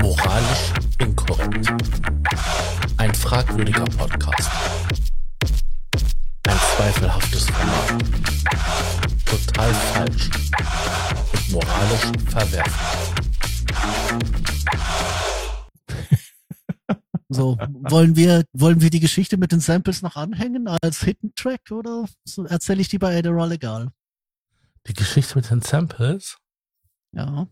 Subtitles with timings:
[0.00, 1.68] Moralisch inkorrekt.
[2.96, 4.50] Ein fragwürdiger Podcast.
[6.46, 8.04] Ein zweifelhaftes Format.
[9.26, 10.30] Total falsch.
[11.32, 12.74] Und moralisch verwerflich.
[17.34, 21.70] So, wollen wir, wollen wir die Geschichte mit den Samples noch anhängen als Hidden Track
[21.70, 23.90] oder so erzähle ich die bei Adderall egal?
[24.86, 26.36] Die Geschichte mit den Samples?
[27.12, 27.48] Ja.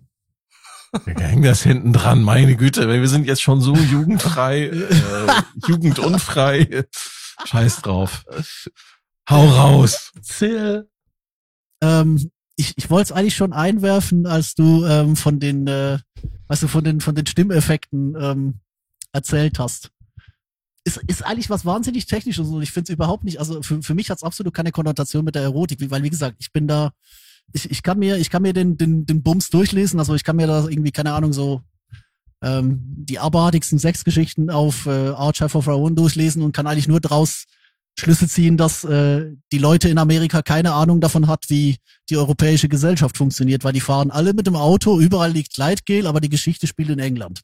[1.04, 6.84] Wir hängen das hinten dran, meine Güte, wir sind jetzt schon so jugendfrei, äh, jugendunfrei.
[7.44, 8.24] Scheiß drauf.
[9.28, 10.10] Hau raus.
[10.16, 10.88] Erzähl.
[11.80, 15.98] Ähm, ich, ich wollte es eigentlich schon einwerfen, als du ähm, von den, äh,
[16.48, 18.60] weißt du, von den, von den Stimmeffekten ähm,
[19.12, 19.90] erzählt hast.
[20.84, 23.94] Ist, ist eigentlich was wahnsinnig technisches und ich finde es überhaupt nicht, also für, für
[23.94, 26.92] mich hat es absolut keine Konnotation mit der Erotik, weil wie gesagt, ich bin da,
[27.52, 30.36] ich, ich kann mir, ich kann mir den, den, den Bums durchlesen, also ich kann
[30.36, 31.62] mir da irgendwie, keine Ahnung, so
[32.42, 37.00] ähm, die abartigsten Sexgeschichten auf äh, Archive of Our Own durchlesen und kann eigentlich nur
[37.00, 37.44] draus
[37.98, 41.76] Schlüsse ziehen, dass äh, die Leute in Amerika keine Ahnung davon hat, wie
[42.08, 46.20] die europäische Gesellschaft funktioniert, weil die fahren alle mit dem Auto, überall liegt Gleitgel, aber
[46.20, 47.42] die Geschichte spielt in England.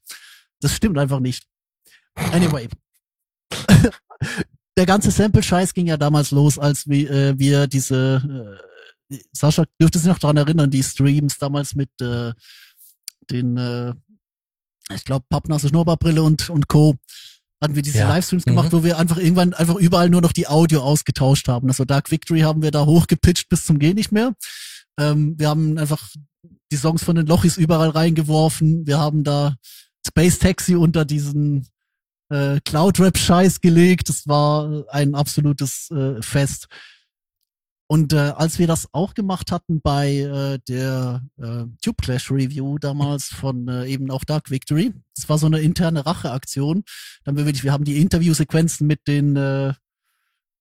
[0.60, 1.44] Das stimmt einfach nicht.
[2.32, 2.68] Anyway.
[4.78, 8.22] Der ganze Sample-Scheiß ging ja damals los, als wir, äh, wir diese,
[8.60, 8.75] äh,
[9.32, 12.32] Sascha dürfte sich noch dran erinnern, die Streams damals mit äh,
[13.30, 13.94] den, äh,
[14.94, 16.94] ich glaube, Pappnasse Schnurrbarbrille und, und Co.
[17.62, 18.08] hatten wir diese Ja.
[18.08, 18.76] Livestreams gemacht, Mhm.
[18.78, 21.68] wo wir einfach irgendwann einfach überall nur noch die Audio ausgetauscht haben.
[21.68, 24.34] Also Dark Victory haben wir da hochgepitcht bis zum Geh nicht mehr.
[24.98, 26.08] Ähm, wir haben einfach
[26.72, 28.86] die Songs von den Lochis überall reingeworfen.
[28.86, 29.54] Wir haben da
[30.06, 31.66] Space Taxi unter diesen
[32.28, 34.08] äh, Cloud-Rap-Scheiß gelegt.
[34.08, 36.66] Das war ein absolutes äh, Fest.
[37.88, 42.78] Und äh, als wir das auch gemacht hatten bei äh, der äh, Tube Clash Review
[42.78, 46.82] damals von äh, eben auch Dark Victory, das war so eine interne Racheaktion.
[47.24, 49.72] Dann wir wirklich, wir haben die Interviewsequenzen mit den äh,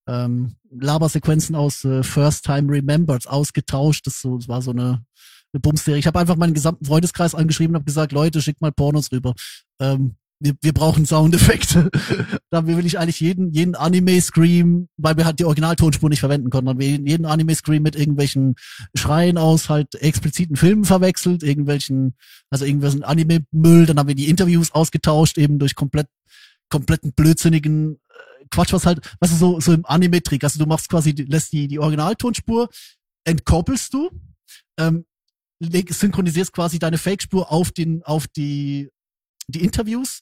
[0.07, 4.05] ähm, Labersequenzen aus äh, First Time Remembered ausgetauscht.
[4.05, 5.03] Das, so, das war so eine,
[5.51, 5.97] eine Bumserie.
[5.97, 9.33] Ich habe einfach meinen gesamten Freundeskreis angeschrieben und habe gesagt, Leute, schickt mal Pornos rüber.
[9.79, 11.89] Ähm, wir, wir brauchen Soundeffekte.
[12.49, 16.69] da will ich eigentlich jeden, jeden Anime-Scream, weil wir halt die Originaltonspur nicht verwenden konnten,
[16.69, 18.55] haben wir jeden, Anime-Scream mit irgendwelchen
[18.95, 22.15] Schreien aus halt expliziten Filmen verwechselt, irgendwelchen,
[22.49, 26.07] also irgendwelchen Anime-Müll, dann haben wir die Interviews ausgetauscht, eben durch komplett,
[26.69, 30.89] kompletten blödsinnigen äh, Quatsch, was halt, was ist so, so im Anime-Trick, also du machst
[30.89, 32.69] quasi, lässt die, die Originaltonspur,
[33.23, 34.11] entkoppelst du,
[34.77, 35.05] ähm,
[35.61, 38.89] synchronisierst quasi deine Fake-Spur auf den, auf die,
[39.47, 40.21] die Interviews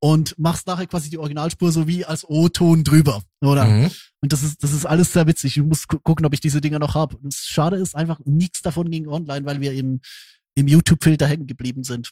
[0.00, 3.64] und machst nachher quasi die Originalspur so wie als O-Ton drüber, oder?
[3.64, 3.90] Mhm.
[4.20, 5.56] Und das ist, das ist alles sehr witzig.
[5.56, 7.16] Ich muss gu gucken, ob ich diese Dinger noch habe.
[7.22, 10.00] Das Schade ist einfach, nichts davon ging online, weil wir im,
[10.54, 12.10] im YouTube-Filter hängen geblieben sind.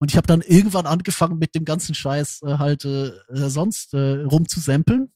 [0.00, 3.94] Und ich habe dann irgendwann angefangen, mit dem ganzen Scheiß äh, halt äh, äh, sonst
[3.94, 5.12] äh, rumzusamplen.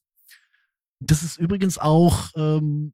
[1.01, 2.93] Das ist übrigens auch, ähm,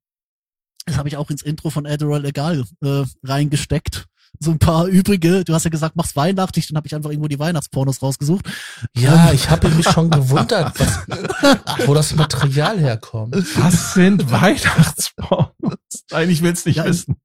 [0.87, 4.07] das habe ich auch ins Intro von Adderall Egal äh, reingesteckt.
[4.41, 7.29] So ein paar übrige, du hast ja gesagt, mach's weihnachtlich, dann habe ich einfach irgendwo
[7.29, 8.47] die Weihnachtspornos rausgesucht.
[8.97, 13.35] Ja, ich habe mich schon gewundert, was, wo das Material herkommt.
[13.57, 15.51] Was sind Weihnachtspornos?
[16.11, 17.17] Nein, ich will's nicht Ja, wissen.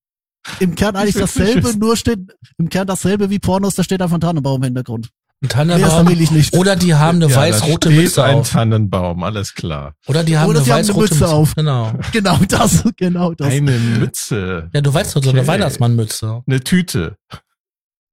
[0.59, 2.19] Im Kern eigentlich dasselbe, nur steht,
[2.57, 5.09] im Kern dasselbe wie Pornos, da steht einfach ein Tannenbaum im Hintergrund.
[5.43, 6.07] Ein Tannenbaum.
[6.07, 6.55] will ich nicht.
[6.55, 8.49] Oder die haben eine Ja, weiß-rote Mütze ein auf.
[8.51, 9.93] Tannenbaum, alles klar.
[10.07, 11.53] Oder die haben Oder eine weiß-rote Mütze auf.
[11.55, 11.93] Genau.
[12.13, 13.47] Genau das, genau das.
[13.51, 15.47] Eine Mütze, Ja, du weißt doch, so eine Okay.
[15.49, 16.43] Weihnachtsmannmütze.
[16.47, 17.17] eine Tüte.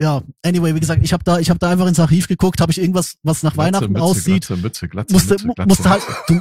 [0.03, 2.73] Ja, anyway, wie gesagt, ich habe da, ich habe da einfach ins Archiv geguckt, habe
[2.73, 6.03] ich irgendwas, was nach Weihnachten Mütze, aussieht, Glatze, Mütze, Glatze, musste, Mütze, Glatze, musste halt,
[6.09, 6.23] Mütze.
[6.29, 6.41] du,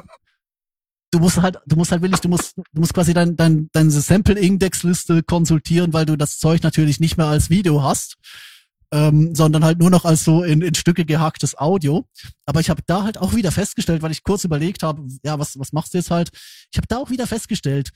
[1.11, 3.91] du musst halt, du musst halt wirklich, du musst, du musst quasi dein, dein, deine
[3.91, 8.15] Sample-Index-Liste konsultieren, weil du das Zeug natürlich nicht mehr als Video hast,
[8.91, 12.07] ähm, sondern halt nur noch als so in, in Stücke gehacktes Audio.
[12.45, 15.59] Aber ich habe da halt auch wieder festgestellt, weil ich kurz überlegt habe, ja, was,
[15.59, 16.31] was machst du jetzt halt?
[16.71, 17.91] Ich habe da auch wieder festgestellt,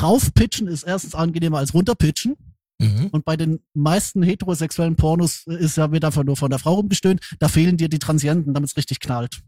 [0.00, 2.36] raufpitchen ist erstens angenehmer als runterpitchen.
[2.78, 3.08] Mhm.
[3.12, 7.20] Und bei den meisten heterosexuellen Pornos ist ja wird einfach nur von der Frau rumgestöhnt.
[7.38, 9.40] Da fehlen dir die Transienten, damit es richtig knallt.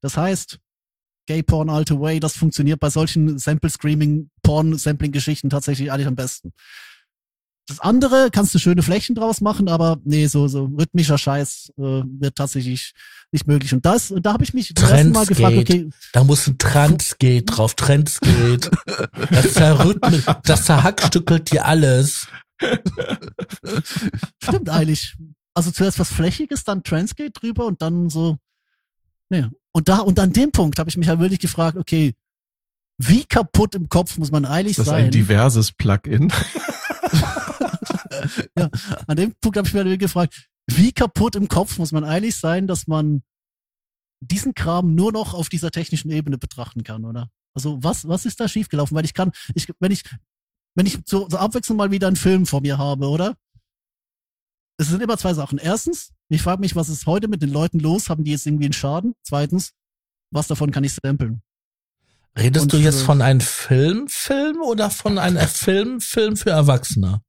[0.00, 0.58] Das heißt,
[1.26, 6.52] Gay Porn all the way, das funktioniert bei solchen Sample-Screaming, Porn-Sampling-Geschichten tatsächlich eigentlich am besten.
[7.66, 11.82] Das andere kannst du schöne Flächen draus machen, aber nee, so, so rhythmischer Scheiß äh,
[11.82, 12.92] wird tatsächlich
[13.32, 13.74] nicht möglich.
[13.74, 17.42] Und das, da habe ich mich zum ersten Mal gefragt, okay, Da muss ein Transgate
[17.42, 18.70] drauf, Trendsgate.
[19.30, 22.28] Das zerrhythmisch, das zerhackstückelt dir alles.
[24.42, 25.16] Stimmt eigentlich.
[25.54, 28.36] Also zuerst was Flächiges, dann Transgate drüber und dann so.
[29.28, 29.46] Nee.
[29.72, 32.14] Und da, und an dem Punkt habe ich mich halt wirklich gefragt, okay,
[32.98, 35.06] wie kaputt im Kopf muss man eigentlich Das ist sein?
[35.06, 36.32] ein diverses Plugin.
[38.58, 38.70] Ja,
[39.06, 42.66] an dem Punkt habe ich mir gefragt, wie kaputt im Kopf muss man eigentlich sein,
[42.66, 43.22] dass man
[44.20, 47.30] diesen Kram nur noch auf dieser technischen Ebene betrachten kann, oder?
[47.54, 48.96] Also was, was ist da schiefgelaufen?
[48.96, 50.02] Weil ich kann, ich, wenn ich,
[50.74, 53.36] wenn ich zur, zur Abwechslung mal wieder einen Film vor mir habe, oder?
[54.78, 55.58] Es sind immer zwei Sachen.
[55.58, 58.10] Erstens, ich frage mich, was ist heute mit den Leuten los?
[58.10, 59.14] Haben die jetzt irgendwie einen Schaden?
[59.22, 59.72] Zweitens,
[60.30, 61.42] was davon kann ich stempeln?
[62.38, 67.22] Redest Und du jetzt von einem Filmfilm oder von einem Film-Film für Erwachsene?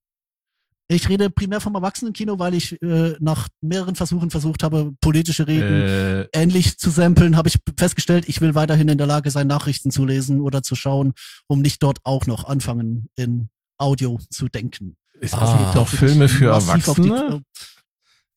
[0.90, 5.82] Ich rede primär vom Erwachsenenkino, weil ich äh, nach mehreren Versuchen versucht habe, politische Reden
[5.82, 9.92] Äh, ähnlich zu samplen, habe ich festgestellt, ich will weiterhin in der Lage sein, Nachrichten
[9.92, 11.14] zu lesen oder zu schauen,
[11.48, 14.96] um nicht dort auch noch anfangen, in Audio zu denken.
[15.20, 15.58] es Ah.
[15.58, 17.42] gibt auch Filme für auf die- Erwachsene.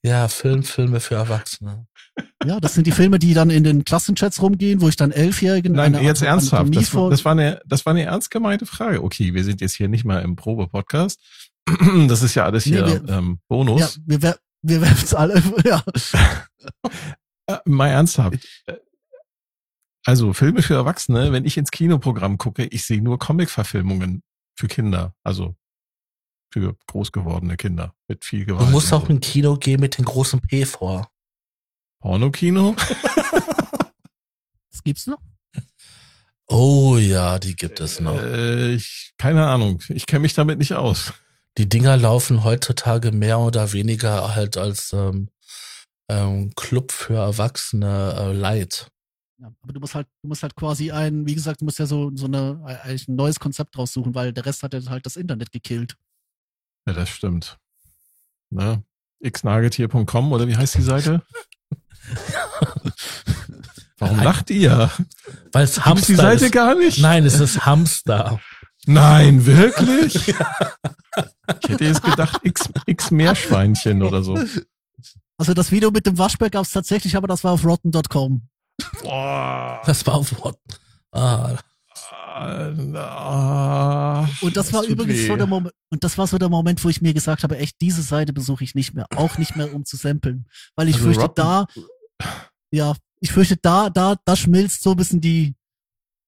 [0.03, 1.87] Ja, Film-Filme für Erwachsene.
[2.45, 5.75] Ja, das sind die Filme, die dann in den Klassenchats rumgehen, wo ich dann Elfjährigen
[5.75, 6.75] Nein, eine jetzt ernsthaft.
[6.75, 9.05] Das, das, war eine, das war eine ernst gemeinte Frage.
[9.05, 11.21] Okay, wir sind jetzt hier nicht mal im Probe-Podcast.
[12.09, 13.81] Das ist ja alles Nee, hier wir- ähm, Bonus.
[13.97, 15.43] Ja, wir, wer- wir werfen es alle.
[15.65, 15.83] Ja.
[17.47, 18.47] Äh, mal ernsthaft.
[18.67, 18.77] Äh,
[20.07, 24.23] Also Filme für Erwachsene, wenn ich ins Kinoprogramm gucke, ich sehe nur Comic-Verfilmungen
[24.57, 25.57] für Kinder, also
[26.53, 28.71] für groß gewordene Kinder mit viel Du Gewalt.
[28.71, 29.13] musst und auch so.
[29.13, 31.11] ein Kino gehen mit dem großen P vor.
[32.01, 32.75] Pornokino?
[34.73, 35.21] Das gibt's noch?
[36.47, 38.17] Oh ja, die gibt es noch.
[38.21, 41.13] Äh, ich, keine Ahnung, ich kenne mich damit nicht aus.
[41.59, 45.29] Die Dinger laufen heutzutage mehr oder weniger halt als ähm,
[46.09, 48.91] ähm, Club für Erwachsene äh, Light.
[49.39, 51.87] Ja, aber du musst halt, du musst halt quasi ein, wie gesagt, du musst ja
[51.87, 55.17] so, so eine, eigentlich ein neues Konzept raussuchen, weil der Rest hat ja halt das
[55.17, 55.97] Internet gekillt.
[56.87, 57.59] Ja, das stimmt.
[58.51, 58.83] Ne?
[59.23, 61.23] xnagetier.com oder wie heißt die Seite?
[63.99, 64.91] Warum lacht ihr?
[65.53, 66.53] Weil es Hamster die Seite ist.
[66.53, 66.99] gar nicht?
[67.01, 68.41] Nein, es ist Hamster.
[68.87, 70.35] Nein, wirklich?
[71.63, 74.39] Ich hätte jetzt gedacht, X, X Meerschweinchen oder so.
[75.37, 78.43] Also das Video mit dem Waschbär gab's tatsächlich, aber das war auf rotten.com.
[79.03, 79.83] Boah.
[79.85, 80.59] Das war auf Wort.
[81.13, 81.57] Ah,
[83.05, 85.27] Ah, Und das war tut übrigens weh.
[85.27, 87.81] so der Moment, und das war so der Moment, wo ich mir gesagt habe, echt,
[87.81, 90.47] diese Seite besuche ich nicht mehr, auch nicht mehr, um zu samplen.
[90.77, 91.67] Weil ich Also fürchte, Rotten- da,
[92.71, 95.55] ja, ich fürchte, da, da, da schmilzt so ein bisschen die,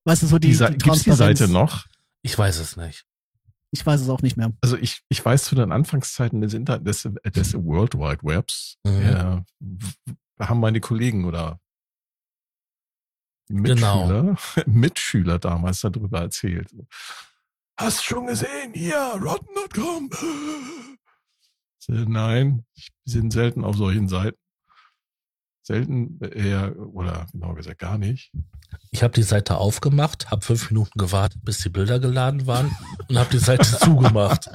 [0.04, 1.38] weißt du, so die, Die, die gibt's die Transparenz.
[1.38, 1.86] Seite noch?
[2.22, 3.04] Ich weiß es nicht.
[3.74, 4.52] Ich weiß es auch nicht mehr.
[4.60, 9.02] Also ich, ich weiß zu den Anfangszeiten des, Inter des, des World Wide Webs, Mhm.
[9.02, 11.58] ja, w- haben meine Kollegen oder
[13.48, 14.06] Genau.
[14.06, 14.36] Mitschüler,
[14.66, 16.70] Mitschüler damals darüber erzählt.
[17.78, 18.72] Hast schon gesehen?
[18.74, 20.10] Hier, rotten.com.
[21.88, 24.38] Nein, ich bin selten auf solchen Seiten.
[25.64, 28.32] Selten eher, oder genau gesagt gar nicht.
[28.90, 32.74] Ich habe die Seite aufgemacht, habe fünf Minuten gewartet, bis die Bilder geladen waren
[33.08, 34.50] und habe die Seite zugemacht.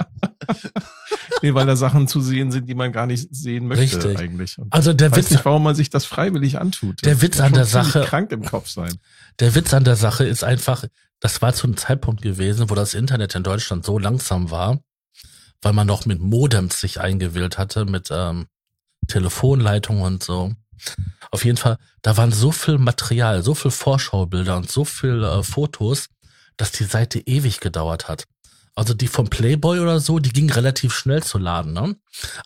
[1.42, 4.18] Nee, weil da Sachen zu sehen sind, die man gar nicht sehen möchte Richtig.
[4.18, 4.58] eigentlich.
[4.58, 7.04] Und Also der ich weiß Witz, nicht, warum man sich das freiwillig antut.
[7.04, 8.98] Der Das Witz an der Sache- krank im Kopf sein.
[9.38, 10.84] der Witz an der Sache ist einfach,
[11.20, 14.80] das war zu einem Zeitpunkt gewesen, wo das Internet in Deutschland so langsam war,
[15.62, 18.46] weil man noch mit Modems sich eingewählt hatte, mit ähm,
[19.06, 20.52] Telefonleitungen und so.
[21.30, 25.42] Auf jeden Fall, da waren so viel Material, so viel Vorschaubilder und so viel äh,
[25.42, 26.08] Fotos,
[26.56, 28.24] dass die Seite ewig gedauert hat.
[28.74, 31.96] Also die vom Playboy oder so, die ging relativ schnell zu laden, ne?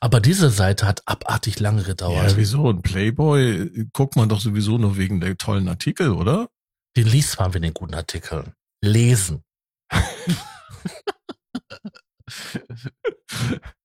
[0.01, 2.31] Aber diese Seite hat abartig lange gedauert.
[2.31, 2.71] Ja, wieso?
[2.71, 6.49] Ein Playboy äh, guckt man doch sowieso nur wegen der tollen Artikel, oder?
[6.97, 8.55] Den liest man mit den guten Artikeln.
[8.81, 9.45] Lesen.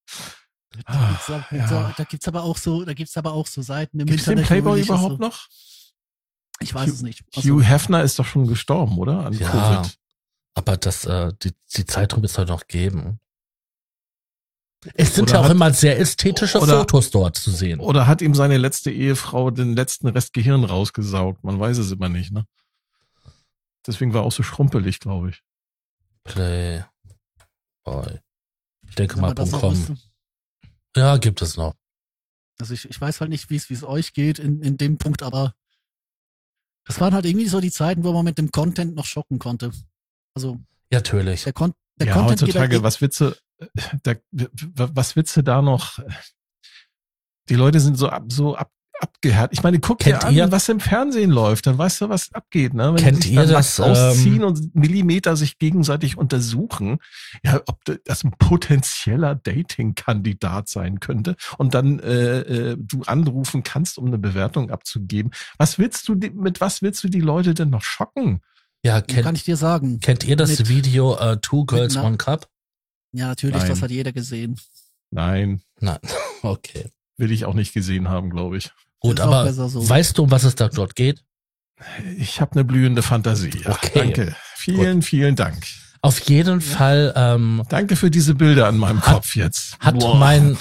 [0.85, 1.93] Da gibt's, aber- Ah, ja.
[1.97, 4.47] da gibt's aber auch so, da gibt's aber auch so Seiten im Gibt's den Internet.
[4.47, 5.47] Playboy überhaupt so, noch?
[6.59, 7.23] Ich weiß Hugh- es nicht.
[7.35, 9.25] Also, Hugh Hefner ist doch schon gestorben, oder?
[9.27, 9.49] An Ja.
[9.81, 9.97] Covid.
[10.55, 13.19] Aber das, äh, die, die Zeitung wird es halt noch geben.
[14.95, 17.79] Es sind Oder ja auch hat- immer sehr ästhetische oder- Fotos dort zu sehen.
[17.79, 21.43] Oder hat ihm seine letzte Ehefrau den letzten Rest Gehirn rausgesaugt?
[21.43, 22.45] Man weiß es immer nicht, ne?
[23.85, 25.43] Deswegen war er auch so schrumpelig, glaube ich.
[26.23, 26.87] Playboy.
[28.87, 29.71] Ich denke mal, man das .com.
[29.73, 29.97] wüsste.
[30.97, 31.75] Ja, gibt es noch.
[32.59, 34.97] Also ich, ich weiß halt nicht, wie es wie es euch geht in, in dem
[34.97, 35.53] Punkt, aber
[36.85, 39.71] das waren halt irgendwie so die Zeiten, wo man mit dem Content noch schocken konnte.
[40.33, 40.59] Also
[40.91, 41.43] Ja, natürlich.
[41.43, 43.35] der, Con der ja, Content heutzutage, halt- was willst du,
[44.03, 45.99] da, was willst du da noch?
[47.49, 49.57] Die Leute sind so ab, so ab, abgehärtet.
[49.57, 52.31] Ich meine, guck dir Kennt an, ihr- was im Fernsehen läuft, dann weißt du, was
[52.33, 52.93] abgeht, ne?
[52.93, 56.97] Wenn Kennt die sich ihr das, ausziehen ähm, und Millimeter sich gegenseitig untersuchen,
[57.43, 63.97] ja, ob das ein potenzieller Dating-Kandidat sein könnte und dann äh, äh, du anrufen kannst,
[63.97, 65.31] um eine Bewertung abzugeben.
[65.57, 68.41] Was willst du, die- mit was willst du die Leute denn noch schocken?
[68.83, 69.99] Ja, kann kennt, ich dir sagen.
[69.99, 72.47] kennt ihr das mit- Video äh, Two Girls, na- One Cup?
[73.11, 73.67] Ja, natürlich, Nein.
[73.69, 74.59] das hat jeder gesehen.
[75.11, 75.61] Nein.
[75.79, 75.99] Nein.
[76.43, 76.91] Okay.
[77.17, 78.71] will ich auch nicht gesehen haben, glaube ich.
[78.99, 79.87] Gut, aber so.
[79.87, 81.23] weißt du, um was es da dort geht?
[82.17, 83.51] Ich habe eine blühende Fantasie.
[83.63, 83.91] Ja, Okay.
[83.93, 84.35] Danke.
[84.55, 85.63] Vielen, vielen Dank.
[86.01, 89.77] Auf jeden Fall ähm, Danke für diese Bilder an meinem Hat- Kopf jetzt.
[89.79, 90.15] hat Boah.
[90.17, 90.57] mein,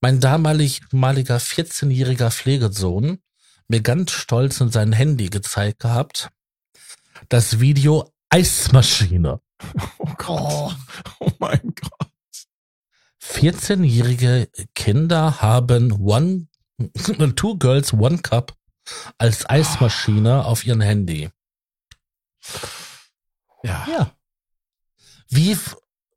[0.00, 3.18] mein damaliger 14-jähriger Pflegesohn
[3.68, 6.28] mir ganz stolz in sein Handy gezeigt gehabt.
[7.28, 9.40] Das Video Eismaschine.
[9.98, 10.40] Oh Gott.
[10.40, 10.72] Oh,
[11.20, 12.08] Oh mein Gott.
[13.22, 16.47] 14-jährige Kinder haben One,
[17.36, 18.56] Two Girls One Cup
[19.18, 21.30] als Eismaschine auf ihrem Handy.
[23.62, 23.86] Ja.
[23.88, 24.16] Ja.
[25.28, 25.56] Wie,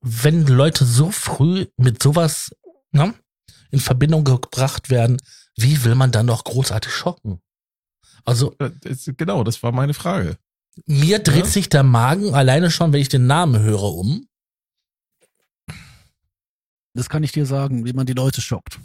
[0.01, 2.55] wenn Leute so früh mit sowas
[2.91, 3.13] ne,
[3.71, 5.17] in Verbindung gebracht werden,
[5.57, 7.41] wie will man dann noch großartig schocken?
[8.23, 8.55] Also
[9.17, 10.37] Genau, das war meine Frage.
[10.85, 11.51] mir dreht Ja.
[11.51, 14.27] sich der Magen alleine schon, wenn ich den Namen höre, um.
[16.93, 18.79] das kann ich dir sagen, wie man die Leute schockt.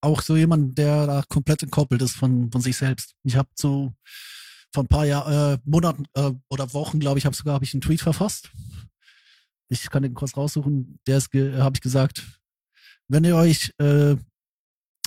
[0.00, 3.14] Auch so jemand, der da komplett entkoppelt ist von, von sich selbst.
[3.24, 3.92] Ich habe so
[4.72, 7.74] vor ein paar Jahr, äh, Monaten äh, oder Wochen, glaube ich, habe sogar hab ich
[7.74, 8.50] einen Tweet verfasst.
[9.68, 10.98] Ich kann den kurz raussuchen.
[11.06, 12.40] Der ist, habe ich gesagt,
[13.08, 14.16] wenn ihr euch äh,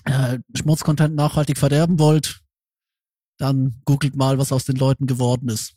[0.06, 2.42] äh, Schmutzcontent nachhaltig verderben wollt,
[3.38, 5.76] dann googelt mal, was aus den Leuten geworden ist.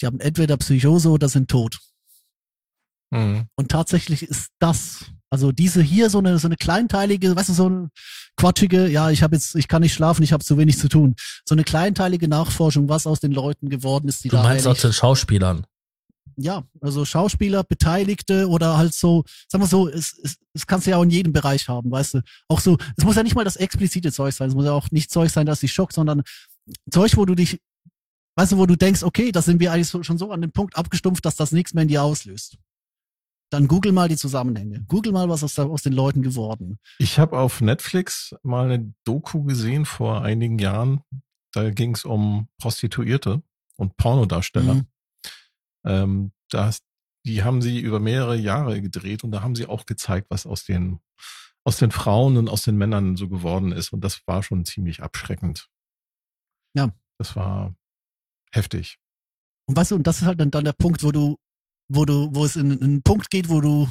[0.00, 1.78] Die haben entweder Psychose oder sind tot.
[3.16, 3.46] Mhm.
[3.56, 7.66] Und tatsächlich ist das, also diese hier so eine so eine kleinteilige, weißt du, so
[7.66, 7.88] eine
[8.36, 11.14] quatschige, ja, ich habe jetzt, ich kann nicht schlafen, ich habe zu wenig zu tun.
[11.48, 14.72] So eine kleinteilige Nachforschung, was aus den Leuten geworden ist, die Du da meinst aus
[14.76, 15.66] eigentlich- den Schauspielern.
[16.36, 20.90] ja, also Schauspieler, Beteiligte oder halt so, sag mal so, es, es, es kannst du
[20.90, 22.20] ja auch in jedem Bereich haben, weißt du.
[22.48, 24.90] Auch so, es muss ja nicht mal das explizite Zeug sein, es muss ja auch
[24.90, 26.22] nicht Zeug sein, das dich schockt, sondern
[26.90, 27.58] Zeug, wo du dich,
[28.36, 30.52] weißt du, wo du denkst, okay, da sind wir eigentlich so, schon so an dem
[30.52, 32.58] Punkt abgestumpft, dass das nichts mehr in dir auslöst.
[33.56, 34.84] Dann google mal die Zusammenhänge.
[34.86, 36.78] Google mal, was da aus den Leuten geworden.
[36.98, 41.00] Ich habe auf Netflix mal eine Doku gesehen vor einigen Jahren.
[41.52, 43.42] Da ging es um Prostituierte
[43.76, 44.74] und Pornodarsteller.
[44.74, 44.86] Mhm.
[45.86, 46.82] Ähm, das,
[47.24, 50.66] die haben sie über mehrere Jahre gedreht und da haben sie auch gezeigt, was aus
[50.66, 51.00] den,
[51.64, 53.90] aus den Frauen und aus den Männern so geworden ist.
[53.90, 55.70] Und das war schon ziemlich abschreckend.
[56.74, 56.92] Ja.
[57.16, 57.74] Das war
[58.52, 58.98] heftig.
[59.66, 61.38] Und weißt du, und das ist halt dann, dann der Punkt, wo du,
[61.88, 63.88] wo du, wo es in, in einen Punkt geht, wo du,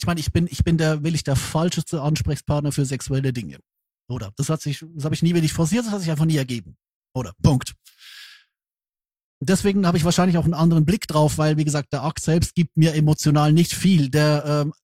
[0.00, 3.58] ich meine, ich bin, ich bin der, will ich der falscheste Ansprechpartner für sexuelle Dinge.
[4.08, 4.32] Oder?
[4.36, 6.76] Das hat sich, das habe ich nie wirklich forciert, das hat sich einfach nie ergeben.
[7.14, 7.32] Oder?
[7.42, 7.74] Punkt.
[9.42, 12.54] Deswegen habe ich wahrscheinlich auch einen anderen Blick drauf, weil, wie gesagt, der Akt selbst
[12.54, 14.10] gibt mir emotional nicht viel.
[14.10, 14.74] Der, ähm,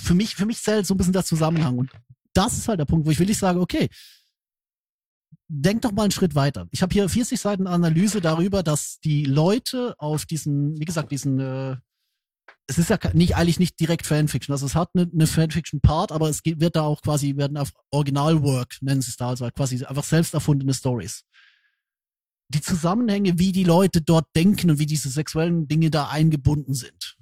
[0.00, 1.78] für mich, für mich zählt so ein bisschen der Zusammenhang.
[1.78, 1.90] Und
[2.32, 3.88] das ist halt der Punkt, wo ich wirklich sage, okay,
[5.48, 6.68] denk doch mal einen Schritt weiter.
[6.70, 11.38] Ich habe hier 40 Seiten Analyse darüber, dass die Leute auf diesen, wie gesagt, diesen,
[11.40, 11.76] äh,
[12.66, 16.28] es ist ja nicht eigentlich nicht direkt Fanfiction, also es hat eine, eine Fanfiction-Part, aber
[16.28, 19.84] es geht, wird da auch quasi, werden auf Originalwork, nennen sie es da, also quasi
[19.84, 21.24] einfach selbst erfundene Stories.
[22.50, 27.16] Die Zusammenhänge, wie die Leute dort denken und wie diese sexuellen Dinge da eingebunden sind.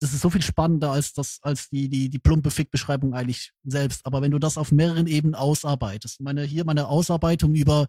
[0.00, 4.04] Das ist so viel spannender als das, als die, die, die plumpe Fick-Beschreibung eigentlich selbst.
[4.04, 7.86] Aber wenn du das auf mehreren Ebenen ausarbeitest, meine, hier meine Ausarbeitung über,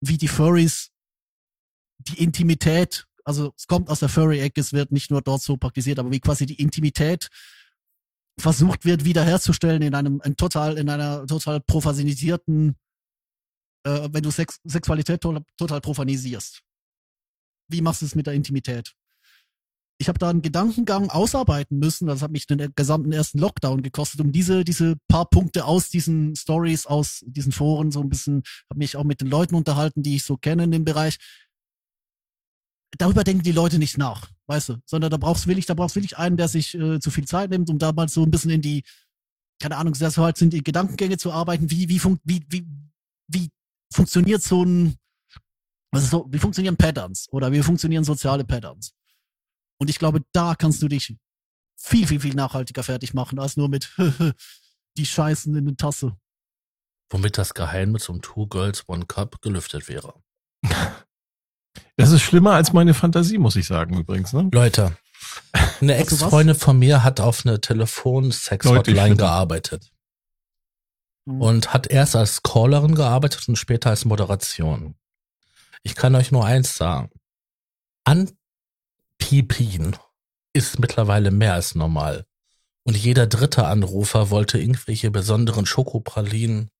[0.00, 0.90] wie die Furries
[1.98, 5.98] die Intimität, also es kommt aus der Furry-Ecke, es wird nicht nur dort so praktiziert,
[5.98, 7.28] aber wie quasi die Intimität
[8.38, 12.76] versucht wird wiederherzustellen in einem in total in einer total profanisierten
[13.84, 16.62] äh, wenn du Sex, Sexualität to total profanisierst.
[17.68, 18.94] Wie machst du es mit der Intimität?
[19.98, 24.20] Ich habe da einen Gedankengang ausarbeiten müssen, das hat mich den gesamten ersten Lockdown gekostet,
[24.20, 28.78] um diese diese paar Punkte aus diesen Stories, aus diesen Foren so ein bisschen, habe
[28.78, 31.18] mich auch mit den Leuten unterhalten, die ich so kenne in dem Bereich.
[32.98, 36.18] Darüber denken die Leute nicht nach, weißt du, sondern da brauchst willig, da brauchst willig
[36.18, 38.62] einen, der sich äh, zu viel Zeit nimmt, um da mal so ein bisschen in
[38.62, 38.84] die,
[39.60, 42.66] keine Ahnung, sehr so halt sind die Gedankengänge zu arbeiten, wie wie funkt, wie wie
[43.28, 43.50] wie
[43.92, 44.96] funktioniert so ein,
[45.90, 48.94] was ist so, wie funktionieren Patterns oder wie funktionieren soziale Patterns?
[49.78, 51.16] Und ich glaube, da kannst du dich
[51.76, 53.94] viel, viel, viel nachhaltiger fertig machen, als nur mit
[54.96, 56.16] die Scheißen in der Tasse.
[57.10, 60.14] Womit das Geheimnis um Two Girls One Cup gelüftet wäre.
[61.96, 64.32] Das ist schlimmer als meine Fantasie, muss ich sagen, übrigens.
[64.32, 64.48] Ne?
[64.52, 64.96] Leute,
[65.80, 65.96] eine?
[65.96, 69.90] Ex-Freundin von mir hat auf eine Telefon-Sex-Hotline gearbeitet.
[71.26, 71.40] Mhm.
[71.40, 74.94] und hat erst als Callerin gearbeitet und später als Moderation.
[75.82, 77.10] Ich kann euch nur eins sagen.
[78.04, 79.96] Anpipin
[80.52, 82.26] ist mittlerweile mehr als normal.
[82.84, 86.70] Und jeder dritte Anrufer wollte irgendwelche besonderen Schokopralinen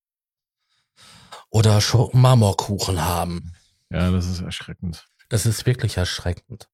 [1.49, 1.81] oder
[2.13, 3.55] Marmorkuchen haben.
[3.91, 5.07] Ja, das ist erschreckend.
[5.29, 6.69] Das ist wirklich erschreckend.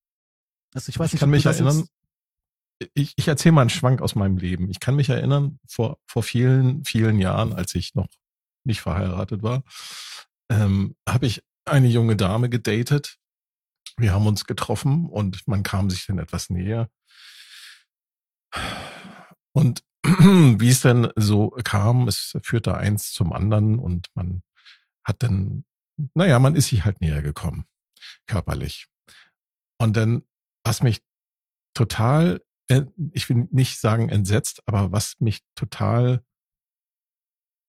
[0.75, 1.87] Also ich weiß Ich nicht, kann mich erinnern,
[2.95, 4.71] ich, ich erzähle mal einen Schwank aus meinem Leben.
[4.71, 8.09] Ich kann mich erinnern, vor, vor vielen, vielen Jahren, als ich noch
[8.65, 9.63] nicht verheiratet war,
[10.51, 13.19] ähm, habe ich eine junge Dame gedatet.
[13.97, 16.89] Wir haben uns getroffen und man kam sich dann etwas näher.
[19.53, 24.43] Und wie es denn so kam, es führte eins zum anderen und man
[25.05, 25.65] hat dann,
[26.15, 27.65] naja, man ist sich halt näher gekommen,
[28.27, 28.87] körperlich.
[29.79, 30.23] Und dann,
[30.65, 31.03] was mich
[31.75, 36.25] total, äh, ich will nicht sagen entsetzt, aber was mich total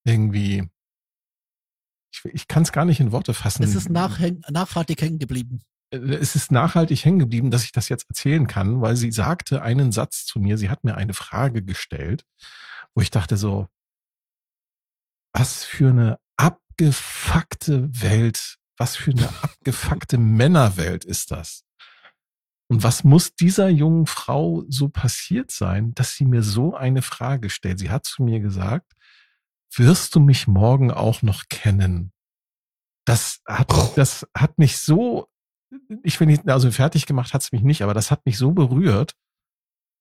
[0.06, 0.70] irgendwie,
[2.12, 3.64] ich, ich kann es gar nicht in Worte fassen.
[3.64, 4.20] Es ist nach,
[4.50, 5.62] nachhaltig hängen geblieben.
[5.92, 9.62] Äh, es ist nachhaltig hängen geblieben, dass ich das jetzt erzählen kann, weil sie sagte
[9.62, 12.26] einen Satz zu mir, sie hat mir eine Frage gestellt,
[12.96, 13.68] wo ich dachte so,
[15.34, 16.20] was für eine
[16.72, 21.64] abgefuckte Welt, was für eine abgefuckte Männerwelt ist das?
[22.70, 27.50] Und was muss dieser jungen Frau so passiert sein, dass sie mir so eine Frage
[27.50, 27.80] stellt?
[27.80, 28.94] Sie hat zu mir gesagt,
[29.76, 32.14] wirst du mich morgen auch noch kennen?
[33.06, 35.28] Das hat, das hat mich so
[36.04, 39.16] ich will nicht, also fertig gemacht hat's mich nicht, aber das hat mich so berührt,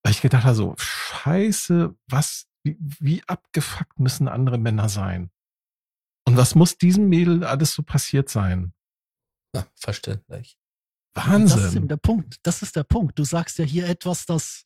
[0.02, 5.30] weil ich gedacht habe, so, scheiße, was, wie, wie abgefuckt müssen andere Männer sein?
[6.30, 8.72] Und was muss diesem Mädel alles so passiert sein?
[9.52, 10.56] Na, verständlich.
[11.12, 11.58] Wahnsinn.
[11.58, 12.36] Das ist eben der Punkt.
[12.44, 13.18] Das ist der Punkt.
[13.18, 14.64] Du sagst ja hier etwas, das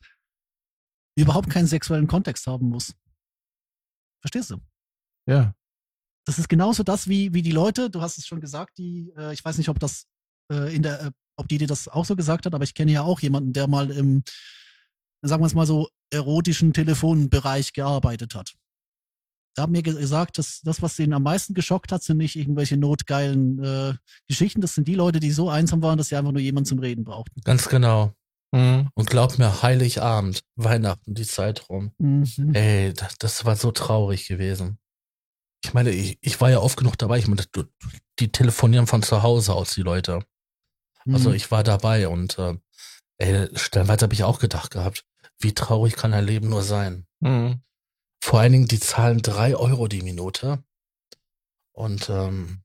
[1.16, 2.94] überhaupt keinen sexuellen Kontext haben muss.
[4.20, 4.58] Verstehst du?
[5.26, 5.54] Ja.
[6.26, 9.32] Das ist genauso das wie, wie die Leute, du hast es schon gesagt, die, äh,
[9.32, 10.06] ich weiß nicht, ob das
[10.52, 12.92] äh, in der, äh, ob die dir das auch so gesagt hat, aber ich kenne
[12.92, 14.22] ja auch jemanden, der mal im,
[15.22, 18.54] sagen wir es mal so, erotischen Telefonbereich gearbeitet hat.
[19.54, 22.76] Da haben mir gesagt, dass das, was ihn am meisten geschockt hat, sind nicht irgendwelche
[22.76, 23.94] notgeilen äh,
[24.26, 24.60] Geschichten.
[24.60, 27.04] Das sind die Leute, die so einsam waren, dass sie einfach nur jemanden zum Reden
[27.04, 27.40] brauchten.
[27.42, 28.12] Ganz genau.
[28.52, 28.88] Mhm.
[28.94, 31.92] Und glaub mir, Heiligabend, Weihnachten, die Zeit rum.
[31.98, 32.54] Mhm.
[32.54, 34.78] Ey, das, das, war so traurig gewesen.
[35.64, 37.18] Ich meine, ich, ich war ja oft genug dabei.
[37.18, 37.42] Ich meine,
[38.18, 40.20] die telefonieren von zu Hause aus, die Leute.
[41.06, 41.34] Also mhm.
[41.34, 42.54] ich war dabei und äh,
[43.18, 45.04] ey, stellenweise habe ich auch gedacht gehabt,
[45.38, 47.06] wie traurig kann ein Leben nur sein.
[47.20, 47.60] Mhm.
[48.24, 50.64] Vor allen Dingen, die zahlen drei Euro die Minute.
[51.72, 52.62] Und ähm,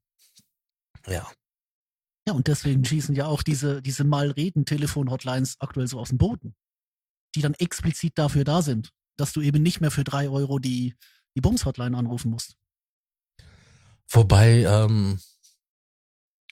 [1.06, 1.30] ja.
[2.26, 6.56] Ja, und deswegen schießen ja auch diese, diese Malreden-Telefon-Hotlines aktuell so aus dem Boden.
[7.36, 10.96] Die dann explizit dafür da sind, dass du eben nicht mehr für drei Euro die,
[11.36, 12.56] die Bums-Hotline anrufen musst.
[14.08, 15.20] Wobei, ähm,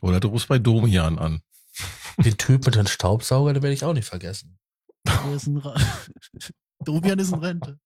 [0.02, 1.41] Oder du rufst bei Domian an.
[2.17, 4.60] Den Typ mit dem Staubsauger, den werde ich auch nicht vergessen.
[5.34, 5.48] Ist
[6.84, 7.80] Domian ist in Rente.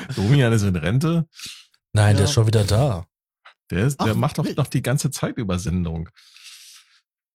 [0.16, 1.26] Domian ist in Rente?
[1.92, 2.16] Nein, ja.
[2.18, 3.06] der ist schon wieder da.
[3.70, 6.08] Der, ist, der Ach, macht doch noch die ganze Zeit Übersendung.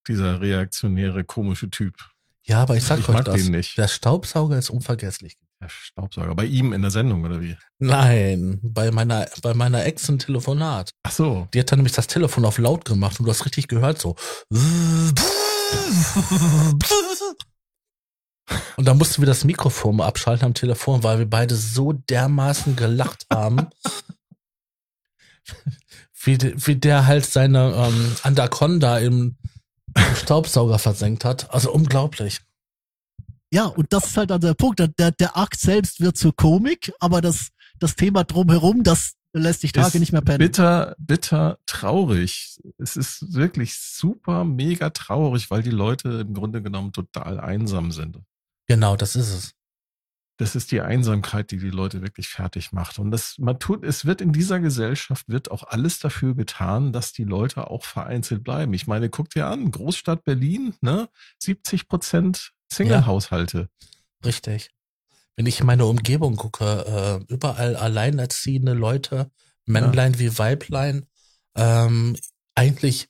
[0.07, 1.95] Dieser reaktionäre, komische Typ.
[2.43, 3.35] Ja, aber ich sag ich euch mag das.
[3.35, 3.77] Den nicht.
[3.77, 5.37] Der Staubsauger ist unvergesslich.
[5.59, 6.35] Der Staubsauger.
[6.35, 7.57] Bei ihm in der Sendung, oder wie?
[7.79, 10.91] Nein, bei meiner, bei meiner Ex ein Telefonat.
[11.03, 11.47] Ach so.
[11.53, 14.15] Die hat dann nämlich das Telefon auf laut gemacht und du hast richtig gehört so.
[18.77, 23.25] Und dann mussten wir das Mikrofon abschalten am Telefon, weil wir beide so dermaßen gelacht
[23.31, 23.67] haben.
[26.23, 29.37] wie, wie der halt seine ähm, Anaconda im,
[29.95, 31.53] im Staubsauger versenkt hat.
[31.53, 32.41] Also unglaublich.
[33.51, 34.79] Ja, und das ist halt dann der Punkt.
[34.79, 39.71] Der, der Akt selbst wird zur Komik, aber das, das Thema drumherum, das lässt dich
[39.71, 40.39] Tage nicht mehr pennen.
[40.39, 42.59] Bitter, bitter traurig.
[42.77, 48.19] Es ist wirklich super, mega traurig, weil die Leute im Grunde genommen total einsam sind.
[48.67, 49.53] Genau, das ist es.
[50.39, 52.99] Das ist die Einsamkeit, die die Leute wirklich fertig macht.
[52.99, 57.11] Und das, man tut, es wird in dieser Gesellschaft wird auch alles dafür getan, dass
[57.11, 58.71] die Leute auch vereinzelt bleiben.
[58.73, 61.09] Ich meine, guck dir an, Großstadt Berlin, ne?
[61.39, 63.69] 70 Prozent Single-Haushalte.
[63.81, 63.87] Ja,
[64.25, 64.69] richtig
[65.37, 69.31] wenn ich in meine Umgebung gucke, äh, überall alleinerziehende Leute,
[69.65, 70.19] Männlein ja.
[70.19, 71.05] wie Weiblein,
[71.55, 72.17] ähm,
[72.55, 73.07] eigentlich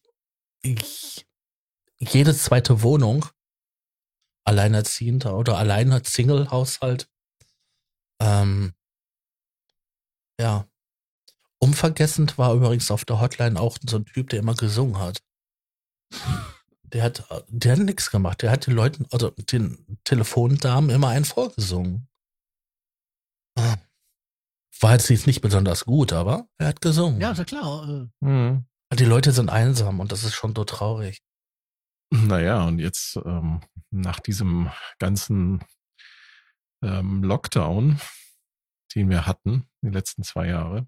[0.61, 1.25] ich,
[1.99, 3.25] jede zweite Wohnung
[4.47, 7.09] alleinerziehend oder alleine Single-Haushalt.
[8.21, 8.73] Ähm,
[10.39, 10.65] ja.
[11.59, 15.21] Unvergessend war übrigens auf der Hotline auch so ein Typ, der immer gesungen hat.
[16.83, 18.41] Der hat, der hat nichts gemacht.
[18.41, 22.07] Der hat den Leuten, also den Telefondamen immer einen vorgesungen.
[24.79, 27.19] War jetzt nicht besonders gut, aber er hat gesungen.
[27.19, 28.09] Ja, ist ja klar.
[28.21, 28.25] Äh.
[28.25, 28.65] Mhm.
[28.93, 31.23] Die Leute sind einsam und das ist schon so traurig.
[32.09, 35.63] Naja, und jetzt ähm, nach diesem ganzen
[36.81, 37.99] ähm, Lockdown,
[38.95, 40.87] den wir hatten, die letzten zwei Jahre,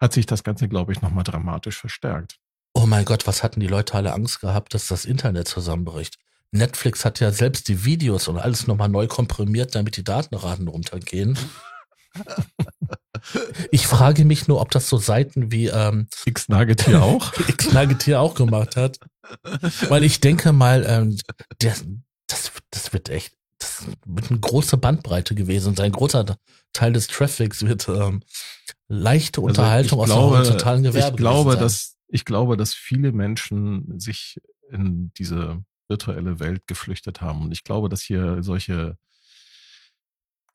[0.00, 2.38] hat sich das Ganze, glaube ich, nochmal dramatisch verstärkt.
[2.74, 6.18] Oh mein Gott, was hatten die Leute alle Angst gehabt, dass das Internet zusammenbricht?
[6.50, 11.38] Netflix hat ja selbst die Videos und alles nochmal neu komprimiert, damit die Datenraten runtergehen.
[13.70, 17.32] Ich frage mich nur, ob das so Seiten wie ähm, X-Nugget hier auch.
[17.48, 18.98] X-Nugget hier auch gemacht hat.
[19.88, 21.18] Weil ich denke mal, ähm,
[21.60, 21.74] der,
[22.26, 25.86] das, das wird echt, das wird eine große Bandbreite gewesen sein.
[25.86, 26.38] Ein großer
[26.72, 28.22] Teil des Traffics wird ähm,
[28.88, 31.10] leichte Unterhaltung also aus glaube, dem totalen Gewerbe.
[31.10, 37.42] Ich glaube, dass, ich glaube, dass viele Menschen sich in diese virtuelle Welt geflüchtet haben.
[37.42, 38.96] Und ich glaube, dass hier solche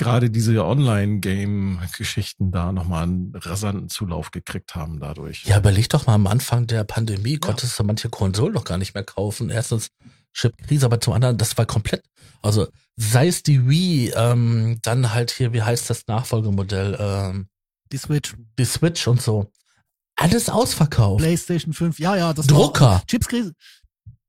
[0.03, 5.45] gerade diese Online-Game-Geschichten da nochmal einen rasanten Zulauf gekriegt haben dadurch.
[5.45, 8.93] Ja, überleg doch mal, am Anfang der Pandemie konntest du manche Konsolen noch gar nicht
[8.93, 9.49] mehr kaufen.
[9.49, 9.89] Erstens
[10.33, 12.03] Chip-Krise, aber zum anderen, das war komplett,
[12.41, 17.47] also sei es die Wii, ähm, dann halt hier, wie heißt das Nachfolgemodell, ähm,
[17.91, 18.35] Die Switch.
[18.57, 19.51] die Switch und so.
[20.15, 21.21] Alles ausverkauft.
[21.21, 23.01] PlayStation 5, ja, ja, das Drucker.
[23.07, 23.53] Chipskrise.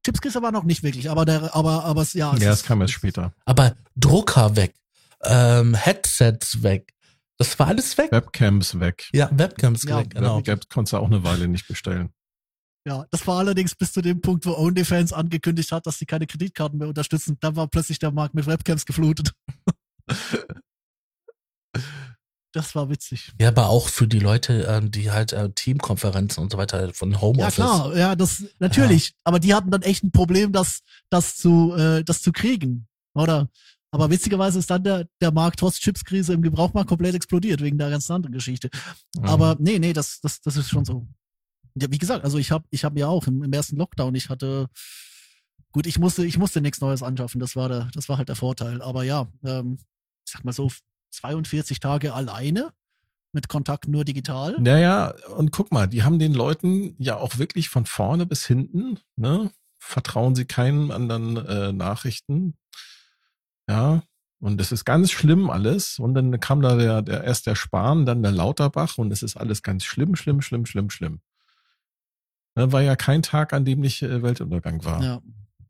[0.04, 2.34] Chipskrise war noch nicht wirklich, aber der, aber, aber ja.
[2.34, 3.32] es ja, es kam erst später.
[3.46, 4.74] Aber Drucker weg,
[5.26, 6.92] ähm, Headsets weg.
[7.38, 8.12] Das war alles weg.
[8.12, 9.08] Webcams weg.
[9.12, 10.38] Ja, Webcams Ja, weg, genau.
[10.38, 12.10] Webcams konntest du auch eine Weile nicht bestellen.
[12.87, 16.26] Ja, das war allerdings bis zu dem Punkt, wo OnlyFans angekündigt hat, dass sie keine
[16.26, 17.38] Kreditkarten mehr unterstützen.
[17.40, 19.32] Dann war plötzlich der Markt mit Webcams geflutet.
[22.52, 23.32] das war witzig.
[23.40, 27.12] Ja, aber auch für die Leute, ähm, die halt äh, Teamkonferenzen und so weiter von
[27.12, 27.54] Ja, Homeoffice.
[27.54, 29.14] klar, ja, das natürlich.
[29.24, 33.48] Aber die hatten dann echt ein Problem, das, das zu, äh, das zu kriegen, oder?
[33.94, 37.90] Aber witzigerweise ist dann der, der Markt trotz Chipskrise im Gebrauchmarkt komplett explodiert wegen der
[37.90, 38.68] ganzen anderen Geschichte.
[39.16, 39.24] Mhm.
[39.24, 41.07] Aber nee, nee, das, das, das ist schon so.
[41.76, 44.30] Ja, wie gesagt, also ich habe ich hab mir auch im, im ersten Lockdown, ich
[44.30, 44.68] hatte,
[45.70, 48.35] gut, ich musste, ich musste nichts Neues anschaffen, das war der, das war halt der
[48.35, 48.83] Vorteil.
[48.83, 49.78] Aber ja, ähm,
[50.26, 50.72] ich sag mal so,
[51.12, 52.72] 42 Tage alleine
[53.33, 54.57] mit Kontakt nur digital.
[54.59, 58.98] Naja, und guck mal, die haben den Leuten ja auch wirklich von vorne bis hinten,
[59.14, 59.52] ne?
[59.78, 62.57] Vertrauen sie keinen anderen äh, Nachrichten.
[63.68, 64.03] Ja,
[64.40, 65.98] und es ist ganz schlimm alles.
[65.98, 69.37] Und dann kam da der, der erst der Spahn, dann der Lauterbach und es ist
[69.37, 71.20] alles ganz schlimm, schlimm, schlimm, schlimm, schlimm.
[72.57, 75.03] Ne, war ja kein Tag, an dem nicht äh, Weltuntergang war.
[75.03, 75.22] Ja.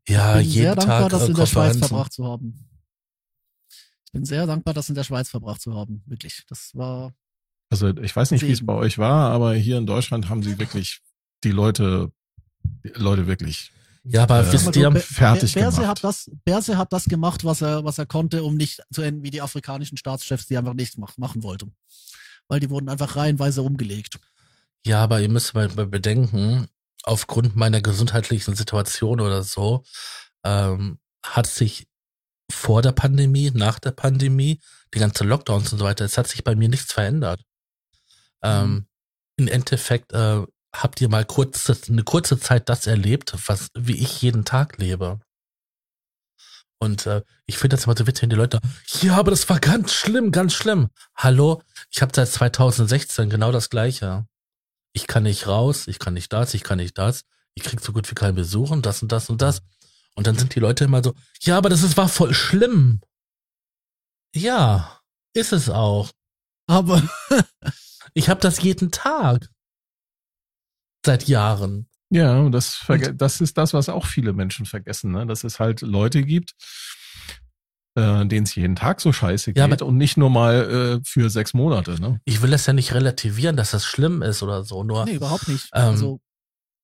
[0.07, 2.69] Ja, ich bin jeden sehr dankbar, Tag das äh, in der Schweiz verbracht zu haben.
[4.05, 6.03] Ich bin sehr dankbar, das in der Schweiz verbracht zu haben.
[6.05, 6.43] Wirklich.
[6.47, 7.13] Das war,
[7.69, 10.59] Also ich weiß nicht, wie es bei euch war, aber hier in Deutschland haben sie
[10.59, 11.01] wirklich
[11.43, 12.11] die Leute,
[12.83, 13.71] die Leute wirklich.
[14.07, 15.89] Ja, aber Äh, wisst ihr, fertig Be- Berse gemacht.
[15.89, 19.23] hat das, Berse hat das gemacht, was er, was er konnte, um nicht zu enden
[19.23, 21.75] wie die afrikanischen Staatschefs, die einfach nichts mach, machen wollten.
[22.47, 24.19] Weil die wurden einfach reihenweise umgelegt.
[24.85, 26.67] Ja, aber ihr müsst mal mal bedenken,
[27.03, 29.83] aufgrund meiner gesundheitlichen Situation oder so,
[30.43, 31.87] ähm, hat sich
[32.51, 34.59] vor der Pandemie, nach der Pandemie,
[34.93, 37.41] die ganze Lockdowns und so weiter, es hat sich bei mir nichts verändert.
[38.43, 38.85] Ähm,
[39.37, 40.43] Im Endeffekt äh,
[40.83, 45.19] habt ihr mal kurze, eine kurze Zeit das erlebt, was wie ich jeden Tag lebe.
[46.79, 48.59] Und äh, ich finde das immer so witzig, wenn die Leute,
[49.01, 50.89] ja, aber das war ganz schlimm, ganz schlimm.
[51.15, 54.27] Hallo, ich habe seit 2016 genau das gleiche
[54.95, 57.91] ich kann nicht raus, ich kann nicht das, ich kann nicht das, ich krieg so
[57.91, 59.61] gut wie keinen Besuch und das und das und das.
[60.15, 63.01] Und dann sind die Leute immer so, ja, aber das ist, war voll schlimm.
[64.33, 65.01] Ja,
[65.33, 66.11] ist es auch.
[66.67, 67.03] Aber
[68.17, 69.49] Ich habe das jeden Tag.
[71.05, 71.87] Seit Jahren.
[72.09, 75.25] Ja, und das, verge- das ist das, was auch viele Menschen vergessen, ne?
[75.25, 76.53] dass es halt Leute gibt,
[77.95, 81.05] äh, denen es jeden Tag so scheiße geht Ja, aber- und nicht nur mal äh,
[81.05, 81.99] für sechs Monate.
[82.01, 82.19] Ne?
[82.25, 85.47] Ich will das ja nicht relativieren, dass das schlimm ist oder so, nur nee, überhaupt
[85.47, 85.69] nicht.
[85.73, 86.19] Ähm, also,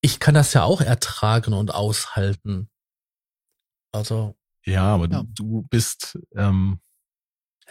[0.02, 2.70] ich kann das ja auch ertragen und aushalten.
[3.94, 5.24] Also, Ja, aber Ja.
[5.24, 6.80] Du, du bist, ähm,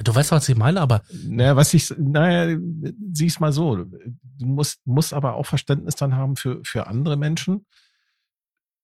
[0.03, 2.59] du weißt, was ich meine, aber naja, was ich, naja,
[3.13, 7.67] sieh's mal so, du musst, musst aber auch Verständnis dann haben für, für andere Menschen,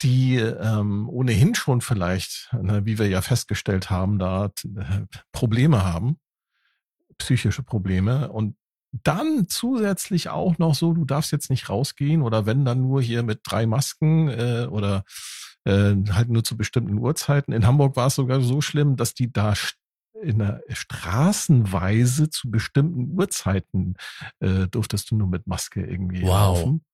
[0.03, 6.19] die ähm, ohnehin schon vielleicht, ne, wie wir ja festgestellt haben, da äh, Probleme haben,
[7.19, 8.57] psychische Probleme und
[8.93, 13.23] dann zusätzlich auch noch so, du darfst jetzt nicht rausgehen oder wenn dann nur hier
[13.23, 15.05] mit drei Masken äh, oder
[15.65, 17.53] äh, halt nur zu bestimmten Uhrzeiten.
[17.53, 19.55] In Hamburg war es sogar so schlimm, dass die da
[20.23, 23.95] in der Straßenweise zu bestimmten Uhrzeiten
[24.41, 26.59] äh, durftest du nur mit Maske irgendwie Wow.
[26.59, 26.85] laufen.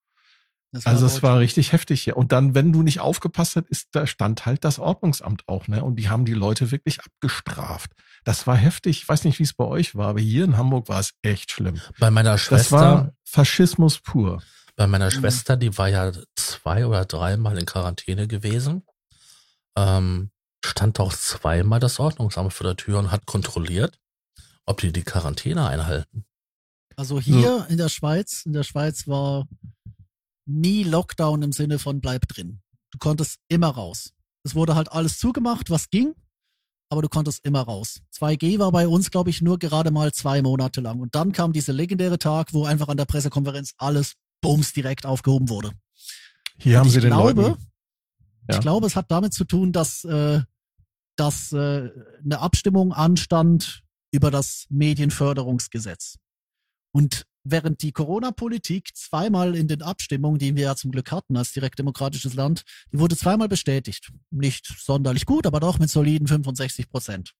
[0.71, 2.17] das Also es war richtig heftig hier.
[2.17, 5.83] Und dann, wenn du nicht aufgepasst hast, ist, da stand halt das Ordnungsamt auch, ne?
[5.83, 7.91] Und die haben die Leute wirklich abgestraft.
[8.23, 8.97] Das war heftig.
[9.03, 11.51] Ich weiß nicht, wie es bei euch war, aber hier in Hamburg war es echt
[11.51, 11.79] schlimm.
[11.99, 14.41] bei meiner Das Schwester, war Faschismus pur.
[14.75, 15.11] Bei meiner Mhm.
[15.11, 18.83] Schwester, die war ja zwei oder dreimal in Quarantäne gewesen,
[19.77, 20.31] ähm,
[20.65, 23.99] stand auch zweimal das Ordnungsamt vor der Tür und hat kontrolliert,
[24.65, 26.25] ob die die Quarantäne einhalten.
[26.95, 29.47] Also hier in der Schweiz, in der Schweiz war
[30.45, 32.61] nie Lockdown im Sinne von bleib drin.
[32.91, 34.13] Du konntest immer raus.
[34.43, 36.13] es wurde halt alles zugemacht, was ging,
[36.89, 38.01] aber du konntest immer raus.
[38.13, 40.99] 2G war bei uns, glaube ich, nur gerade mal zwei Monate lang.
[40.99, 45.49] Und dann kam dieser legendäre Tag, wo einfach an der Pressekonferenz alles bums direkt aufgehoben
[45.49, 45.71] wurde.
[46.57, 47.67] Hier Und haben ich sie den glaube, Leuten.
[48.49, 48.55] Ja.
[48.55, 50.41] Ich glaube, es hat damit zu tun, dass, äh,
[51.15, 51.89] dass äh,
[52.23, 56.17] eine Abstimmung anstand über das Medienförderungsgesetz.
[56.91, 61.51] Und während die Corona-Politik zweimal in den Abstimmungen, die wir ja zum Glück hatten als
[61.51, 64.11] direktdemokratisches Land, die wurde zweimal bestätigt.
[64.29, 67.33] Nicht sonderlich gut, aber doch mit soliden 65 Prozent.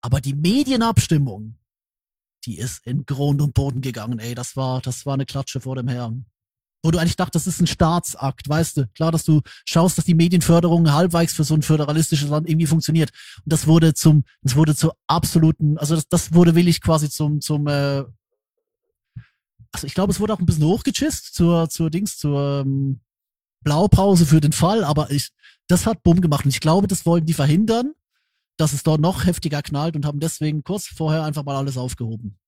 [0.00, 1.58] Aber die Medienabstimmung,
[2.44, 4.34] die ist in Grund und Boden gegangen, ey.
[4.34, 6.24] Das war, das war eine Klatsche vor dem Herrn.
[6.82, 8.86] Wo du eigentlich dachtest, das ist ein Staatsakt, weißt du?
[8.94, 13.10] Klar, dass du schaust, dass die Medienförderung halbwegs für so ein föderalistisches Land irgendwie funktioniert.
[13.44, 17.40] Und das wurde zum, das wurde zur absoluten, also das, das wurde willig quasi zum,
[17.40, 18.04] zum, äh,
[19.72, 23.00] also ich glaube, es wurde auch ein bisschen hochgechist zur, zur Dings, zur ähm,
[23.62, 25.30] Blaupause für den Fall, aber ich,
[25.68, 26.46] das hat Bumm gemacht.
[26.46, 27.92] Und ich glaube, das wollten die verhindern,
[28.56, 32.39] dass es dort noch heftiger knallt und haben deswegen kurz vorher einfach mal alles aufgehoben.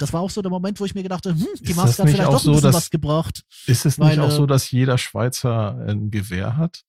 [0.00, 2.02] Das war auch so der Moment, wo ich mir gedacht habe, hm, die Ist Maske
[2.02, 3.42] hat vielleicht auch doch ein so, bisschen dass- was gebracht.
[3.66, 6.82] Ist es nicht auch äh, so, dass jeder Schweizer ein Gewehr hat?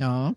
[0.00, 0.34] Ja.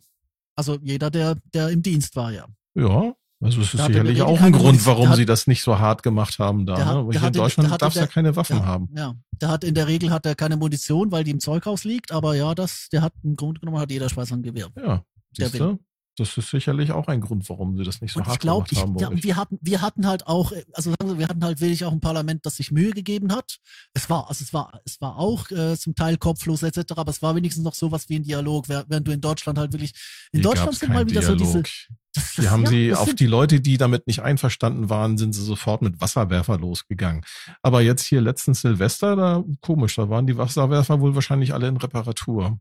[0.56, 2.46] Also jeder, der, der im Dienst war, ja.
[2.76, 3.14] Ja.
[3.40, 6.40] Also es ist sicherlich auch ein Grund, warum hat- sie das nicht so hart gemacht
[6.40, 6.84] haben da.
[6.84, 7.12] hat- ne?
[7.12, 8.90] Hier in in- Deutschland darfst du ja keine Waffen ja, haben.
[8.96, 9.14] Ja.
[9.42, 12.36] Der hat in der Regel hat er keine Munition, weil die im Zeughaus liegt, aber
[12.36, 14.70] ja, das, der hat im Grunde genommen hat jeder Schweizer ein Gewehr.
[14.76, 15.04] Ja,
[15.38, 15.80] Der du?
[16.18, 18.68] Das ist sicherlich auch ein Grund, warum sie das nicht so Und ich hart glaube,
[18.68, 18.98] gemacht haben.
[18.98, 21.44] ja, bei und wir hatten, wir hatten halt auch, äh, also sagen wir, wir hatten
[21.44, 23.58] halt wirklich auch ein Parlament, das sich Mühe gegeben hat.
[23.94, 27.22] Es war, also es war, es war auch äh, zum Teil kopflos etc., aber es
[27.22, 29.94] war wenigstens noch sowas wie ein Dialog, während du in Deutschland halt wirklich,
[30.32, 31.68] in Hier Deutschland sind mal wieder so diese, Dialog.
[32.16, 35.44] das, Die haben ja, sie auf die Leute, die damit nicht einverstanden waren, sind sie
[35.44, 37.24] sofort mit Wasserwerfer losgegangen.
[37.62, 41.78] Aber jetzt hier letztens Silvester, da komisch, da waren die Wasserwerfer wohl wahrscheinlich alle in
[41.78, 42.58] Reparatur.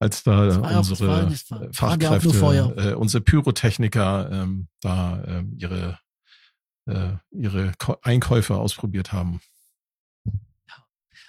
[0.00, 5.98] Als da unsere ja Fachkräfte, äh, unsere Pyrotechniker ähm, da ähm, ihre
[6.86, 9.40] äh, ihre Einkäufe ausprobiert haben.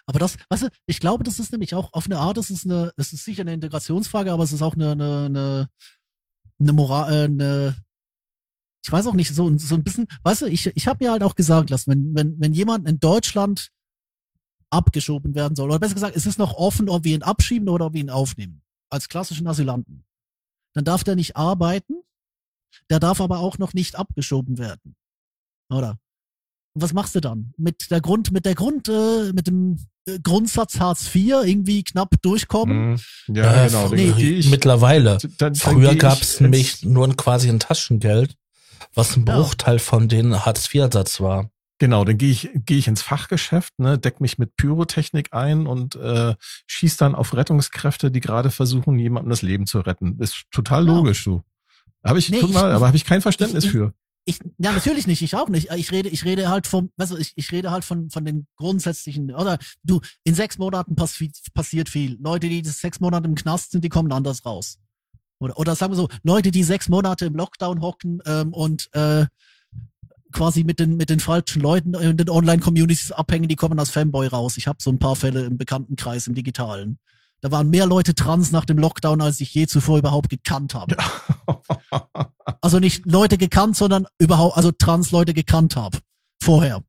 [0.05, 2.65] Aber das, weißt du, ich glaube, das ist nämlich auch auf eine Art, das ist
[2.65, 5.69] eine, es ist sicher eine Integrationsfrage, aber es ist auch eine, eine, eine,
[6.60, 7.75] eine Moral, äh, eine,
[8.84, 11.21] ich weiß auch nicht, so, so ein bisschen, weißt du, ich, ich habe mir halt
[11.21, 13.69] auch gesagt lassen, wenn, wenn, wenn jemand in Deutschland
[14.71, 17.88] abgeschoben werden soll, oder besser gesagt, es ist noch offen, ob wir ihn abschieben oder
[17.88, 20.03] ob wir ihn aufnehmen, als klassischen Asylanten,
[20.73, 21.95] dann darf der nicht arbeiten,
[22.89, 24.95] der darf aber auch noch nicht abgeschoben werden.
[25.71, 25.97] Oder?
[26.75, 27.53] Und was machst du dann?
[27.58, 29.77] Mit der Grund, mit der Grund, äh, mit dem
[30.08, 32.91] äh, Grundsatz Hartz IV irgendwie knapp durchkommen?
[33.27, 33.36] Mhm.
[33.36, 33.89] Ja, Äh, genau.
[33.89, 35.17] nee, ich, Mittlerweile.
[35.17, 38.36] dann, dann Früher gab es nämlich nur ein, quasi ein Taschengeld,
[38.93, 39.36] was ein Ja.
[39.36, 41.49] Bruchteil von den Hartz-IV-Satz war.
[41.79, 45.95] Genau, dann gehe ich, gehe ich ins Fachgeschäft, ne, deck mich mit Pyrotechnik ein und
[45.95, 46.35] äh,
[46.67, 50.19] schieß dann auf Rettungskräfte, die gerade versuchen, jemandem das Leben zu retten.
[50.19, 50.93] Ist total Ja.
[50.93, 51.41] logisch, du.
[52.05, 53.93] Habe ich, Nee, ich- mal, aber habe ich kein Verständnis ich- für.
[54.25, 55.71] Ich, ja, natürlich nicht, ich auch nicht.
[55.71, 58.45] Ich rede, ich rede halt vom, weißt du, ich, ich rede halt von, von den
[58.57, 62.17] grundsätzlichen, oder du, in sechs Monaten passi passiert viel.
[62.21, 64.77] Leute, die sechs Monate im Knast sind, die kommen anders raus.
[65.39, 69.25] Oder, oder sagen wir so, Leute, die sechs Monate im Lockdown hocken ähm, und äh,
[70.31, 74.27] quasi mit den, mit den falschen Leuten in den Online-Communities abhängen, die kommen als Fanboy
[74.27, 74.57] raus.
[74.57, 76.99] Ich habe so ein paar Fälle im Bekanntenkreis, im Digitalen.
[77.41, 80.97] Da waren mehr Leute trans nach dem Lockdown, als ich je zuvor überhaupt gekannt habe.
[82.61, 85.99] Also nicht Leute gekannt, sondern überhaupt, also Trans-Leute gekannt habe.
[86.43, 86.83] Vorher.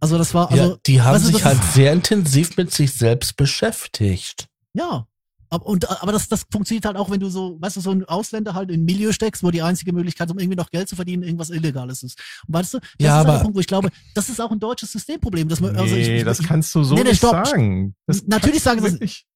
[0.00, 4.48] Also das war, also, ja, die haben sich halt sehr intensiv mit sich selbst beschäftigt.
[4.72, 5.06] ja.
[5.48, 8.04] Aber, und, aber das, das funktioniert halt auch, wenn du so, weißt du, so ein
[8.04, 10.96] Ausländer halt in ein Milieu steckst, wo die einzige Möglichkeit, um irgendwie noch Geld zu
[10.96, 12.18] verdienen, irgendwas Illegales ist.
[12.46, 14.40] Und weißt du, das Ja, ist halt aber- der Punkt, wo ich glaube, das ist
[14.40, 15.48] auch ein deutsches Systemproblem.
[15.48, 17.46] Dass man, nee, also ich, ich, das ich, kannst du so Nee, nee, nicht stopp.
[17.46, 17.94] sagen.
[18.06, 19.26] Das Natürlich sagen du das- wirklich-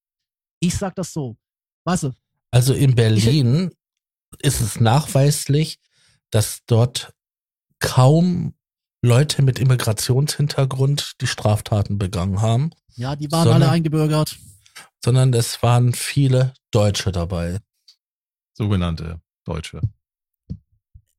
[0.61, 1.37] ich sag das so.
[1.85, 2.13] Weißt du,
[2.51, 3.71] Also in Berlin
[4.43, 5.79] ist es nachweislich,
[6.31, 7.13] dass dort
[7.79, 8.55] kaum
[9.03, 14.37] Leute mit Immigrationshintergrund die Straftaten begangen haben, ja, die waren Sondern- alle eingebürgert.
[15.03, 17.59] Sondern es waren viele Deutsche dabei.
[18.53, 19.81] Sogenannte Deutsche.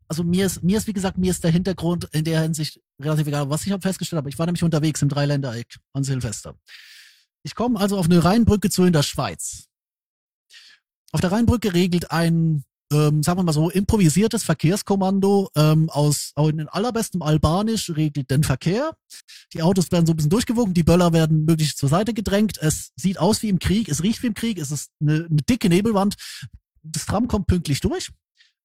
[0.08, 3.28] also mir ist, mir ist, wie gesagt, mir ist der Hintergrund in der Hinsicht relativ
[3.28, 3.50] egal.
[3.50, 6.56] Was ich habe festgestellt habe, ich war nämlich unterwegs im Dreiländereck an Silvester.
[7.44, 9.68] Ich komme also auf eine Rheinbrücke zu in der Schweiz.
[11.12, 16.68] Auf der Rheinbrücke regelt ein, ähm, sagen wir mal so, improvisiertes Verkehrskommando ähm, aus in
[16.68, 18.92] allerbestem Albanisch regelt den Verkehr.
[19.54, 22.58] Die Autos werden so ein bisschen durchgewogen, die Böller werden möglichst zur Seite gedrängt.
[22.60, 25.42] Es sieht aus wie im Krieg, es riecht wie im Krieg, es ist eine, eine
[25.50, 26.16] dicke Nebelwand.
[26.84, 28.12] Das Tram kommt pünktlich durch.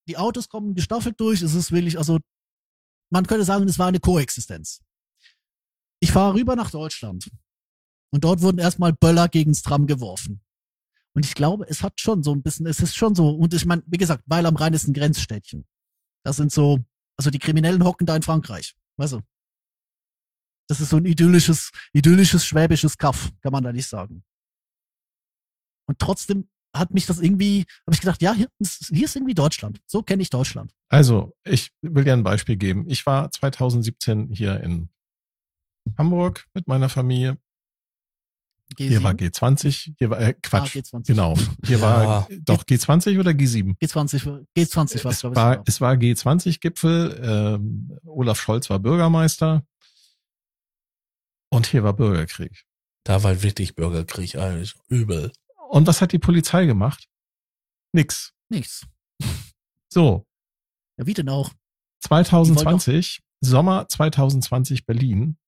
[0.09, 1.43] Die Autos kommen gestaffelt durch.
[1.43, 2.19] Es ist wirklich, also
[3.11, 4.81] man könnte sagen, es war eine Koexistenz.
[6.01, 7.31] Ich fahre rüber nach Deutschland
[8.13, 10.41] und dort wurden erstmal Böller gegens Tram geworfen.
[11.17, 13.65] Und ich glaube, es hat schon so ein bisschen, es ist schon so, und ich
[13.65, 15.67] meine, wie gesagt, weil am Rhein ist ein Grenzstädtchen.
[16.23, 16.85] Das sind so,
[17.17, 19.23] also die Kriminellen hocken da in Frankreich, weißt du.
[20.69, 24.25] Das ist so ein idyllisches, idyllisches schwäbisches Kaff, kann man da nicht sagen.
[25.89, 29.35] Und trotzdem hat mich das irgendwie, habe ich gedacht, ja, hier ist, hier ist irgendwie
[29.35, 29.81] Deutschland.
[29.87, 30.75] So kenne ich Deutschland.
[30.91, 32.85] Also, ich will dir ein Beispiel geben.
[32.89, 34.91] Ich war 2017 hier in
[35.97, 37.39] Hamburg mit meiner Familie.
[38.75, 38.89] G7.
[38.89, 41.07] Hier war G20, hier war, äh, Quatsch, Ah, G20.
[41.07, 41.35] genau.
[41.65, 41.83] Hier Ja.
[41.83, 43.77] war doch G20 oder G7?
[43.79, 45.69] G20, G20 war es, Es glaube ich.
[45.69, 47.21] es war G20-Gipfel.
[47.23, 49.65] Ähm, Olaf Scholz war Bürgermeister.
[51.51, 52.65] Und hier war Bürgerkrieg.
[53.05, 55.33] Da war wirklich Bürgerkrieg, eigentlich übel.
[55.69, 57.09] Und was hat die Polizei gemacht?
[57.93, 58.33] Nix.
[58.49, 58.87] Nichts.
[59.89, 60.27] So,
[60.99, 61.53] Ja, wie denn auch?
[62.01, 65.39] 2020, Sommer 2020 Berlin.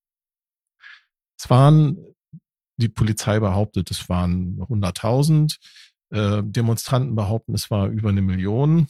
[1.38, 1.98] Es waren,
[2.78, 5.56] die Polizei behauptet, es waren 100.000.
[6.10, 8.88] Äh, Demonstranten behaupten, es war über eine Million.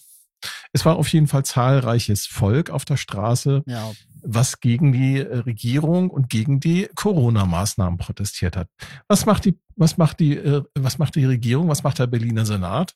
[0.73, 3.91] Es war auf jeden Fall zahlreiches Volk auf der Straße, Ja,
[4.23, 8.69] was gegen die äh, Regierung und gegen die Corona-Maßnahmen protestiert hat.
[9.09, 11.69] Was macht die, was macht die, äh, was macht die Regierung?
[11.69, 12.95] Was macht der Berliner Senat?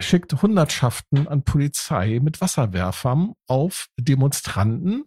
[0.00, 5.04] Schickt Hundertschaften an Polizei mit Wasserwerfern auf Demonstranten,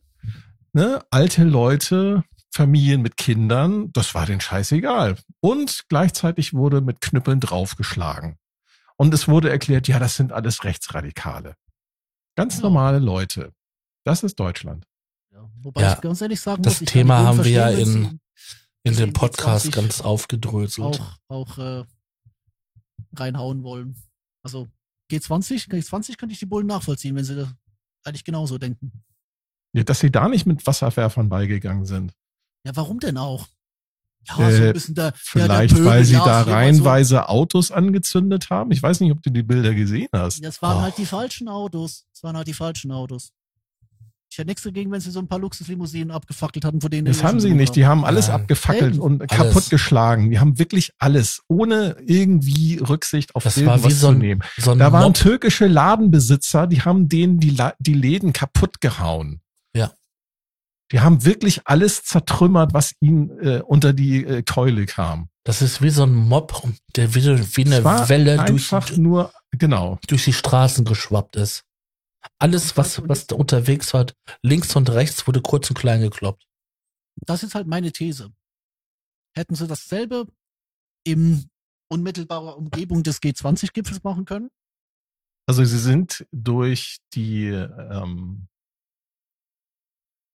[0.74, 1.02] ne?
[1.12, 3.92] alte Leute, Familien mit Kindern.
[3.94, 5.18] Das war den scheißegal.
[5.40, 8.38] Und gleichzeitig wurde mit Knüppeln draufgeschlagen.
[8.98, 11.56] Und es wurde erklärt, ja, das sind alles Rechtsradikale.
[12.36, 12.64] Ganz Ja.
[12.64, 13.54] normale Leute.
[14.06, 14.86] Das ist Deutschland.
[15.32, 15.50] ja.
[15.62, 18.20] Wobei Ja, ich ganz ehrlich sagen das muss, ich Thema haben wir ja in-
[18.84, 21.00] In dem Podcast G20 ganz aufgedröselt.
[21.02, 21.84] auch, auch äh,
[23.16, 23.96] reinhauen wollen.
[24.44, 24.68] Also
[25.12, 27.50] G20, G20 könnte ich die Bullen nachvollziehen, wenn sie das
[28.06, 28.92] eigentlich genauso denken.
[29.74, 32.14] Ja, dass sie da nicht mit Wasserwerfern beigegangen sind.
[32.66, 33.48] Ja, warum denn auch?
[34.28, 36.52] Ja, Äh, so ein bisschen der, Vielleicht, der, der weil Pöbel, sie ja, da so
[36.52, 38.72] reihenweise Autos angezündet haben.
[38.72, 40.38] Ich weiß nicht, ob du die Bilder gesehen hast.
[40.38, 40.44] So.
[40.44, 40.82] Das waren Oh.
[40.82, 42.06] halt die falschen Autos.
[42.14, 43.32] Das waren halt die falschen Autos.
[44.32, 47.24] Ich hätte nichts dagegen, wenn sie so ein paar Luxuslimousinen abgefackelt hatten, von denen Das
[47.24, 47.76] haben sie nicht.
[47.76, 48.42] Die haben alles Nein.
[48.42, 49.02] abgefackelt Eben.
[49.02, 50.30] und kaputtgeschlagen.
[50.30, 54.20] Die haben wirklich alles, ohne irgendwie Rücksicht auf Das war irgendwas wie so zu ein-
[54.20, 54.44] nehmen.
[54.58, 55.14] So ein Da waren Mob.
[55.16, 59.42] türkische Ladenbesitzer, die haben denen die, La die Läden kaputt gehauen.
[60.92, 65.30] Die haben wirklich alles zertrümmert, was ihnen äh, unter die äh, Keule kam.
[65.44, 66.64] Das ist wie so ein Mob,
[66.96, 70.00] der wie, wie eine Welle durch, nur, genau.
[70.08, 71.64] durch die Straßen geschwappt ist.
[72.38, 74.08] Alles, was, was da unterwegs war,
[74.42, 76.46] links und rechts, wurde kurz und klein gekloppt.
[77.26, 78.32] Das ist halt meine These.
[79.36, 80.28] Hätten sie dasselbe
[81.06, 81.50] in
[81.90, 84.50] unmittelbarer Umgebung des G20-Gipfels machen können?
[85.48, 88.48] Also sie sind durch die ähm,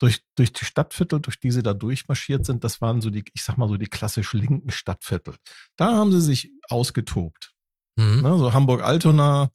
[0.04, 3.42] durch, durch die Stadtviertel, durch die sie da durchmarschiert sind, das waren so die, ich
[3.42, 5.34] sag mal so die klassisch linken Stadtviertel.
[5.76, 7.54] Da haben sie sich ausgetobt.
[7.96, 8.20] Mhm.
[8.20, 8.38] Ne?
[8.38, 9.50] So Hamburg-Altona,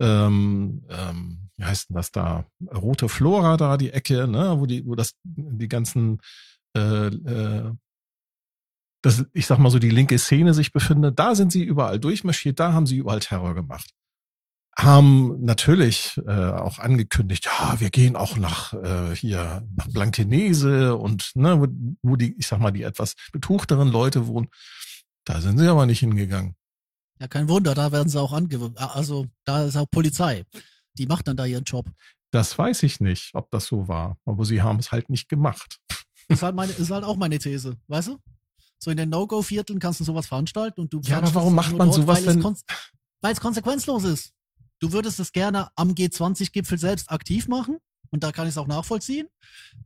[0.00, 2.46] ähm, ähm, wie heißt denn das da?
[2.72, 4.54] Rote Flora da, die Ecke, ne?
[4.60, 6.20] wo die, wo das, die ganzen
[6.76, 7.72] äh, äh,
[9.04, 12.60] das, ich sag mal so, die linke Szene sich befindet, da sind sie überall durchmarschiert,
[12.60, 13.92] da haben sie überall Terror gemacht
[14.76, 21.30] haben natürlich äh, auch angekündigt, ja, wir gehen auch nach äh, hier nach Blankenese und
[21.34, 21.66] ne, wo,
[22.02, 24.48] wo die, ich sag mal, die etwas betuchteren Leute wohnen.
[25.24, 26.56] Da sind sie aber nicht hingegangen.
[27.20, 28.72] Ja, kein Wunder, da werden sie auch ange...
[28.76, 30.44] Also, da ist auch Polizei.
[30.94, 31.86] Die macht dann da ihren Job.
[32.32, 35.78] Das weiß ich nicht, ob das so war, aber sie haben es halt nicht gemacht.
[36.28, 38.18] Ist halt, meine, ist halt auch meine These, weißt du?
[38.78, 41.76] So in den No-Go-Vierteln kannst du sowas veranstalten und du Ja, aber warum es macht
[41.76, 42.64] man dort, sowas weil es denn- konse-
[43.20, 44.32] Weil es konsequenzlos ist.
[44.82, 47.78] Du würdest es gerne am G20-Gipfel selbst aktiv machen
[48.10, 49.28] und da kann ich es auch nachvollziehen.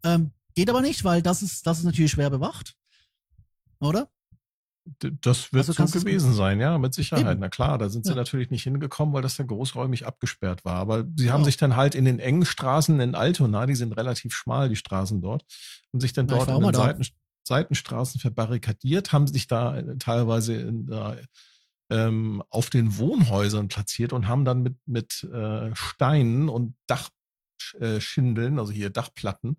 [0.02, 2.74] Ähm, geht aber nicht, weil das ist, das ist natürlich schwer bewacht.
[3.78, 4.08] Oder?
[5.20, 7.32] Das wird Also so gewesen sein, ja, mit Sicherheit.
[7.32, 7.40] Eben.
[7.40, 8.16] Na klar, da sind sie Ja.
[8.16, 10.76] natürlich nicht hingekommen, weil das da großräumig abgesperrt war.
[10.76, 11.44] Aber sie haben Ja.
[11.44, 15.20] sich dann halt in den engen Straßen in Altona, die sind relativ schmal, die Straßen
[15.20, 15.44] dort,
[15.92, 16.72] haben sich dann Ja, dort in den.
[16.72, 17.06] Seiten,
[17.46, 21.22] Seitenstraßen verbarrikadiert, haben sich da äh, teilweise in, äh,
[21.90, 28.72] ähm, auf den Wohnhäusern platziert und haben dann mit, mit äh, Steinen und Dachschindeln, also
[28.72, 29.56] hier Dachplatten,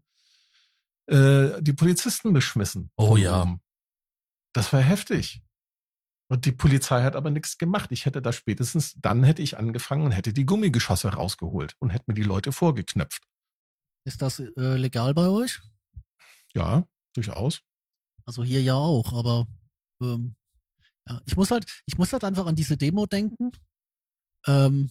[1.07, 2.91] äh, die Polizisten beschmissen.
[2.97, 3.57] Oh ja.
[4.53, 5.41] Das war heftig.
[6.29, 7.91] Und die Polizei hat aber nichts gemacht.
[7.91, 12.05] Ich hätte da spätestens, dann hätte ich angefangen und hätte die Gummigeschosse rausgeholt und hätte
[12.07, 13.23] mir die Leute vorgeknöpft.
[14.03, 15.61] Ist das äh, legal bei euch?
[16.53, 17.61] Ja, durchaus.
[18.25, 19.47] Also hier ja auch, aber
[20.01, 20.35] ähm,
[21.07, 23.51] ja, ich muss halt, ich muss halt einfach an diese Demo denken.
[24.45, 24.89] Ähm,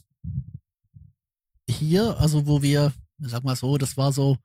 [1.69, 4.39] hier, also wo wir, sag mal so, das war so,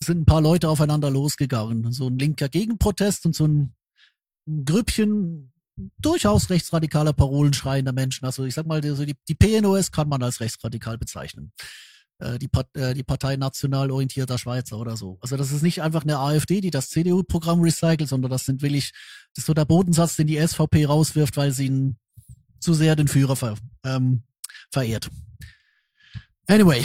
[0.00, 1.92] sind ein paar Leute aufeinander losgegangen.
[1.92, 3.74] So ein linker Gegenprotest und so ein,
[4.46, 5.52] ein Grüppchen
[5.98, 8.24] durchaus rechtsradikale Parolen schreiender Menschen.
[8.24, 11.52] Also ich sag mal, die, die, die PNOS kann man als rechtsradikal bezeichnen.
[12.18, 15.18] Äh, die, äh, die Partei national orientierter Schweizer oder so.
[15.20, 18.92] Also das ist nicht einfach eine AfD, die das CDU-Programm recycelt, sondern das sind wirklich,
[19.34, 21.98] das ist so der Bodensatz, den die SVP rauswirft, weil sie ihn
[22.58, 24.22] zu sehr den Führer ver, ähm,
[24.70, 25.10] verehrt.
[26.46, 26.82] Anyway,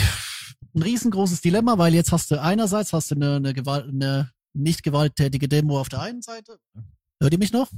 [0.74, 4.82] ein riesengroßes Dilemma, weil jetzt hast du einerseits hast du eine, eine, Gewalt, eine nicht
[4.82, 6.58] gewalttätige Demo auf der einen Seite.
[7.20, 7.70] Hört ihr mich noch?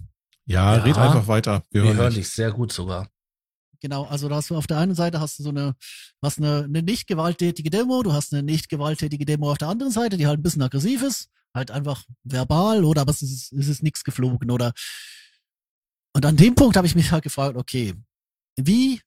[0.46, 0.82] Ja, Ja.
[0.82, 1.62] red einfach weiter.
[1.70, 3.08] Wir, Wir hören dich sehr gut sogar.
[3.84, 5.76] Genau, also da hast du auf der einen Seite hast du so eine,
[6.22, 9.92] hast eine, eine nicht gewalttätige Demo, du hast eine nicht gewalttätige Demo auf der anderen
[9.92, 13.68] Seite, die halt ein bisschen aggressiv ist, halt einfach verbal oder aber es ist, es
[13.68, 14.72] ist nichts geflogen oder
[16.16, 17.94] und an dem Punkt habe ich mich halt gefragt, okay,
[18.56, 19.02] wie,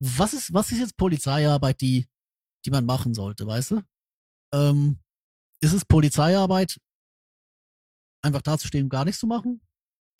[0.00, 2.06] was ist, was ist jetzt Polizeiarbeit, die,
[2.66, 3.82] die man machen sollte, weißt du?
[4.52, 4.98] Ähm,
[5.62, 6.78] ist es Polizeiarbeit,
[8.22, 9.62] einfach dazustehen gar nichts zu machen?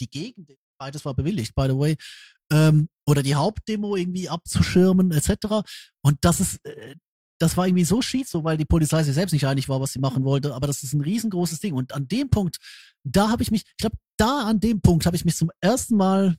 [0.01, 1.99] Die Gegend, beides war bewilligt, by the way,
[2.53, 5.63] ähm, oder die Hauptdemo irgendwie abzuschirmen, etc.
[6.03, 6.95] Und das ist, äh,
[7.41, 9.93] das war irgendwie so schief, so weil die Polizei sich selbst nicht einig war, was
[9.93, 11.75] sie machen wollte, aber das ist ein riesengroßes Ding.
[11.75, 12.59] Und an dem Punkt,
[13.03, 15.97] da habe ich mich, ich glaube, da an dem Punkt habe ich mich zum ersten
[15.97, 16.37] Mal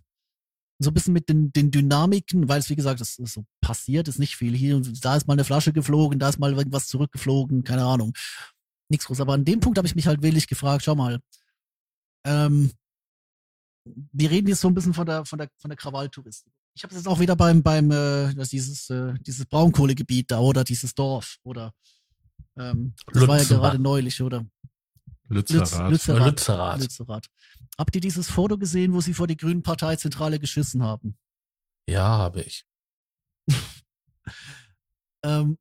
[0.79, 4.07] so ein bisschen mit den, den Dynamiken, weil es wie gesagt, das ist so passiert,
[4.07, 7.63] ist nicht viel hier da ist mal eine Flasche geflogen, da ist mal irgendwas zurückgeflogen,
[7.63, 8.13] keine Ahnung.
[8.89, 9.21] Nichts groß.
[9.21, 11.19] Aber an dem Punkt habe ich mich halt willig gefragt, schau mal,
[12.25, 12.71] ähm,
[13.85, 16.53] wir reden jetzt so ein bisschen von der von der von der Krawalltouristik.
[16.73, 20.63] Ich habe es jetzt auch wieder beim beim äh, dieses äh, dieses Braunkohlegebiet da oder
[20.63, 21.73] dieses Dorf oder
[22.57, 24.45] ähm, das war ja gerade neulich oder
[25.27, 25.91] Lütz, Lützerath.
[25.91, 26.25] Lützerath.
[26.25, 26.79] Lützerath.
[26.81, 27.27] Lützerath.
[27.77, 31.17] Habt ihr dieses Foto gesehen, wo sie vor die Grünen Parteizentrale geschissen haben?
[31.87, 32.65] Ja, habe ich.
[35.23, 35.59] Ähm,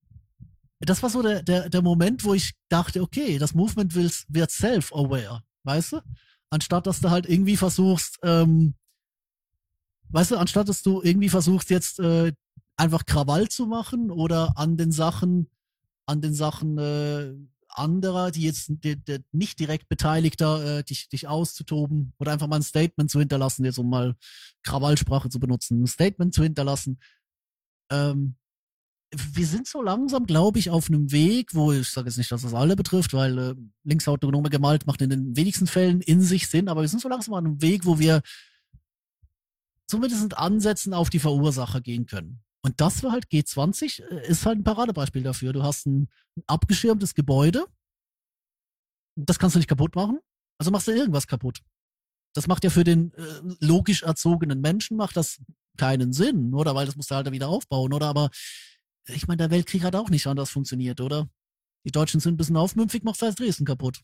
[0.79, 4.51] das war so der, der, der Moment, wo ich dachte, okay, das Movement will, wird
[4.51, 6.01] self-aware, weißt du?
[6.51, 8.75] Anstatt dass du halt irgendwie versuchst, ähm,
[10.09, 12.33] weißt du, anstatt dass du irgendwie versuchst jetzt äh,
[12.77, 15.49] einfach Krawall zu machen oder an den Sachen,
[16.07, 17.35] an den Sachen äh,
[17.69, 22.57] anderer, die jetzt die, die nicht direkt Beteiligter, äh, dich, dich auszutoben oder einfach mal
[22.57, 24.17] ein Statement zu hinterlassen, jetzt um mal
[24.65, 26.99] Krawallsprache zu benutzen, ein Statement zu hinterlassen.
[27.93, 28.37] Ähm,
[29.13, 32.43] wir sind so langsam, glaube ich, auf einem Weg, wo ich sage jetzt nicht, dass
[32.43, 33.55] das alle betrifft, weil äh,
[33.85, 37.35] linksautonome Gewalt macht in den wenigsten Fällen in sich Sinn, aber wir sind so langsam
[37.35, 38.23] an einem Weg, wo wir
[39.89, 42.43] zumindest mit Ansätzen auf die Verursacher gehen können.
[42.63, 45.53] Und das war halt G20, äh, ist halt ein Paradebeispiel dafür.
[45.53, 47.67] Du hast ein, ein abgeschirmtes Gebäude,
[49.17, 50.21] das kannst du nicht kaputt machen,
[50.59, 51.61] also machst du irgendwas kaputt.
[52.33, 55.41] Das macht ja für den äh, logisch erzogenen Menschen macht das
[55.77, 56.77] keinen Sinn, oder?
[56.77, 58.07] Weil das musst du halt wieder aufbauen, oder?
[58.07, 58.31] Aber
[59.15, 61.29] ich meine, der Weltkrieg hat auch nicht anders funktioniert, oder?
[61.87, 64.01] Die Deutschen sind ein bisschen aufmümpfig, macht halt Dresden kaputt.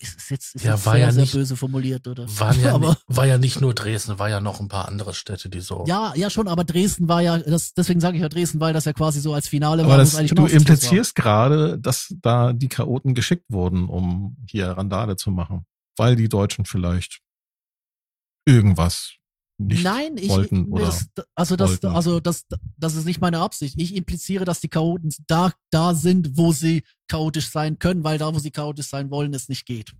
[0.00, 2.24] Ist, ist jetzt, ist Ja, jetzt war sehr, ja sehr nicht- böse formuliert, oder?
[2.38, 5.14] War ja, aber, nicht, war ja nicht nur Dresden, war ja noch ein paar andere
[5.14, 5.84] Städte, die so.
[5.88, 8.84] ja, ja schon, aber Dresden war ja, das, deswegen sage ich ja Dresden, weil das
[8.84, 9.98] ja quasi so als Finale Aber war.
[9.98, 15.66] das, du implizierst gerade, dass da die Chaoten geschickt wurden, um hier Randale zu machen.
[15.96, 17.20] Weil die Deutschen vielleicht
[18.46, 19.14] irgendwas
[19.60, 21.86] nicht Nein, ich, wollten oder das, also das, wollten.
[21.88, 22.46] also das,
[22.78, 23.74] das ist nicht meine Absicht.
[23.78, 28.34] Ich impliziere, dass die Chaoten da, da sind, wo sie chaotisch sein können, weil da,
[28.34, 29.92] wo sie chaotisch sein wollen, es nicht geht.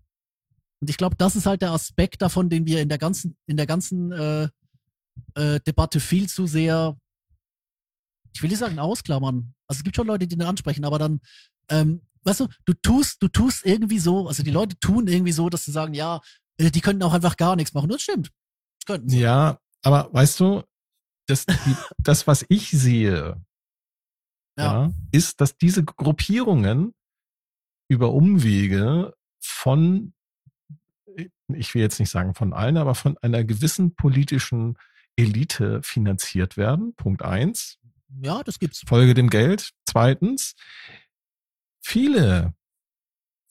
[0.80, 3.58] Und ich glaube, das ist halt der Aspekt davon, den wir in der ganzen, in
[3.58, 4.48] der ganzen äh,
[5.34, 6.96] äh, Debatte viel zu sehr,
[8.32, 9.54] ich will nicht sagen ausklammern.
[9.66, 11.20] Also es gibt schon Leute, die den ansprechen, aber dann,
[11.68, 15.50] ähm, weißt du, du tust, du tust irgendwie so, also die Leute tun irgendwie so,
[15.50, 16.22] dass sie sagen, ja,
[16.56, 17.90] äh, die könnten auch einfach gar nichts machen.
[17.90, 18.30] Das stimmt.
[19.06, 19.20] Sie.
[19.20, 20.62] Ja, aber weißt du,
[21.26, 21.54] das, die,
[21.98, 23.42] das was ich sehe,
[24.58, 24.64] Ja.
[24.86, 24.90] ja.
[25.12, 26.92] ist, dass diese Gruppierungen
[27.88, 30.12] über Umwege von,
[31.48, 34.76] ich will jetzt nicht sagen von allen, aber von einer gewissen politischen
[35.16, 36.94] Elite finanziert werden.
[36.94, 37.78] Punkt eins.
[38.22, 38.82] Ja, das gibt's.
[38.86, 39.70] Folge dem Geld.
[39.86, 40.54] Zweitens,
[41.80, 42.54] viele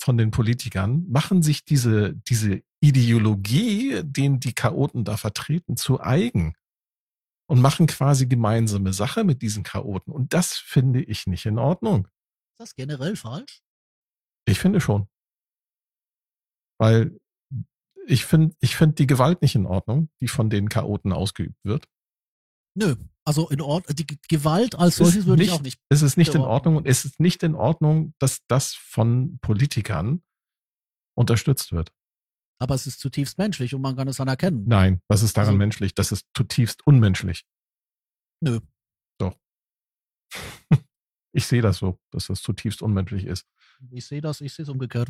[0.01, 6.55] von den Politikern machen sich diese, diese Ideologie, den die Chaoten da vertreten, zu eigen
[7.49, 10.13] und machen quasi gemeinsame Sache mit diesen Chaoten.
[10.13, 12.05] Und das finde ich nicht in Ordnung.
[12.05, 13.61] Ist das generell falsch?
[14.45, 15.07] Ich finde schon.
[16.79, 17.19] Weil
[18.07, 21.87] ich finde, ich finde die Gewalt nicht in Ordnung, die von den Chaoten ausgeübt wird.
[22.75, 22.95] Nö.
[23.25, 25.79] Also in Ordnung, die Gewalt als solches würde ich auch nicht.
[25.89, 26.41] Es ist nicht in.
[26.41, 30.23] Ordnung und es ist nicht in Ordnung, dass das von Politikern
[31.15, 31.91] unterstützt wird.
[32.61, 34.65] Aber es ist zutiefst menschlich und man kann es anerkennen.
[34.67, 35.95] Nein, was ist daran Also- menschlich?
[35.95, 37.45] Das ist zutiefst unmenschlich.
[38.41, 38.59] Nö.
[39.17, 39.35] Doch.
[41.33, 43.45] ich sehe das so, dass das zutiefst unmenschlich ist.
[43.91, 45.09] Ich sehe das, ich sehe es umgekehrt.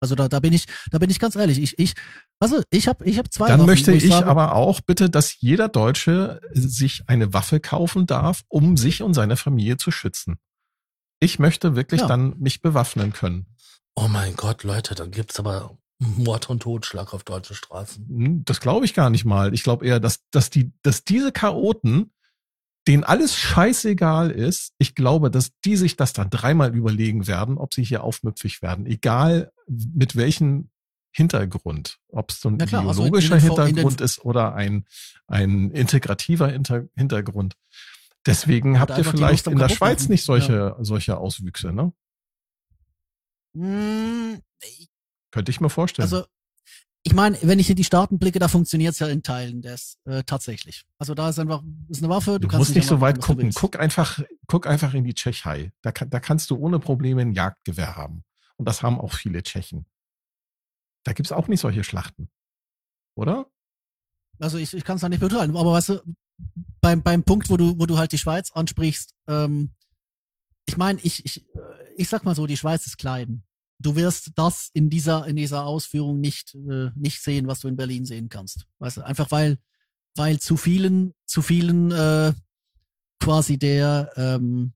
[0.00, 1.58] Also da, da bin ich, da bin ich ganz ehrlich.
[1.60, 1.94] Ich, ich,
[2.38, 3.48] also ich habe, ich habe zwei.
[3.48, 7.60] Dann Waffen, möchte wo ich sage, aber auch bitte, dass jeder Deutsche sich eine Waffe
[7.60, 10.38] kaufen darf, um sich und seine Familie zu schützen.
[11.18, 12.08] Ich möchte wirklich Ja.
[12.08, 13.46] dann mich bewaffnen können.
[13.94, 18.06] Oh mein Gott, Leute, dann gibt's aber Mord und Totschlag auf deutschen Straßen.
[18.08, 19.54] Hm, Das glaube ich gar nicht mal.
[19.54, 22.12] Ich glaube eher, dass, dass die, dass diese Chaoten,
[22.86, 27.74] denen alles scheißegal ist, ich glaube, dass die sich das dann dreimal überlegen werden, ob
[27.74, 28.86] sie hier aufmüpfig werden.
[28.86, 30.70] Egal mit welchem
[31.12, 31.98] Hintergrund.
[32.08, 34.54] Ob es so ein Na klar, also in- ideologischer in in den- Hintergrund ist oder
[34.54, 34.84] ein,
[35.26, 37.56] ein integrativer Hinter Hintergrund.
[38.26, 40.12] Deswegen habt ihr vielleicht in der Schweiz machen.
[40.12, 41.92] nicht solche, solche Auswüchse, ne?
[45.36, 46.04] Könnte ich mir vorstellen.
[46.10, 46.24] Also,
[47.02, 50.22] ich meine, wenn ich in die Staaten blicke, da funktioniert's ja in Teilen des äh,
[50.24, 50.86] tatsächlich.
[50.98, 52.32] Also da ist einfach ist eine Waffe.
[52.32, 53.50] Du, Du kannst musst nicht so weit gucken.
[53.54, 55.72] Guck einfach, guck einfach in die Tschechei.
[55.82, 58.24] Da, kann, da kannst du ohne Probleme ein Jagdgewehr haben.
[58.56, 59.84] Und das haben auch viele Tschechen.
[61.04, 62.30] Da gibt's auch nicht solche Schlachten.
[63.14, 63.46] Oder?
[64.38, 65.54] Also ich, ich kann es da nicht beurteilen.
[65.54, 66.00] Aber weißt du,
[66.80, 69.74] beim, beim Punkt, wo du, wo du halt die Schweiz ansprichst, ähm,
[70.64, 71.60] ich meine, ich, ich, äh,
[71.94, 73.42] ich sag mal so, die Schweiz ist klein.
[73.78, 77.76] Du wirst das in dieser, in dieser Ausführung nicht, äh, nicht sehen, was du in
[77.76, 78.66] Berlin sehen kannst.
[78.78, 79.58] Weißt du, einfach weil,
[80.16, 82.32] weil zu vielen, zu vielen äh,
[83.20, 84.72] quasi der, ähm,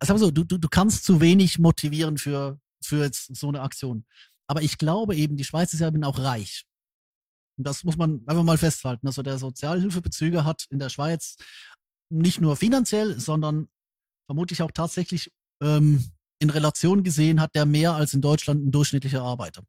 [0.00, 3.60] sag mal so, du, du, du kannst zu wenig motivieren für, für jetzt so eine
[3.60, 4.04] Aktion.
[4.48, 6.64] Aber ich glaube eben, die Schweiz ist ja eben auch reich.
[7.56, 9.06] Und das muss man einfach mal festhalten.
[9.06, 11.36] Also der Sozialhilfebezüger hat in der Schweiz
[12.10, 13.68] nicht nur finanziell, sondern
[14.26, 15.32] vermutlich auch tatsächlich
[15.62, 16.04] ähm,
[16.42, 19.62] in Relation gesehen hat der mehr als in Deutschland ein durchschnittlicher Arbeiter.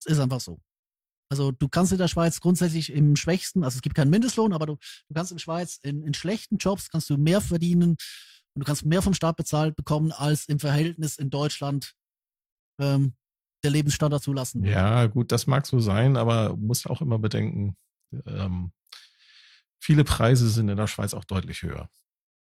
[0.00, 0.58] Es ist einfach so.
[1.30, 4.66] Also du kannst in der Schweiz grundsätzlich im schwächsten, also es gibt keinen Mindestlohn, aber
[4.66, 4.76] du,
[5.08, 8.84] du kannst in Schweiz in, in schlechten Jobs kannst du mehr verdienen und du kannst
[8.84, 11.94] mehr vom Staat bezahlt bekommen, als im Verhältnis in Deutschland
[12.80, 13.14] ähm,
[13.62, 14.64] der Lebensstandard zulassen.
[14.64, 17.76] Ja, gut, das mag so sein, aber musst auch immer bedenken,
[18.26, 18.72] ähm,
[19.80, 21.90] viele Preise sind in der Schweiz auch deutlich höher.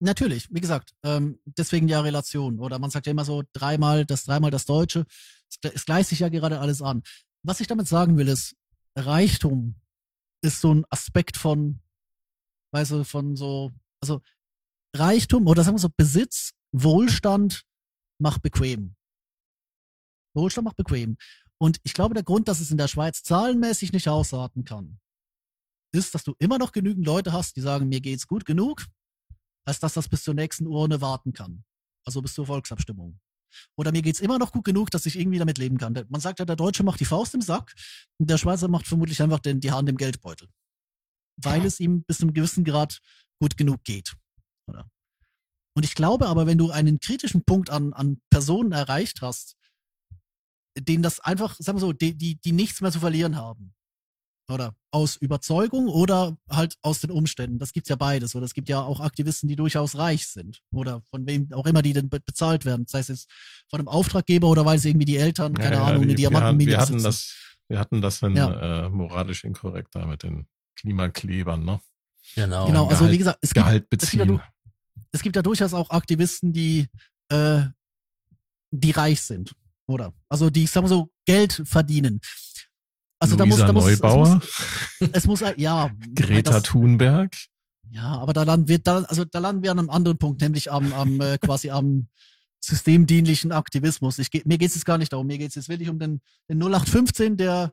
[0.05, 2.59] Natürlich, wie gesagt, ähm, deswegen ja Relation.
[2.59, 5.07] Oder man sagt ja immer so dreimal das, dreimal das Deutsche.
[5.48, 7.03] Es, gle- es gleicht sich ja gerade alles an.
[7.44, 8.57] Was ich damit sagen will, ist,
[8.98, 9.76] Reichtum
[10.44, 11.80] ist so ein Aspekt von,
[12.74, 13.70] weißt du, von so,
[14.03, 14.20] also
[14.96, 17.62] Reichtum oder sagen wir so, Besitz, Wohlstand
[18.20, 18.96] macht bequem.
[20.34, 21.16] Wohlstand macht bequem.
[21.59, 24.98] Und ich glaube, der Grund, dass es in der Schweiz zahlenmäßig nicht ausarten kann,
[25.94, 28.86] ist, dass du immer noch genügend Leute hast, die sagen, mir geht's gut genug,
[29.64, 31.64] als dass das bis zur nächsten Urne warten kann.
[32.04, 33.20] Also bis zur Volksabstimmung.
[33.76, 35.94] Oder mir geht's immer noch gut genug, dass ich irgendwie damit leben kann.
[36.08, 37.74] Man sagt ja, der Deutsche macht die Faust im Sack
[38.18, 40.48] und der Schweizer macht vermutlich einfach den, die Hand im Geldbeutel.
[41.36, 43.00] Weil es ihm bis zu einem gewissen Grad
[43.40, 44.14] gut genug geht.
[44.66, 44.90] Oder?
[45.74, 49.56] Und ich glaube aber, wenn du einen kritischen Punkt an, an Personen erreicht hast,
[50.78, 53.74] denen das einfach, sagen wir so, die, die, die nichts mehr zu verlieren haben.
[54.51, 57.59] Oder aus Überzeugung oder halt aus den Umständen.
[57.59, 58.34] Das gibt's ja beides.
[58.34, 60.61] Oder es gibt ja auch Aktivisten, die durchaus reich sind.
[60.74, 62.86] Oder von wem auch immer die denn be bezahlt werden.
[62.88, 63.30] Sei es jetzt
[63.70, 66.18] von einem Auftraggeber oder weil es irgendwie die Eltern, keine Ja, ja, Ahnung, eine wir,
[66.18, 67.34] wir, hatten- Diamantenmine wir hatten das,
[67.68, 68.86] wir hatten das dann Ja.
[68.86, 71.80] äh, moralisch inkorrekt da mit den Klimaklebern, ne?
[72.34, 72.66] Genau.
[72.66, 74.40] Genau, also Gehalt- wie gesagt, es gibt, Gehalt es gibt, ja, beziehen.
[75.12, 76.88] es gibt ja durchaus auch Aktivisten, die,
[77.30, 77.62] äh,
[78.70, 79.55] die reich sind.
[79.86, 80.12] Oder?
[80.28, 82.20] Also die, sagen wir so, Geld verdienen.
[83.23, 84.41] Also da muss, Luisa da muss, Neubauer,
[84.99, 85.91] es muss, es muss, ja.
[86.14, 87.37] Greta das, Thunberg.
[87.91, 90.73] Ja, aber da landen wir, da, also da landen wir an einem anderen Punkt, nämlich
[90.73, 92.09] am, am äh, quasi am
[92.64, 94.18] systemdienlichen Aktivismus.
[94.18, 96.20] Ich, mir geht es jetzt gar nicht darum, mir geht es jetzt wirklich um den,
[96.49, 97.73] den 0815, der,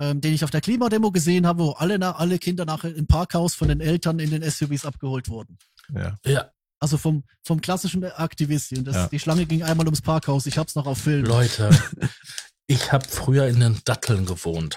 [0.00, 3.06] ähm, den ich auf der Klimademo gesehen habe, wo alle, na, alle Kinder nachher im
[3.06, 5.58] Parkhaus von den Eltern in den SUVs abgeholt wurden.
[5.94, 6.16] Ja.
[6.24, 8.84] Ja, Also vom, vom klassischen Aktivisten.
[8.84, 9.08] Das, Ja.
[9.08, 10.46] Die Schlange ging einmal ums Parkhaus.
[10.46, 11.26] Ich hab's noch auf Film.
[11.26, 11.70] Leute,
[12.70, 14.76] ich habe früher in den Datteln gewohnt.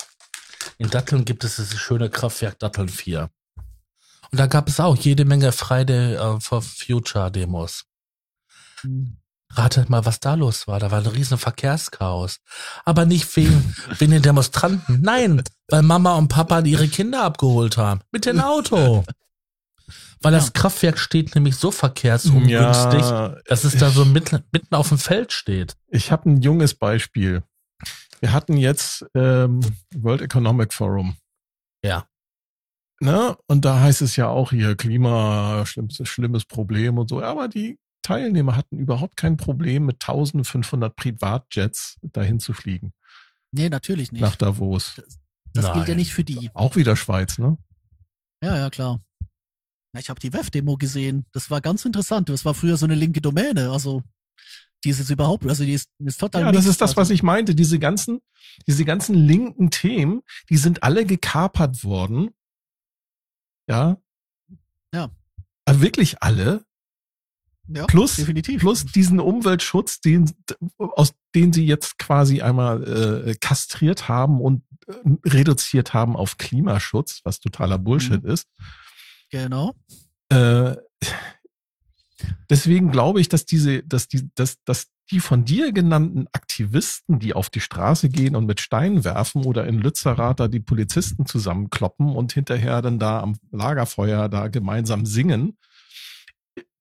[0.80, 3.30] In Datteln gibt es das schöne Kraftwerk Datteln 4.
[4.32, 7.86] Und da gab es auch jede Menge Friday äh, for Future Demos.
[8.82, 9.18] Hm.
[9.52, 10.80] Ratet mal, was da los war.
[10.80, 12.40] Da war ein riesen Verkehrschaos.
[12.84, 15.02] Aber nicht wegen, wegen den Demonstranten.
[15.02, 18.02] Nein, weil Mama und Papa ihre Kinder abgeholt haben.
[18.12, 19.04] Mit dem Auto.
[20.22, 20.52] Weil das Ja.
[20.54, 22.50] Kraftwerk steht nämlich so verkehrsungünstig,
[23.02, 25.76] Ja, dass es da so mitten, mitten auf dem Feld steht.
[25.90, 27.44] ich habe ein junges Beispiel.
[28.24, 29.60] Wir hatten jetzt ähm,
[29.94, 31.18] World Economic Forum.
[31.84, 32.08] Ja.
[33.02, 33.36] Ne?
[33.48, 37.22] Und da heißt es ja auch hier Klima, schlimmes, schlimmes Problem und so.
[37.22, 42.94] Aber die Teilnehmer hatten überhaupt kein Problem, mit 1500 Privatjets dahin zu fliegen.
[43.52, 44.22] Nee, natürlich nicht.
[44.22, 45.02] Nach Davos.
[45.52, 46.50] das gilt ja nicht für die.
[46.54, 47.58] Auch wieder Schweiz, ne?
[48.42, 49.02] Ja, ja, klar.
[50.00, 51.26] Ich habe die WEF-Demo gesehen.
[51.34, 52.30] Das war ganz interessant.
[52.30, 53.70] Das war früher so eine linke Domäne.
[53.70, 54.02] Also
[54.84, 56.42] Die ist jetzt überhaupt, also die ist, ist total.
[56.42, 57.56] Ja, das ist das, was Also, ich meinte.
[57.56, 58.20] Diese ganzen,
[58.68, 62.32] diese ganzen linken Themen, die sind alle gekapert worden.
[63.70, 63.98] Ja.
[64.94, 65.10] Ja.
[65.66, 66.66] Aber wirklich alle.
[67.70, 68.60] Ja, Plus, definitiv.
[68.60, 70.30] plus diesen Umweltschutz, den,
[70.78, 72.84] aus den sie jetzt quasi einmal
[73.30, 74.94] äh, kastriert haben und äh,
[75.26, 78.30] reduziert haben auf Klimaschutz, was totaler Bullshit Mhm.
[78.32, 78.50] ist.
[79.32, 79.74] Genau.
[80.28, 80.76] Äh,
[82.50, 87.34] deswegen glaube ich, dass diese, dass die, dass, dass die von dir genannten Aktivisten, die
[87.34, 92.16] auf die Straße gehen und mit Steinen werfen oder in Lützerath da die Polizisten zusammenkloppen
[92.16, 95.58] und hinterher dann da am Lagerfeuer da gemeinsam singen,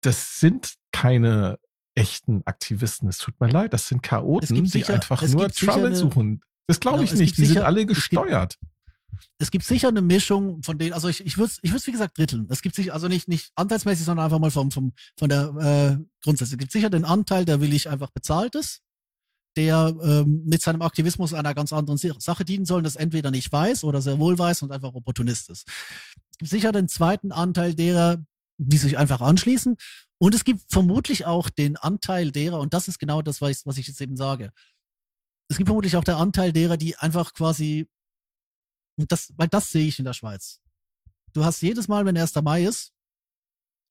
[0.02, 1.58] das sind keine
[1.94, 3.08] echten Aktivisten.
[3.08, 5.96] Es tut mir leid, das sind Chaoten, gibt die sicher- einfach nur sicher Trouble eine-
[5.96, 6.40] suchen.
[6.68, 7.36] Das glaube Genau, ich nicht.
[7.36, 8.58] Die sind sicher- alle es gibt- gesteuert.
[9.38, 12.18] Es gibt sicher eine Mischung von denen, also ich, ich würde ich würde wie gesagt
[12.18, 12.46] dritteln.
[12.50, 16.04] Es gibt sich also nicht nicht anteilsmäßig, sondern einfach mal vom vom von der äh,
[16.22, 16.54] Grundsätze.
[16.54, 18.82] Es gibt sicher den Anteil, der willig einfach bezahlt ist,
[19.56, 23.84] der ähm, mit seinem Aktivismus einer ganz anderen Sache dienen soll, das entweder nicht weiß
[23.84, 25.68] oder sehr wohl weiß und einfach Opportunist ist.
[26.30, 28.24] Es gibt sicher den zweiten Anteil derer,
[28.58, 29.76] die sich einfach anschließen.
[30.18, 33.66] Und es gibt vermutlich auch den Anteil derer, und das ist genau das, was ich,
[33.66, 34.52] was ich jetzt eben sage.
[35.48, 37.88] Es gibt vermutlich auch der Anteil derer, die einfach quasi
[38.96, 40.60] und das, weil das sehe ich in der Schweiz.
[41.32, 42.34] Du hast jedes Mal, wenn 1.
[42.42, 42.92] Mai ist,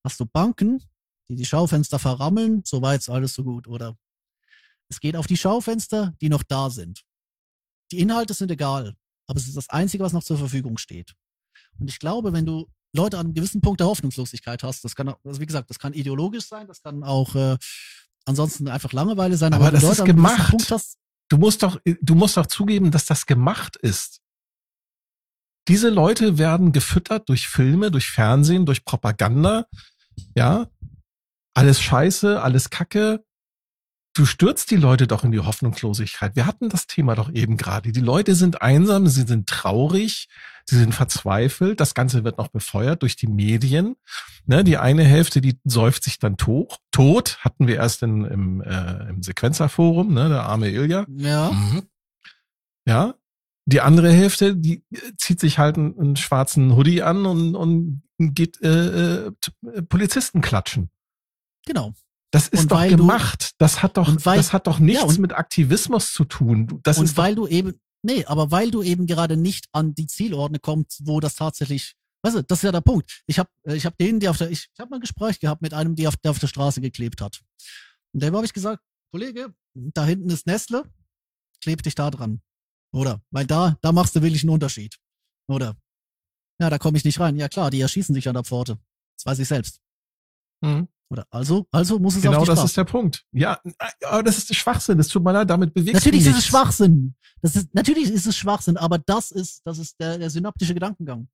[0.06, 0.84] hast du Banken,
[1.30, 3.97] die die Schaufenster verrammeln, soweit ist alles so gut, oder?
[4.89, 7.04] Es geht auf die Schaufenster, die noch da sind.
[7.91, 8.95] Die Inhalte sind egal,
[9.28, 11.14] aber es ist das Einzige, was noch zur Verfügung steht.
[11.80, 15.08] Und ich glaube, wenn du Leute an einem gewissen Punkt der Hoffnungslosigkeit hast, das kann,
[15.10, 17.58] auch- also wie gesagt, das kann ideologisch sein, das kann auch äh,
[18.26, 20.54] ansonsten einfach Langeweile sein, Aber du das Leute ist gemacht.
[20.72, 20.97] Hast,
[21.30, 24.20] Du musst doch, du musst doch zugeben, dass das gemacht ist.
[25.68, 29.66] Diese Leute werden gefüttert durch Filme, durch Fernsehen, durch Propaganda.
[30.36, 30.68] Ja.
[31.53, 33.24] Alles Scheiße, alles Kacke.
[34.14, 36.36] Du stürzt die Leute doch in die Hoffnungslosigkeit.
[36.36, 37.93] Wir hatten das Thema doch eben gerade.
[37.93, 40.28] Die Leute sind einsam, sie sind traurig,
[40.66, 41.80] sie sind verzweifelt.
[41.80, 43.95] Das Ganze wird noch befeuert durch die Medien.
[44.45, 46.78] Ne, die eine Hälfte, die säuft sich dann tot.
[46.91, 51.05] Tot hatten wir erst in, im, äh, im Sequenzerforum, ne, der arme Ilja.
[51.07, 51.84] ja, Mhm.
[52.86, 53.14] Ja.
[53.66, 58.03] Die andere Hälfte, die äh, zieht sich halt einen, einen schwarzen Hoodie an und, und
[58.18, 59.32] geht äh, äh,
[59.88, 60.89] Polizisten klatschen.
[61.66, 61.93] genau.
[62.34, 63.51] Das ist Und doch weil du- gemacht.
[63.57, 66.80] das hat doch, weil- das hat doch nichts ja, und- mit Aktivismus zu tun.
[66.84, 69.93] Das und ist doch, weil du eben, nee, aber weil du eben gerade nicht an
[69.95, 71.93] die Zielordne kommst, wo das tatsächlich,
[72.24, 73.22] weißt du, das ist ja der Punkt.
[73.28, 75.62] Ich habe ich hab denen, die auf der, ich, ich habe mal ein Gespräch gehabt
[75.62, 77.41] mit einem, der auf, der auf der Straße geklebt hat.
[78.14, 78.82] Und dem habe ich gesagt,
[79.12, 80.86] Kollege, da hinten ist Nestle,
[81.62, 82.39] kleb dich da dran.
[82.94, 83.22] Oder?
[83.32, 84.98] Weil da, da machst du wirklich einen Unterschied.
[85.48, 85.76] Oder?
[86.60, 87.38] Ja, da komme ich nicht rein.
[87.38, 88.78] Ja klar, die erschießen sich an der Pforte.
[89.18, 89.80] Das weiß ich selbst.
[90.62, 90.88] Mhm.
[91.10, 91.26] Oder?
[91.30, 93.26] Also, also muss es genau auf die das ist der Punkt.
[93.32, 93.60] Ja,
[94.06, 94.98] aber das ist Schwachsinn.
[94.98, 97.16] Das tut mir leid, damit bewegst Natürlich ist es Schwachsinn.
[97.42, 101.28] Das ist, natürlich ist es Schwachsinn, aber das ist, das ist der, der synaptische Gedankengang.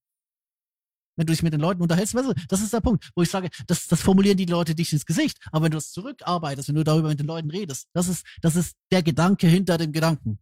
[1.15, 3.29] Wenn du dich mit den Leuten unterhältst, weißt du, das ist der Punkt, wo ich
[3.29, 5.37] sage, das, das formulieren die Leute dich ins Gesicht.
[5.51, 8.55] Aber wenn du das zurückarbeitest, wenn du darüber mit den Leuten redest, das ist, das
[8.55, 10.39] ist der Gedanke hinter dem Gedanken.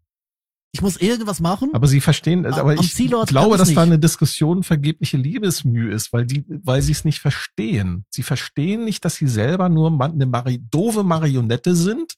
[0.75, 1.69] Ich muss irgendwas machen.
[1.73, 2.93] Aber sie verstehen, aber am ich
[3.27, 3.93] glaube, dass da nicht.
[3.93, 8.05] eine Diskussion vergebliche Liebesmühe ist, weil die, weil sie es nicht verstehen.
[8.09, 12.15] Sie verstehen nicht, dass sie selber nur eine Mari doofe Marionette sind,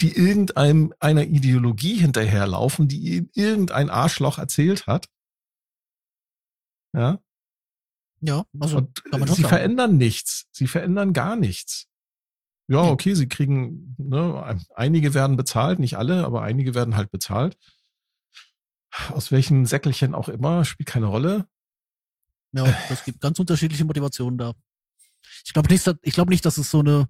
[0.00, 5.06] die irgendeinem einer Ideologie hinterherlaufen, die ihnen irgendein Arschloch erzählt hat.
[6.96, 7.20] Ja.
[8.20, 9.48] ja, also, Und sie sagen.
[9.48, 10.46] verändern nichts.
[10.50, 11.86] Sie verändern gar nichts.
[12.66, 12.90] Ja, Nee.
[12.90, 17.56] okay, sie kriegen, ne, einige werden bezahlt, nicht alle, aber einige werden halt bezahlt.
[19.10, 21.46] Aus welchen Säckelchen auch immer, spielt keine Rolle.
[22.52, 24.54] ja, das gibt ganz unterschiedliche Motivationen da.
[25.44, 27.08] Ich glaube nicht, dass- ich glaube nicht, dass es so eine,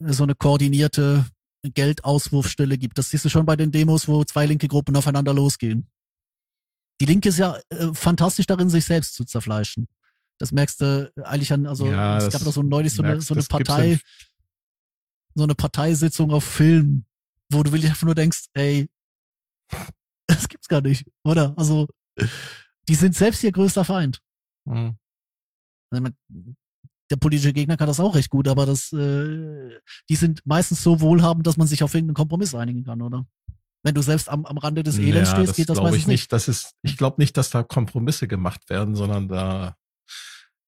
[0.00, 1.24] so eine koordinierte
[1.62, 2.98] Geldauswurfstelle gibt.
[2.98, 5.88] Das siehst du schon bei den Demos, wo zwei linke Gruppen aufeinander losgehen.
[7.00, 9.88] Die Linke ist ja äh, fantastisch darin, sich selbst zu zerfleischen.
[10.38, 13.14] Das merkst du eigentlich an, also Ja, es das gab doch so neulich so eine,
[13.16, 13.98] merkst- so eine das gibt's Partei,
[15.34, 17.06] so eine Parteisitzung auf Film,
[17.50, 18.88] wo du wirklich einfach nur denkst, ey,
[20.38, 21.54] das gibt's gar nicht, oder?
[21.56, 21.88] Also,
[22.88, 24.20] die sind selbst ihr größter Feind.
[24.68, 24.96] Hm.
[25.90, 26.16] Also, man-
[27.10, 31.00] der politische Gegner kann das auch recht gut, aber das, äh, die sind meistens so
[31.00, 33.24] wohlhabend, dass man sich auf irgendeinen Kompromiss einigen kann, oder?
[33.84, 36.32] Wenn du selbst am, am Rande des Elends Ja, stehst, geht das meistens ich nicht.
[36.32, 39.76] Das ist, ich glaube nicht, dass da Kompromisse gemacht werden, sondern da,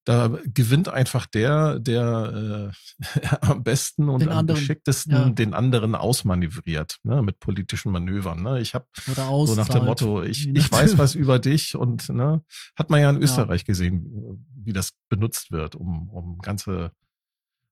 [0.09, 5.29] da gewinnt einfach der, der äh, am besten und Den am anderen, geschicktesten ja.
[5.29, 8.43] den anderen ausmanövriert, ne, mit politischen Manövern.
[8.43, 8.59] Ne.
[8.61, 9.85] Ich habe so nach dem.
[9.85, 12.43] Motto, ich, ich weiß was über dich und ne,
[12.75, 13.23] hat man ja in Ja.
[13.23, 16.93] Österreich gesehen, wie das benutzt wird, um, um ganze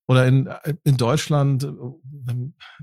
[0.06, 0.50] Oder in,
[0.84, 2.34] in Deutschland äh,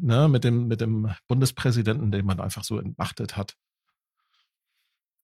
[0.01, 3.55] ne, mit, dem, mit dem Bundespräsidenten, den man einfach so entmachtet hat.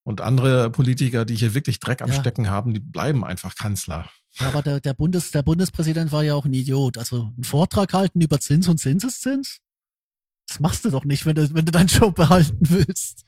[0.02, 2.14] Und andere Politiker, die hier wirklich Dreck am Ja.
[2.18, 4.08] Stecken haben, die bleiben einfach Kanzler.
[4.38, 6.96] Ja, aber der, der, Bundes, der Bundespräsident war ja auch ein Idiot.
[6.98, 9.58] Also einen Vortrag halten über Zins und Zinseszins?
[10.48, 13.24] Das machst du doch nicht, wenn du, wenn du deinen Job behalten willst.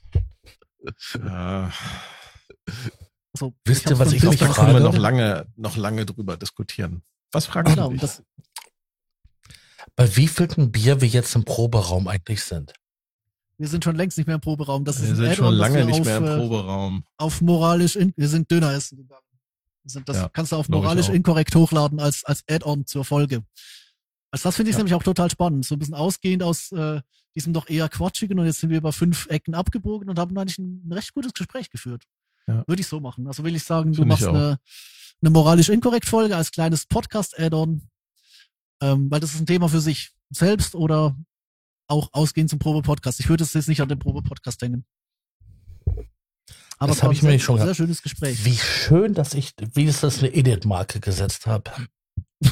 [1.15, 1.71] Ja,
[3.35, 4.85] Also, Wisst ich ihr, was ich mich da nach können wir frage?
[4.85, 7.03] noch lange, noch lange drüber diskutieren.
[7.33, 8.11] Was fragst Genau, du dich?
[9.97, 12.73] Bei wievielten Bier wir jetzt im Proberaum eigentlich sind?
[13.63, 14.85] Wir sind schon längst nicht mehr im Proberaum.
[14.85, 17.05] Das ist wir ein sind schon lange nicht auf, mehr im äh, Proberaum.
[17.17, 19.23] auf moralisch, in, wir sind Döner essen gegangen.
[19.85, 23.45] Sind das Ja, kannst du auf moralisch inkorrekt hochladen als, als Add-on zur Folge.
[24.33, 24.79] Also das finde ich Ja.
[24.79, 25.65] nämlich auch total spannend.
[25.65, 27.01] So ein bisschen ausgehend aus äh,
[27.37, 30.59] diesem doch eher quatschigen und jetzt sind wir über fünf Ecken abgebogen und haben eigentlich
[30.59, 32.03] ein, ein recht gutes Gespräch geführt.
[32.49, 32.65] Ja.
[32.67, 33.29] Würde ich so machen.
[33.29, 34.59] Also will ich sagen, du machst eine,
[35.21, 37.83] eine moralisch inkorrekt Folge als kleines Podcast-Add-on,
[38.81, 41.17] ähm, weil das ist ein Thema für sich selbst oder
[41.89, 43.21] auch ausgehend zum Probe-Podcast.
[43.21, 44.85] Ich würde es jetzt nicht an den Probe-Podcast hängen.
[46.79, 48.45] Aber Das es war hab ich ein mir schon sehr schönes Gespräch.
[48.45, 51.71] Wie schön, dass ich, wie ist das eine Edit-Marke gesetzt habe.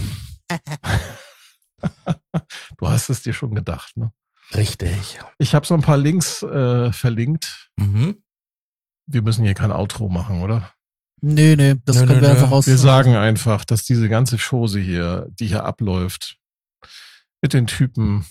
[2.79, 4.13] Du hast es dir schon gedacht, ne?
[4.55, 5.19] Richtig.
[5.39, 7.71] Ich habe so ein paar Links äh, verlinkt.
[7.77, 8.23] Mhm.
[9.07, 10.73] Wir müssen hier kein Outro machen, oder?
[11.23, 12.67] Nee, nee, das Nö, können nö, wir einfach aus.
[12.67, 16.39] Wir sagen einfach, dass diese ganze Chose hier, die hier abläuft,
[17.43, 18.27] mit den Typen,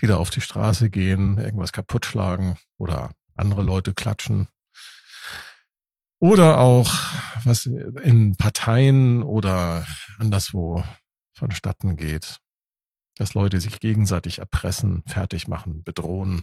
[0.00, 4.48] die da auf die Straße gehen, irgendwas kaputt schlagen oder andere Leute klatschen.
[6.20, 6.92] Oder auch,
[7.44, 9.86] was in Parteien oder
[10.18, 10.82] anderswo
[11.34, 12.38] vonstatten geht,
[13.16, 16.42] dass Leute sich gegenseitig erpressen, fertig machen, bedrohen.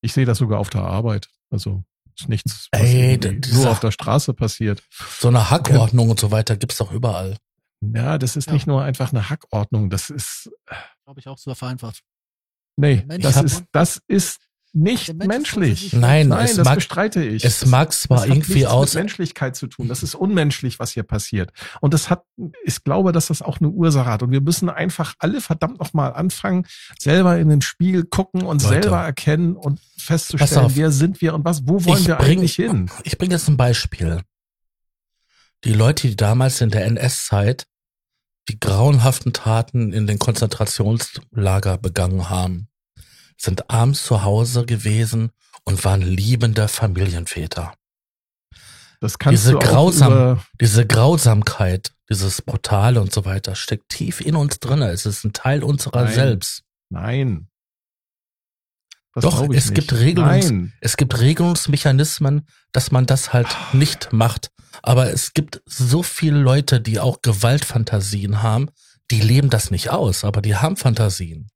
[0.00, 1.28] Ich sehe das sogar auf der Arbeit.
[1.50, 1.84] Also
[2.18, 3.18] ist nichts, was Ey,
[3.52, 4.82] nur auf der Straße passiert.
[5.18, 7.36] So eine Hackordnung und so weiter gibt's doch überall.
[7.82, 8.54] Ja, das ist Ja.
[8.54, 10.50] nicht nur einfach eine Hackordnung, das ist,
[11.04, 12.02] Glaube ich auch so vereinfacht.
[12.76, 14.38] Nee, Mensch, das ist, das ist
[14.72, 15.92] nicht menschlich.
[15.94, 17.44] Nein, Nein, es das mag, bestreite ich.
[17.44, 19.88] es Das- mag zwar das hat irgendwie nichts aus, mit Menschlichkeit zu tun.
[19.88, 21.50] Das ist unmenschlich, was hier passiert.
[21.80, 22.22] Und das hat,
[22.64, 24.22] ich glaube, dass das auch eine Ursache hat.
[24.22, 26.66] Und wir müssen einfach alle verdammt nochmal anfangen,
[27.00, 28.82] selber in den Spiegel gucken und Leute.
[28.82, 30.76] selber erkennen und festzustellen, auf.
[30.76, 32.88] wer sind wir und was, wo wollen wir bring- eigentlich hin?
[33.02, 34.20] ich bringe jetzt ein Beispiel.
[35.64, 37.66] Die Leute, die damals in der NS-Zeit
[38.48, 42.68] die grauenhaften Taten in den Konzentrationslager begangen haben,
[43.36, 45.30] sind abends zu Hause gewesen
[45.64, 47.74] und waren liebende Familienväter.
[49.00, 54.20] Das kannst Diese du auch grausam- Diese Grausamkeit, dieses Brutale und so weiter steckt tief
[54.20, 54.90] in uns drinne.
[54.90, 56.14] Es ist ein Teil unserer Nein.
[56.14, 56.62] selbst.
[56.90, 57.46] nein.
[59.14, 59.74] Das Doch, es nicht.
[59.74, 60.72] gibt Regelungs- Nein.
[60.80, 64.50] Es gibt Regelungsmechanismen, dass man das halt nicht macht.
[64.82, 68.70] Aber es gibt so viele Leute, die auch Gewaltfantasien haben,
[69.10, 71.50] die leben das nicht aus, aber die haben Fantasien.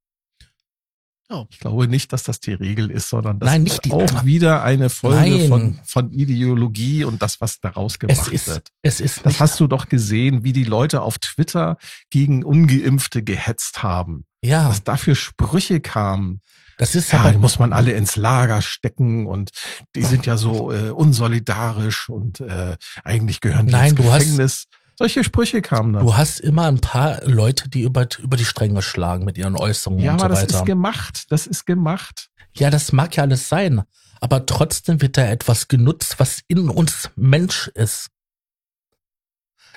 [1.50, 4.24] Ich glaube nicht, dass das die Regel ist, sondern das Nein, ist nicht die- auch
[4.24, 5.48] wieder eine Folge Nein.
[5.48, 8.68] von, von Ideologie und das, was daraus gemacht Es ist, wird.
[8.82, 11.76] es ist Das hast du doch gesehen, wie die Leute auf Twitter
[12.10, 14.26] gegen Ungeimpfte gehetzt haben.
[14.44, 16.40] ja, Was da für Sprüche kamen.
[16.78, 19.50] Das ist Ja, die muss man alle ins Lager stecken und
[19.94, 24.20] die sind ja so äh, unsolidarisch und äh, eigentlich gehören die Nein, ins du hast-
[24.20, 24.64] Gefängnis.
[24.96, 26.04] Solche Sprüche kamen dann.
[26.06, 30.04] du hast immer ein paar Leute, die über, über die Stränge schlagen mit ihren Äußerungen
[30.04, 30.58] Ja, und so aber das weiter.
[30.58, 31.24] ist gemacht.
[31.30, 32.28] Das ist gemacht.
[32.56, 33.82] Ja, das mag ja alles sein,
[34.20, 38.10] aber trotzdem wird da etwas genutzt, was in uns Mensch ist.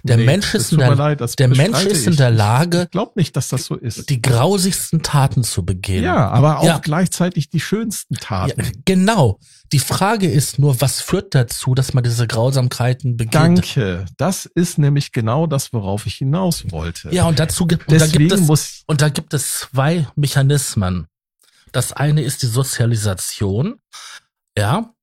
[0.03, 3.13] Der Mensch das ist in der- leid, der Mensch ist in der Lage, Ich glaube
[3.15, 4.09] nicht, dass das so ist.
[4.09, 6.03] die grausigsten Taten zu begehen.
[6.03, 6.77] ja, aber auch Ja.
[6.77, 8.71] gleichzeitig die schönsten Ja, Taten.
[8.85, 9.39] genau.
[9.73, 13.33] Die Frage ist nur, was führt dazu, dass man diese Grausamkeiten begeht?
[13.35, 14.05] Danke.
[14.17, 17.09] Das ist nämlich genau das, worauf ich hinaus wollte.
[17.13, 21.07] Ja, und dazu gibt, und da gibt es, und da gibt es zwei Mechanismen.
[21.73, 23.75] Das eine ist die Sozialisation,
[24.57, 24.93] ja,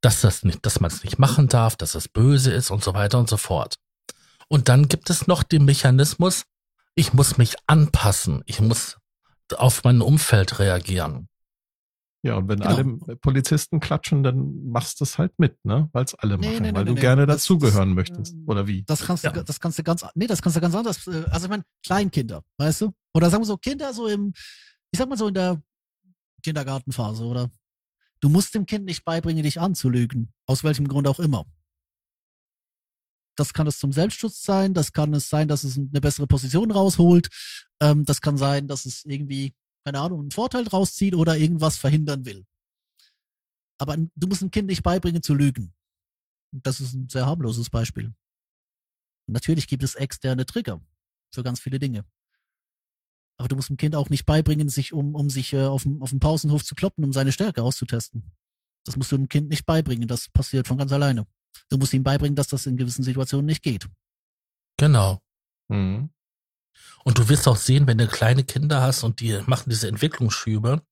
[0.00, 2.94] dass das nicht, dass man es nicht machen darf, dass es böse ist und so
[2.94, 3.76] weiter und so fort.
[4.48, 6.44] Und dann gibt es noch den Mechanismus,
[6.94, 8.98] ich muss mich anpassen, ich muss
[9.56, 11.28] auf mein Umfeld reagieren.
[12.22, 12.74] Ja, und wenn Genau.
[12.74, 15.88] alle Polizisten klatschen, dann machst du es halt mit, ne?
[15.92, 17.00] Weil es alle Nee, machen, nee, weil nee, du nee.
[17.00, 18.34] gerne Das- dazugehören das- möchtest.
[18.34, 18.82] ähm, Oder wie?
[18.82, 19.42] Das kannst du, Ja.
[19.42, 21.06] das kannst du ganz, nee, das kannst du ganz anders.
[21.06, 22.92] äh, Also ich meine, Kleinkinder, weißt du?
[23.14, 24.32] Oder sagen wir so, Kinder so im,
[24.90, 25.62] ich sag mal so in der
[26.42, 27.50] Kindergartenphase, oder?
[28.20, 30.32] Du musst dem Kind nicht beibringen, dich anzulügen.
[30.46, 31.44] Aus welchem Grund auch immer.
[33.38, 36.72] Das kann es zum Selbstschutz sein, das kann es sein, dass es eine bessere Position
[36.72, 37.28] rausholt,
[37.80, 41.76] ähm, das kann sein, dass es irgendwie, keine Ahnung, einen Vorteil draus zieht oder irgendwas
[41.76, 42.44] verhindern will.
[43.80, 45.72] Aber du musst dem Kind nicht beibringen zu lügen.
[46.50, 48.12] Das ist ein sehr harmloses Beispiel.
[49.28, 50.84] Natürlich gibt es externe Trigger
[51.32, 52.04] für ganz viele Dinge.
[53.36, 56.02] Aber du musst dem Kind auch nicht beibringen, sich um, um sich äh, auf, dem,
[56.02, 58.32] auf dem Pausenhof zu kloppen, um seine Stärke auszutesten.
[58.84, 60.08] Das musst du dem Kind nicht beibringen.
[60.08, 61.24] Das passiert von ganz alleine.
[61.68, 63.86] Du musst ihm beibringen, dass das in gewissen Situationen nicht geht.
[64.76, 65.20] Genau.
[65.68, 66.10] Mhm.
[67.04, 70.82] Und du wirst auch sehen, wenn du kleine Kinder hast und die machen diese Entwicklungsschübe,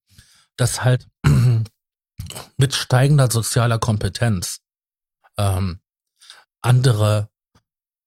[0.55, 1.07] dass halt
[2.57, 4.59] mit steigender sozialer Kompetenz
[5.37, 5.79] ähm,
[6.61, 7.29] andere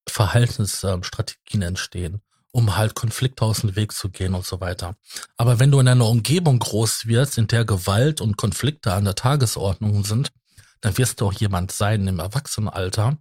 [0.09, 2.21] Verhaltensstrategien entstehen,
[2.53, 4.97] um halt Konflikte aus dem Weg zu gehen und so weiter.
[5.37, 9.15] Aber wenn du in einer Umgebung groß wirst, in der Gewalt und Konflikte an der
[9.15, 10.33] Tagesordnung sind,
[10.81, 13.19] dann wirst du auch jemand sein im Erwachsenenalter,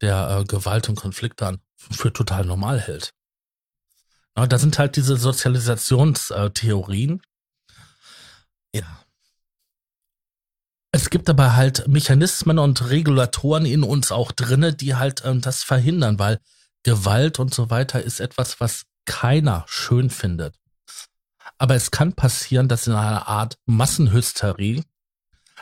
[0.00, 3.12] der äh, Gewalt und Konflikte für total normal hält.
[4.36, 7.22] Ja, da sind halt diese Sozialisationstheorien.
[8.74, 9.04] Ja.
[10.92, 15.62] Es gibt aber halt Mechanismen und Regulatoren in uns auch drinne, die halt ähm, das
[15.62, 16.40] verhindern, weil
[16.82, 20.56] Gewalt und so weiter ist etwas, was keiner schön findet.
[21.58, 24.82] Aber es kann passieren, dass in einer Art Massenhysterie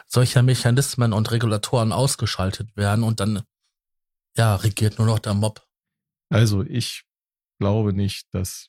[0.09, 3.43] solcher Mechanismen und Regulatoren ausgeschaltet werden und dann
[4.37, 5.63] ja regiert nur noch der Mob.
[6.31, 7.05] Also ich
[7.61, 8.69] glaube nicht, dass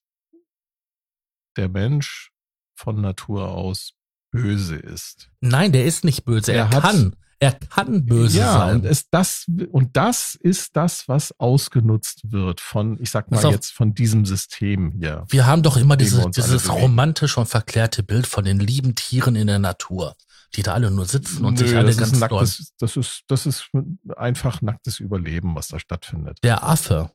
[1.58, 2.32] der Mensch
[2.76, 3.94] von Natur aus
[4.32, 5.30] böse ist.
[5.42, 6.52] Nein, der ist nicht böse.
[6.52, 7.16] Er, Er hat- kann.
[7.42, 8.76] Er kann böse ja, sein.
[8.76, 13.54] und es das und das ist das, was ausgenutzt wird von, ich sag mal auf.
[13.54, 15.24] jetzt von diesem System hier.
[15.30, 19.48] Wir haben doch immer wir dieses, romantisch und verklärte Bild von den lieben Tieren in
[19.48, 20.18] der Natur,
[20.56, 22.40] die da alle nur sitzen und sich Nö, alle das ganz doll.
[22.80, 23.70] das ist das ist
[24.16, 26.40] einfach nacktes Überleben, was da stattfindet.
[26.44, 27.12] Der Affe,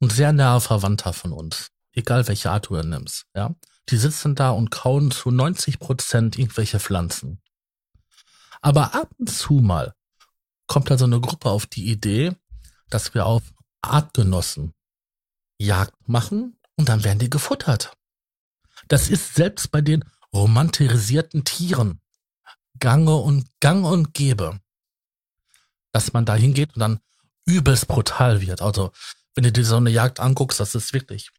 [0.00, 3.54] ein sehr naher Verwandter von uns, egal welche Art du er nimmst, ja,
[3.88, 7.42] die sitzen da und kauen zu 90 Prozent irgendwelche Pflanzen.
[8.62, 9.94] Aber ab und zu mal
[10.66, 12.36] kommt da so eine Gruppe auf die Idee,
[12.88, 13.42] dass wir auf
[13.82, 14.72] Artgenossen
[15.58, 17.92] Jagd machen und dann werden die gefuttert.
[18.88, 22.00] Das ist selbst bei den romantisierten Tieren
[22.78, 24.60] gange und gang und gäbe,
[25.92, 27.00] dass man da hingeht und dann
[27.44, 28.62] übelst brutal wird.
[28.62, 28.92] Also,
[29.34, 31.30] wenn du dir so eine Jagd anguckst, das ist wirklich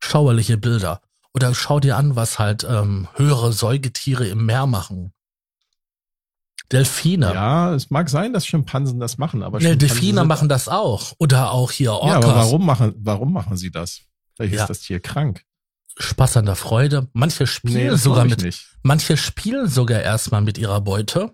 [0.00, 1.00] schauerliche Bilder.
[1.34, 5.12] Oder schau dir an, was halt ähm, höhere Säugetiere im Meer machen.
[6.72, 7.32] Delfine.
[7.32, 11.12] Ja, es mag sein, dass Schimpansen das machen, aber ne, Delfine machen das auch.
[11.18, 12.08] Oder auch hier Orcas.
[12.10, 14.00] Ja, aber warum machen warum machen sie das?
[14.34, 14.62] Vielleicht Ja.
[14.62, 15.44] ist das Tier krank.
[15.98, 17.08] Spaß an der Freude.
[17.12, 18.76] Manche spielen das sogar mit, nicht.
[18.82, 21.32] manche spielen sogar erstmal mit ihrer Beute,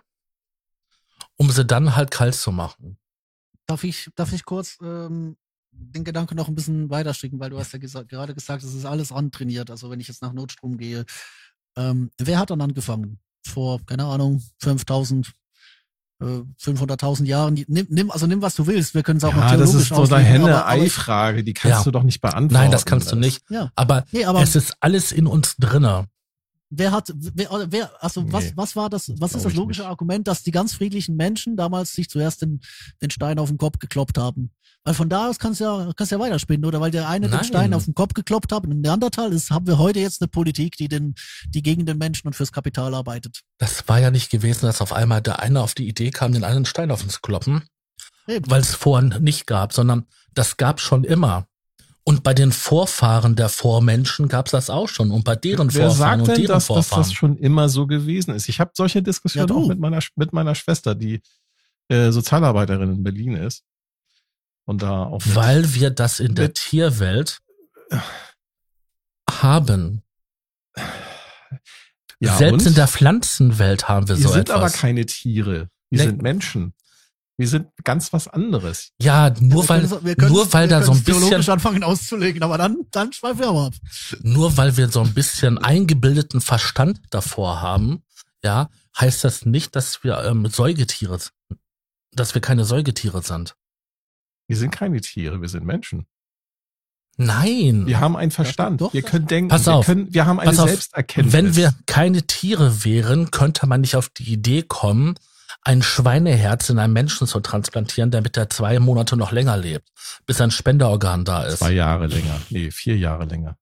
[1.36, 2.98] um sie dann halt kalt zu machen.
[3.66, 5.36] Darf ich, darf ich kurz ähm,
[5.70, 8.74] den Gedanken noch ein bisschen weiter stricken, weil du hast ja gesa gerade gesagt, es
[8.74, 9.70] ist alles antrainiert.
[9.70, 11.04] Also wenn ich jetzt nach Notstrom gehe,
[11.76, 13.18] ähm, wer hat dann angefangen?
[13.44, 15.30] Vor, keine Ahnung, 5000, äh,
[16.58, 17.54] 500.000 Jahren.
[17.54, 18.94] Die- Nimm, nimm, also nimm, was du willst.
[18.94, 21.84] Wir können es auch noch Ja, das theologisch ist so eine Henne-Ei-Frage, die kannst Ja.
[21.84, 22.54] du doch nicht beantworten.
[22.54, 23.42] Nein, das kannst du nicht.
[23.50, 26.06] Ja, Aber, nee, aber es ist alles in uns drinne.
[26.72, 29.86] Wer hat, wer, wer also was, Nee, was war das, was ist das logische.
[29.86, 32.60] Argument, dass die ganz friedlichen Menschen damals sich zuerst den,
[33.00, 34.50] den Stein auf den Kopf gekloppt haben?
[34.84, 36.80] Weil von da aus kannst du ja, kannst ja weiterspinnen, oder?
[36.80, 37.40] Weil der eine Nein.
[37.40, 40.20] den Stein auf den Kopf gekloppt hat und im Neandertal ist, haben wir heute jetzt
[40.20, 41.14] eine Politik, die den,
[41.48, 43.42] die gegen den Menschen und fürs Kapital arbeitet.
[43.58, 46.42] Das war ja nicht gewesen, dass auf einmal der eine auf die Idee kam, den
[46.42, 47.62] einen Stein auf uns zu kloppen,
[48.26, 51.46] weil es vorhin nicht gab, sondern das gab schon immer.
[52.05, 55.86] Und bei den Vorfahren der Vormenschen gab es das auch schon und bei deren Wer
[55.88, 57.03] Vorfahren sagt und denn, deren dass, dass Vorfahren.
[57.05, 58.48] das schon immer so gewesen ist?
[58.48, 61.22] Ich habe solche Diskussionen Ja, auch mit meiner, mit meiner Schwester, die
[61.88, 63.62] äh, Sozialarbeiterin in Berlin ist.
[64.64, 67.38] Und da auch weil wir das in der Tierwelt
[69.30, 70.03] haben.
[72.20, 72.66] ja, Selbst und?
[72.70, 74.80] in der Pflanzenwelt haben wir Wir so sind aber etwas.
[74.80, 75.68] keine Tiere.
[75.90, 76.07] Wir Nee.
[76.07, 76.74] sind Menschen.
[77.38, 78.90] Wir sind ganz was anderes.
[79.00, 82.42] ja, nur Wir weil, wir können's- nur weil wir da so ein bisschen, anfangen auszulegen,
[82.42, 83.74] aber dann, dann schweifen wir aber ab.
[84.22, 88.02] nur weil wir so ein bisschen eingebildeten Verstand davor haben,
[88.44, 88.68] ja,
[89.00, 91.18] heißt das nicht, dass wir ähm, Säugetiere,
[92.12, 93.56] dass wir keine Säugetiere sind.
[94.46, 96.06] Wir sind keine Tiere, wir sind Menschen.
[97.16, 97.86] Nein.
[97.86, 98.80] Wir haben einen Verstand.
[98.80, 99.48] doch, wir können denken.
[99.48, 99.86] Pass wir, auf.
[99.86, 100.68] können, wir haben eine Pass auf.
[100.68, 101.32] Selbsterkenntnis.
[101.32, 105.14] Wenn wir keine Tiere wären, könnte man nicht auf die Idee kommen,
[105.64, 109.88] ein Schweineherz in einen Menschen zu transplantieren, damit er zwei Monate noch länger lebt,
[110.26, 111.58] bis ein Spenderorgan da ist.
[111.60, 112.40] Zwei Jahre länger.
[112.50, 113.56] Nee, vier Jahre länger.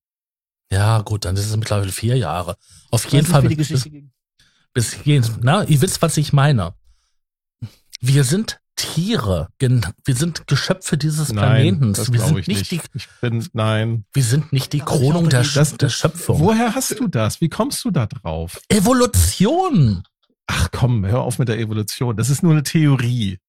[0.71, 2.55] Ja, gut, dann ist es mittlerweile vier Jahre.
[2.89, 4.11] Auf Ich jeden Fall bis, ging.
[4.73, 6.73] bis jeden, na, ihr wisst, was ich meine.
[7.99, 11.93] Wir sind Tiere, wir sind Geschöpfe dieses Planeten.
[11.93, 12.83] das Wir glaube sind ich nicht, nicht.
[12.93, 14.05] die, Ich bin, nein.
[14.13, 16.39] wir sind nicht die Ja, Kronung glaube, der, das- der Schöpfung.
[16.39, 17.41] Woher hast du das?
[17.41, 18.59] Wie kommst du da drauf?
[18.69, 20.01] Evolution.
[20.47, 22.15] Ach komm, hör auf mit der Evolution.
[22.17, 23.39] Das ist nur eine Theorie.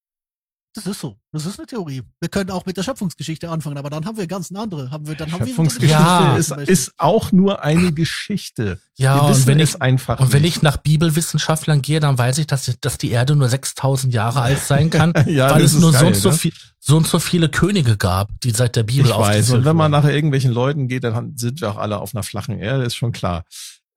[0.74, 1.18] Das ist so.
[1.32, 2.02] Das ist eine Theorie.
[2.18, 4.90] Wir können auch mit der Schöpfungsgeschichte anfangen, aber dann haben wir ganz eine andere.
[4.90, 6.34] Haben wir, dann haben wir Schöpfungsgeschichte Ja.
[6.36, 8.80] ist, ist auch nur eine Geschichte.
[8.96, 10.56] Ja, Wir und wenn es ich, einfach und wenn nicht.
[10.56, 14.60] ich nach Bibelwissenschaftlern gehe, dann weiß ich, dass, dass die Erde nur 6000 Jahre alt
[14.60, 16.36] sein kann, Ja, weil es nur so geil, und so ne?
[16.36, 19.76] viel, so und so viele Könige gab, die seit der Bibel ich weiß, und wenn
[19.76, 22.96] man nach irgendwelchen Leuten geht, dann sind wir auch alle auf einer flachen Erde, ist
[22.96, 23.44] schon klar.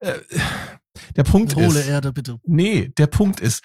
[0.00, 0.12] Äh,
[1.16, 2.38] der Punkt Hohle ist, Erde, bitte.
[2.44, 3.62] nee, der Punkt ist,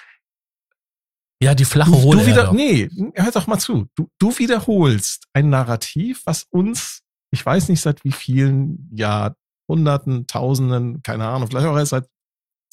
[1.41, 2.55] Ja, die flache du, Hohle du wieder, Erde.
[2.55, 3.87] nee, hör doch mal zu.
[3.95, 7.01] Du, du wiederholst ein Narrativ, was uns,
[7.31, 12.07] ich weiß nicht seit wie vielen Jahrhunderten, Tausenden, keine Ahnung, vielleicht auch erst seit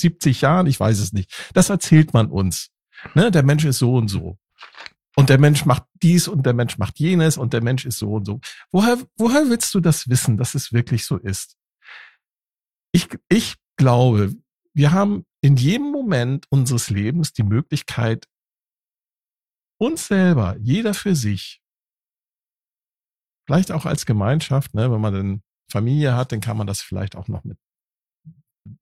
[0.01, 1.33] 70 Jahren, ich weiß es nicht.
[1.55, 2.69] Das erzählt man uns.
[3.15, 4.39] Ne, der Mensch ist so und so.
[5.17, 8.13] Und der Mensch macht dies und der Mensch macht jenes und der Mensch ist so
[8.13, 8.41] und so.
[8.71, 11.57] Woher, woher willst du das wissen, dass es wirklich so ist?
[12.93, 14.35] Ich, ich glaube,
[14.79, 18.29] wir haben in jedem Moment unseres Lebens die Möglichkeit,
[19.77, 21.61] uns selber, jeder für sich,
[23.45, 27.17] vielleicht auch als Gemeinschaft, ne, wenn man dann Familie hat, dann kann man das vielleicht
[27.17, 27.59] auch noch mit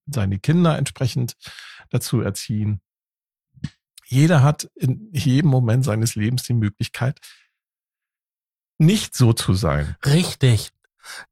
[0.05, 1.35] seine Kinder entsprechend
[1.89, 2.83] dazu erziehen.
[4.05, 7.21] Jeder hat in jedem Moment seines Lebens die Möglichkeit,
[8.77, 9.97] nicht so zu sein.
[10.05, 10.73] Richtig.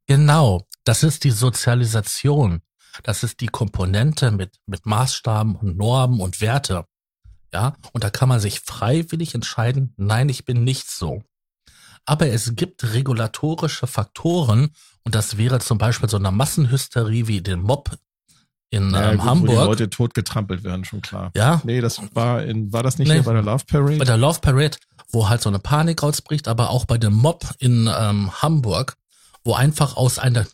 [0.07, 0.67] Genau.
[0.85, 2.63] Das ist die Sozialisation.
[3.03, 6.85] Das ist die Komponente mit, mit Maßstaben und Normen und Werte.
[7.53, 11.23] Ja, und da kann man sich freiwillig entscheiden, nein, ich bin nicht so.
[12.05, 14.71] Aber es gibt regulatorische Faktoren,
[15.05, 17.97] und das wäre zum Beispiel so eine Massenhysterie wie den Mob
[18.71, 19.55] in Ja, ähm, gut, Wo die Hamburg.
[19.67, 21.31] Leute totgetrampelt werden, schon klar.
[21.37, 23.15] Ja, Nee, das war in, war das nicht Nee.
[23.15, 23.99] hier bei der Love Parade?
[23.99, 24.77] bei der Love Parade,
[25.13, 28.97] wo halt so eine Panik ausbricht, aber auch bei dem Mob in ähm, Hamburg,
[29.45, 30.45] wo einfach aus einer,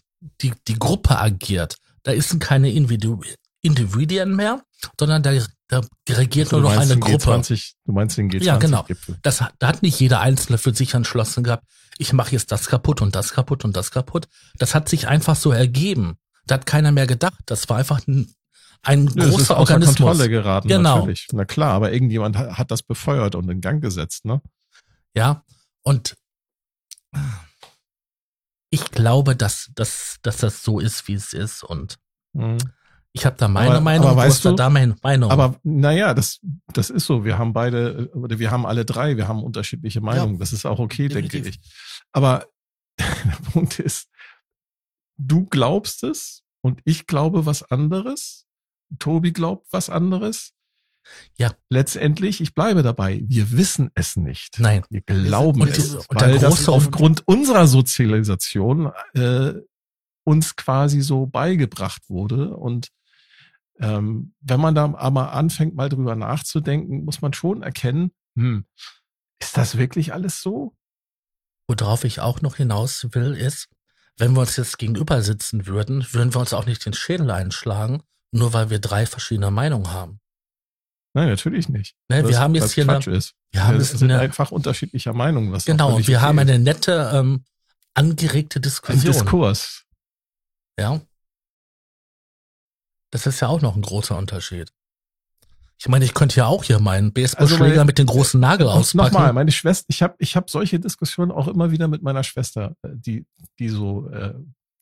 [0.42, 1.76] die, die Gruppe agiert.
[2.02, 3.20] Da ist keine Individu
[3.62, 4.62] Individuen mehr,
[4.98, 5.32] sondern da,
[5.68, 7.16] da regiert Also, nur noch eine Gruppe.
[7.34, 8.46] G20, du meinst den G20-Gipfel.
[8.46, 8.86] Ja, genau.
[9.22, 11.64] Das, da hat nicht jeder Einzelne für sich entschlossen gehabt,
[11.98, 14.28] ich mache jetzt das kaputt und das kaputt und das kaputt.
[14.56, 16.16] Das hat sich einfach so ergeben.
[16.46, 17.38] Da hat keiner mehr gedacht.
[17.44, 18.32] Das war einfach ein,
[18.80, 19.96] ein Ja, es ist großer außer Organismus.
[19.98, 20.96] Kontrolle geraten, Genau.
[21.00, 21.28] natürlich.
[21.32, 24.40] Na klar, aber irgendjemand hat, hat das befeuert und in Gang gesetzt, ne?
[25.14, 25.44] Ja,
[25.82, 26.16] und
[28.70, 31.62] ich glaube, dass, dass, dass das so ist, wie es ist.
[31.64, 31.98] Und
[32.32, 32.58] Mhm.
[33.12, 35.30] ich habe da meine Aber- Meinung, aber du weißt du- da meine Meinung.
[35.30, 36.38] Aber naja, das,
[36.72, 37.24] das ist so.
[37.24, 40.38] Wir haben beide, oder wir haben alle drei, wir haben unterschiedliche Meinungen.
[40.38, 41.60] Das ist auch okay, denke definitiv.
[41.62, 41.72] ich.
[42.12, 42.46] Aber
[42.98, 44.08] der Punkt ist,
[45.18, 48.46] du glaubst es und ich glaube was anderes.
[48.98, 50.52] Tobi glaubt was anderes.
[51.36, 51.52] Ja.
[51.68, 54.58] Letztendlich, ich bleibe dabei, wir wissen es nicht.
[54.58, 54.82] Nein.
[54.90, 59.54] Wir glauben Und es, und weil das aufgrund unserer Sozialisation äh,
[60.24, 62.56] uns quasi so beigebracht wurde.
[62.56, 62.88] Und
[63.80, 68.64] ähm, wenn man da aber anfängt, mal drüber nachzudenken, muss man schon erkennen, hm,
[69.40, 70.76] ist das wirklich alles so?
[71.66, 73.68] Worauf ich auch noch hinaus will, ist,
[74.18, 78.02] wenn wir uns jetzt gegenüber sitzen würden, würden wir uns auch nicht den Schädel einschlagen,
[78.32, 80.19] nur weil wir drei verschiedene Meinungen haben.
[81.12, 81.96] Nein, natürlich nicht.
[82.08, 83.34] Ne, wir haben jetzt hier Quatsch eine, ist.
[83.50, 85.50] wir haben wir sind eine, einfach unterschiedlicher Meinung.
[85.50, 87.44] Was genau, und wir okay haben eine nette, ähm,
[87.94, 89.12] angeregte Ein Diskussion.
[89.12, 89.84] Diskurs.
[90.78, 91.00] Ja.
[93.10, 94.72] Das ist ja auch noch ein großer Unterschied.
[95.78, 99.14] Ich meine, ich könnte ja auch hier meinen Baseballschläger Also mit dem großen Nagel auspacken.
[99.14, 102.76] Nochmal, meine Schwester, ich habe ich hab solche Diskussionen auch immer wieder mit meiner Schwester,
[102.82, 103.26] äh, die,
[103.58, 104.34] die so, äh,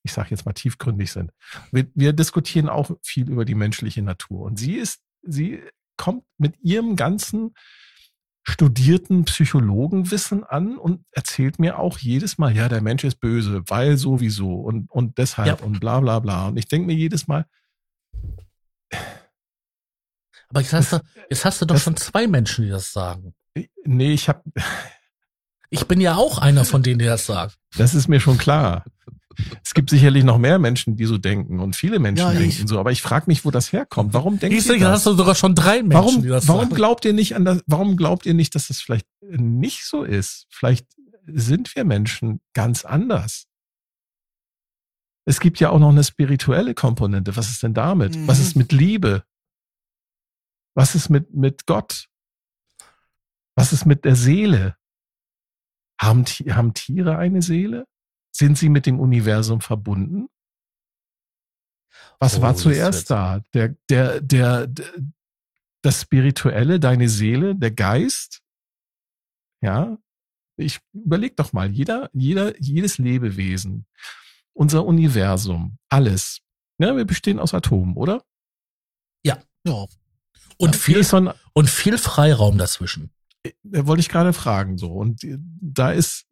[0.03, 1.31] ich sage jetzt mal tiefgründig sind.
[1.70, 4.43] Wir, wir diskutieren auch viel über die menschliche Natur.
[4.43, 5.62] Und sie ist, sie
[5.99, 7.55] kommt mit ihrem ganzen
[8.45, 13.99] studierten Psychologenwissen an und erzählt mir auch jedes Mal, ja, der Mensch ist böse, weil
[13.99, 15.67] sowieso und, und deshalb Ja.
[15.67, 16.49] und bla bla bla.
[16.49, 17.45] Und ich denke mir jedes Mal,
[20.49, 23.35] Aber jetzt hast du, jetzt hast du doch das- schon zwei Menschen, die das sagen.
[23.85, 24.43] nee, ich habe
[25.71, 27.59] Ich bin ja auch einer von denen, die das sagt.
[27.77, 28.85] Das ist mir schon klar.
[29.64, 32.78] Es gibt sicherlich noch mehr Menschen, die so denken und viele Menschen Ja, denken so,
[32.80, 34.12] aber ich frage mich, wo das herkommt.
[34.14, 34.89] Warum denkt Ich ihr das?
[34.91, 36.74] hast du sogar schon drei Menschen, Warum, die das warum sagen.
[36.74, 40.47] glaubt ihr nicht an das, warum glaubt ihr nicht, dass das vielleicht nicht so ist?
[40.51, 40.86] Vielleicht
[41.26, 43.45] sind wir Menschen ganz anders.
[45.24, 47.36] Es gibt ja auch noch eine spirituelle Komponente.
[47.36, 48.16] Was ist denn damit?
[48.16, 48.26] Mhm.
[48.26, 49.24] Was ist mit Liebe?
[50.74, 52.09] Was ist mit, mit Gott?
[53.55, 54.76] Was ist mit der Seele?
[56.01, 57.86] Haben, haben Tiere eine Seele?
[58.39, 60.28] Sind sie mit dem Universum verbunden?
[62.20, 63.43] Was Oh, war zuerst da?
[63.53, 64.93] Der, der, der, der,
[65.82, 68.41] das Spirituelle, deine Seele, der Geist?
[69.61, 69.99] Ja?
[70.57, 73.86] Ich überleg doch mal, jeder, jeder, jedes Lebewesen,
[74.53, 76.39] unser Universum, alles.
[76.78, 78.24] Ja, wir bestehen aus Atomen, oder?
[79.24, 79.43] Ja.
[80.59, 83.11] Und Wie viel, und viel Freiraum dazwischen.
[83.45, 86.26] Äh, wollte ich gerade fragen so und äh, da ist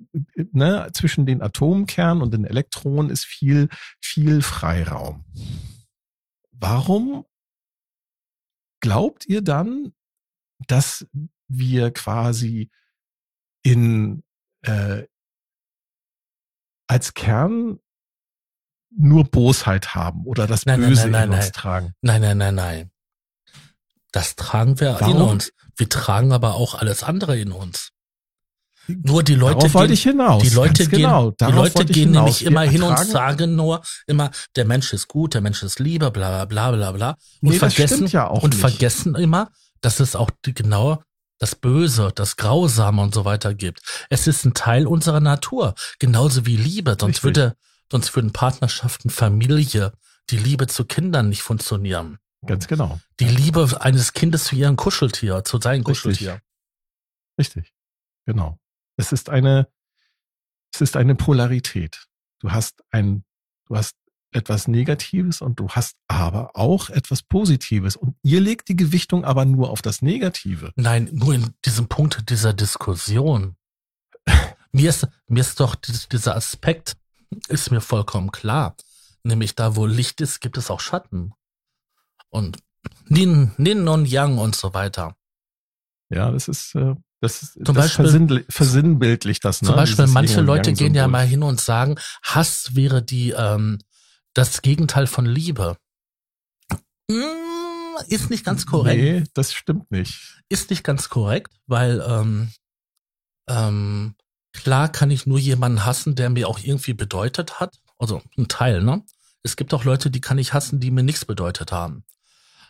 [0.53, 3.69] ne, zwischen den Atomkernen und den Elektronen ist viel
[4.01, 5.25] viel Freiraum.
[6.53, 7.25] Warum
[8.81, 9.93] glaubt ihr dann,
[10.67, 11.07] dass
[11.49, 12.71] wir quasi
[13.63, 14.23] in
[14.63, 15.05] äh,
[16.89, 17.79] als Kern
[18.91, 21.53] nur Bosheit haben oder das Nein, Böse nein, in nein, uns nein.
[21.53, 21.95] tragen?
[22.01, 22.91] Nein, nein, nein, nein.
[24.17, 25.29] Das tragen wir in Warum?
[25.29, 25.53] uns.
[25.77, 27.91] Wir tragen aber auch alles andere in uns.
[28.87, 30.43] Nur die Leute Darauf wollte gehen, ich hinaus.
[30.43, 31.31] die Leute ganz gehen, genau.
[31.33, 35.43] die Leute gehen nämlich immer hin und sagen nur immer, der Mensch ist gut, der
[35.43, 37.11] Mensch ist Liebe, bla bla bla bla.
[37.43, 38.59] Und Nee, vergessen ja und nicht.
[38.61, 39.51] vergessen immer,
[39.83, 41.03] dass es auch die, genau
[41.39, 43.81] das Böse, das Grausame und so weiter gibt.
[44.09, 46.97] Es ist ein Teil unserer Natur, genauso wie Liebe.
[46.99, 47.25] Sonst Richtig.
[47.25, 47.57] würde,
[47.93, 49.93] sonst würden Partnerschaften, Familie,
[50.31, 52.17] die Liebe zu Kindern nicht funktionieren.
[52.45, 53.01] Ganz genau.
[53.21, 55.85] Die Liebe eines Kindes zu ihrem Kuscheltier, zu seinem.
[55.85, 56.41] Kuscheltier.
[57.39, 57.73] Richtig.
[58.27, 58.59] Genau.
[58.97, 59.69] Es ist eine,
[60.73, 62.07] es ist eine Polarität.
[62.41, 63.25] Du hast ein,
[63.69, 63.95] du hast
[64.33, 67.97] etwas Negatives und du hast aber auch etwas Positives.
[67.97, 70.73] Und ihr legt die Gewichtung aber nur auf das Negative.
[70.77, 73.57] Nein, nur in diesem Punkt dieser Diskussion.
[74.73, 76.97] Mir ist, mir ist doch dies- dieser Aspekt,
[77.49, 78.77] ist mir vollkommen klar.
[79.23, 81.33] Nämlich da, wo Licht ist, gibt es auch Schatten.
[82.31, 82.59] Und
[83.09, 85.17] Nin, Nin und Yang und so weiter.
[86.11, 89.69] Ja, das ist, äh, das ist, Zum das Beispiel- versinnbildlicht das, ne?
[89.69, 93.79] Zum Beispiel, Dieses manche Leute gehen ja mal hin und sagen, Hass wäre die, ähm,
[94.35, 95.77] das Gegenteil von Liebe.
[97.09, 97.15] Mm,
[98.09, 99.01] Ist nicht ganz korrekt.
[99.03, 100.43] Nee, das stimmt nicht.
[100.49, 102.51] ist nicht ganz korrekt, weil ähm,
[103.49, 104.15] ähm,
[104.53, 107.79] klar kann ich nur jemanden hassen, der mir auch irgendwie bedeutet hat.
[107.99, 109.03] Also ein Teil, ne?
[109.43, 112.05] Es gibt auch Leute, die kann ich hassen, die mir nichts bedeutet haben.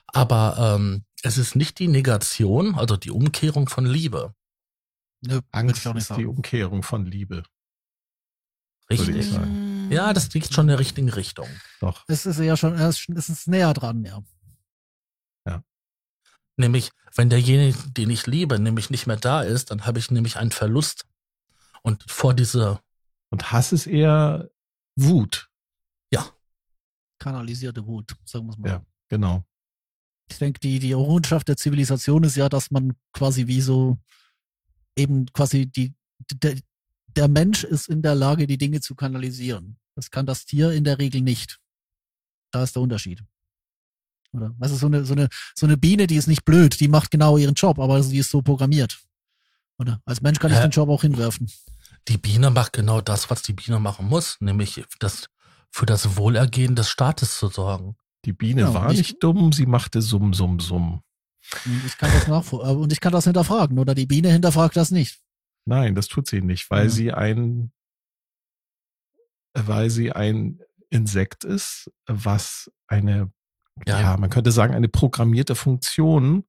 [0.09, 4.35] Aber ähm, es ist nicht die Negation, also die Umkehrung von Liebe.
[5.23, 6.29] Nö, würde Angst ich auch nicht ist die sagen.
[6.29, 7.43] Umkehrung von Liebe.
[8.91, 9.31] Richtig.
[9.31, 9.91] sagen.
[9.91, 11.49] Ja, das liegt schon in der richtigen Richtung.
[11.81, 12.05] Doch.
[12.09, 14.23] Es ist ja schon, es ist- näher dran, ja.
[16.59, 20.39] Nämlich, wenn derjenige, den ich liebe, nämlich nicht mehr da ist, dann habe ich nämlich
[20.39, 21.05] einen Verlust.
[21.83, 22.81] Und vor diese,
[23.29, 24.49] Und Hass ist eher
[24.97, 25.51] Wut.
[27.19, 28.69] Kanalisierte Wut, sagen wir es mal.
[28.69, 28.87] Ja.
[29.09, 29.43] Genau.
[30.31, 33.99] Ich denke, die, die Errungenschaft der Zivilisation ist ja, dass man quasi wie so
[34.97, 35.95] eben quasi die,
[36.33, 36.57] der,
[37.09, 39.79] der Mensch ist in der Lage, die Dinge zu kanalisieren.
[39.95, 41.59] Das kann das Tier in der Regel nicht.
[42.51, 43.23] Da ist der Unterschied.
[44.33, 44.55] Oder?
[44.59, 47.11] Weißt du, so eine, so eine, so eine Biene, die ist nicht blöd, die macht
[47.11, 48.99] genau ihren Job, aber sie ist so programmiert.
[49.79, 50.01] Oder?
[50.05, 51.51] Als Mensch kann ich den Job auch hinwerfen.
[52.09, 55.29] die Biene macht genau das, was die Biene machen muss, nämlich das,
[55.71, 57.97] für das Wohlergehen des Staates zu sorgen.
[58.27, 61.03] Die Biene Ja, war ich- nicht dumm, sie machte Summ, Summ, Summ.
[61.65, 63.79] Und ich kann das nachvoll äh, und ich kann das hinterfragen.
[63.79, 65.21] Oder die Biene hinterfragt das nicht.
[65.65, 66.91] Nein, das tut sie nicht, weil Ja.
[66.91, 67.73] sie ein,
[69.55, 70.61] weil sie ein
[70.91, 73.33] Insekt ist, was eine,
[73.87, 74.01] Ja.
[74.01, 76.45] ja, man könnte sagen, eine programmierte Funktion.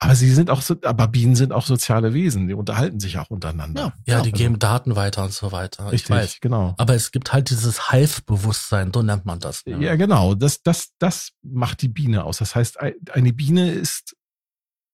[0.00, 3.30] Aber sie sind auch, so, aber Bienen sind auch soziale Wesen, die unterhalten sich auch
[3.30, 3.94] untereinander.
[4.06, 5.90] Ja, Ja, die also- geben Daten weiter und so weiter.
[5.90, 6.38] Richtig, Ich weiß.
[6.40, 6.74] genau.
[6.78, 9.66] Aber es gibt halt dieses Hive-Bewusstsein, so nennt man das.
[9.66, 9.84] ne?
[9.84, 10.34] Ja, genau.
[10.36, 12.38] Das, das, das macht die Biene aus.
[12.38, 14.14] Das heißt, ein- eine Biene ist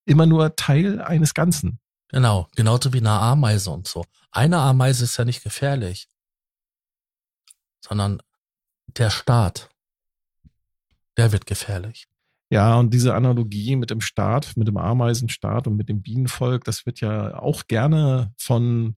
[0.07, 1.80] immer nur Teil eines Ganzen.
[2.09, 4.05] Genau, genauso wie eine Ameise und so.
[4.30, 6.09] Eine Ameise ist ja nicht gefährlich,
[7.80, 8.22] sondern
[8.86, 9.68] der Staat,
[11.16, 12.07] der wird gefährlich.
[12.51, 16.86] Ja, und diese Analogie mit dem Staat, mit dem Ameisenstaat und mit dem Bienenvolk, das
[16.86, 18.97] wird ja auch gerne von,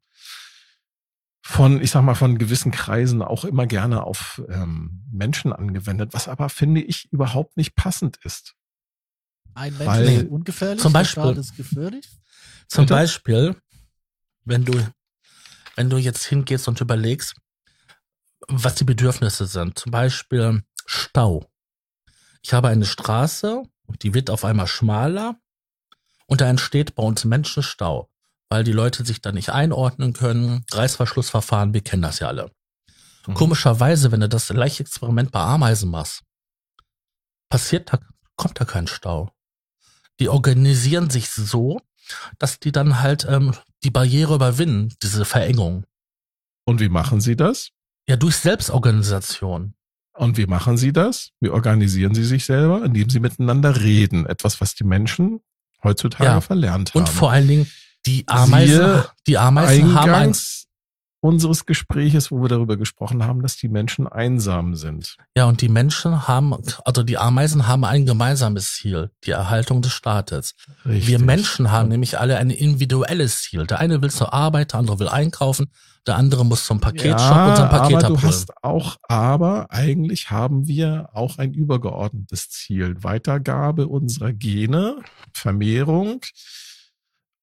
[1.42, 6.28] von, ich sag mal, von gewissen Kreisen auch immer gerne auf ähm, Menschen angewendet, was
[6.28, 8.54] aber, finde ich, überhaupt nicht passend ist.
[9.56, 12.08] Ein Mensch Weil- ist ungefährlich, Zum der Beispiel- Staat ist gefährlich.
[12.68, 12.94] Zum Bitte?
[12.96, 13.56] Beispiel,
[14.44, 14.74] wenn du,
[15.76, 17.34] wenn du jetzt hingehst und überlegst,
[18.50, 19.80] was die Bedürfnisse sind.
[19.80, 21.50] Zum Beispiel Stau.
[22.42, 23.64] Ich habe eine Straße,
[24.02, 25.40] die wird auf einmal schmaler
[26.28, 28.10] und da entsteht bei uns Menschenstau,
[28.50, 30.66] weil die Leute sich da nicht einordnen können.
[30.72, 32.52] Reißverschlussverfahren, wir kennen das ja alle.
[33.26, 33.34] Mhm.
[33.34, 36.24] Komischerweise, wenn du das gleiche Experiment bei Ameisen machst,
[37.50, 38.00] passiert da,
[38.36, 39.32] kommt da kein Stau.
[40.20, 41.80] Die organisieren sich so,
[42.40, 43.54] dass die dann halt ähm,
[43.84, 45.86] die Barriere überwinden, diese Verengung.
[46.66, 47.70] Und wie machen sie das?
[48.08, 49.74] Ja, durch Selbstorganisation.
[50.18, 51.32] Und wie machen sie das?
[51.40, 52.84] Wie organisieren sie sich selber?
[52.84, 54.26] Indem sie miteinander reden.
[54.26, 55.40] Etwas, was die Menschen
[55.84, 56.42] heutzutage Ja.
[56.42, 57.02] verlernt haben.
[57.02, 57.72] Und vor allen Dingen,
[58.06, 60.66] die Ameisen, Siehe die Ameisen haben Eingangs
[61.20, 65.18] unseres Gespräches, wo wir darüber gesprochen haben, dass die Menschen einsam sind.
[65.36, 69.94] Ja, und die Menschen haben, also die Ameisen haben ein gemeinsames Ziel, die Erhaltung des
[69.94, 70.54] Staates.
[70.86, 71.08] Richtig.
[71.08, 73.66] Wir Menschen haben nämlich alle ein individuelles Ziel.
[73.66, 75.72] Der eine will zur Arbeit, der andere will einkaufen,
[76.08, 78.22] der andere muss zum Paketshop ja, und sein Paket aber abholen.
[78.22, 83.04] du hast auch, aber eigentlich haben wir auch ein übergeordnetes Ziel.
[83.04, 85.02] Weitergabe unserer Gene,
[85.34, 86.22] Vermehrung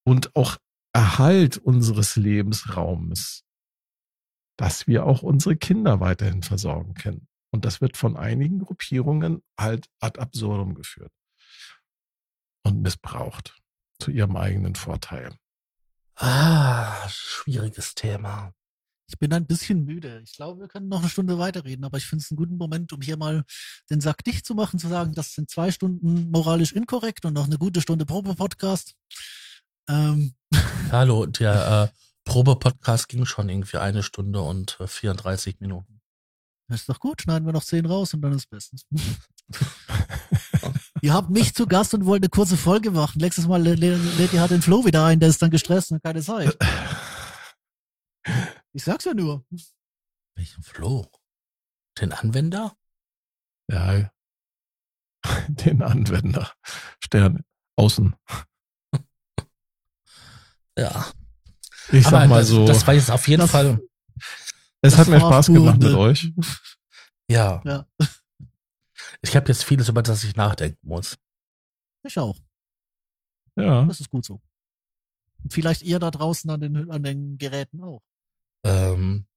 [0.03, 0.57] und auch
[0.93, 3.43] Erhalt unseres Lebensraumes,
[4.57, 7.27] dass wir auch unsere Kinder weiterhin versorgen können.
[7.51, 11.11] Und das wird von einigen Gruppierungen halt ad absurdum geführt
[12.63, 13.61] und missbraucht
[13.99, 15.35] zu ihrem eigenen Vorteil.
[16.15, 18.54] Ah, schwieriges Thema.
[19.07, 20.21] Ich bin ein bisschen müde.
[20.23, 22.91] Ich glaube, wir können noch eine Stunde weiterreden, aber ich finde es einen guten Moment,
[22.91, 23.43] um hier mal
[23.89, 27.45] den Sack dicht zu machen, zu sagen, das sind zwei Stunden moralisch inkorrekt und noch
[27.45, 28.95] eine gute Stunde Probe-Podcast.
[29.87, 30.33] Ähm,
[30.91, 31.97] Hallo, der äh,
[32.29, 36.01] Probe-Podcast ging schon irgendwie eine Stunde und äh, 34 Minuten.
[36.67, 38.85] das ist doch gut, schneiden wir noch zehn raus und dann ist bestens.
[41.01, 43.19] Ihr habt mich zu Gast und wollt eine kurze Folge machen.
[43.21, 45.91] Nächstes Mal lä- lä- lädt ihr halt den Flo wieder ein, der ist dann gestresst
[45.91, 46.57] und hat keine Zeit.
[48.75, 49.45] Ich sag's ja nur.
[50.35, 51.09] Welchen Flo?
[51.97, 52.75] Den Anwender?
[53.69, 54.11] Ja,
[55.47, 56.51] den Anwender.
[57.03, 57.43] Stern
[57.77, 58.15] außen.
[60.77, 61.09] Ja.
[61.93, 63.79] Ich sag Aber mal das, so, das war jetzt auf jeden Das- Fall,
[64.81, 66.33] es hat mir Spaß gemacht mit euch.
[67.29, 67.61] ja.
[67.63, 67.87] Ja.
[69.21, 71.17] Ich habe jetzt vieles, über das ich nachdenken muss.
[72.03, 72.37] Ich auch.
[73.55, 73.85] Ja.
[73.85, 74.41] Das ist gut so.
[75.43, 78.03] Und vielleicht ihr da draußen an den, an den Geräten auch.
[78.65, 79.27] Ähm,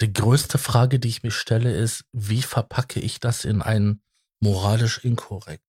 [0.00, 4.00] die größte Frage, die ich mir stelle, ist, wie verpacke ich das in ein
[4.40, 5.64] moralisch inkorrekt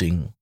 [0.00, 0.32] Ding?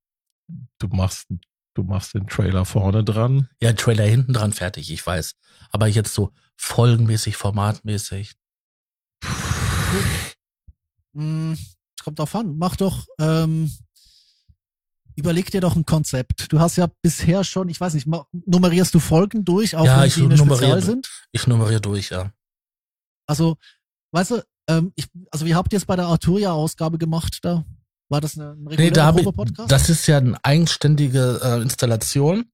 [0.78, 1.26] Du machst,
[1.74, 3.48] du machst den Trailer vorne dran.
[3.60, 5.34] Ja, Trailer hinten dran fertig, ich weiß.
[5.70, 8.36] Aber jetzt so folgenmäßig, formatmäßig.
[11.14, 12.56] Hm, es kommt drauf an.
[12.56, 13.70] Mach doch, ähm,
[15.16, 16.52] überleg dir doch ein Konzept.
[16.52, 18.06] Du hast ja bisher schon, ich weiß nicht,
[18.46, 20.56] nummerierst du Folgen durch, auch Ja, wenn ich die nummeriere.
[20.56, 21.10] Spezial sind?
[21.32, 22.32] Ich nummeriere durch, ja.
[23.26, 23.56] Also,
[24.12, 27.64] weißt du, ähm, ich, also wie habt ihr es bei der Arturia-Ausgabe gemacht da?
[28.08, 29.70] War das eine, ein Nee, regulärer da habe ich, Probe-Podcast?
[29.70, 32.44] das ist ja eine eigenständige äh, Installation.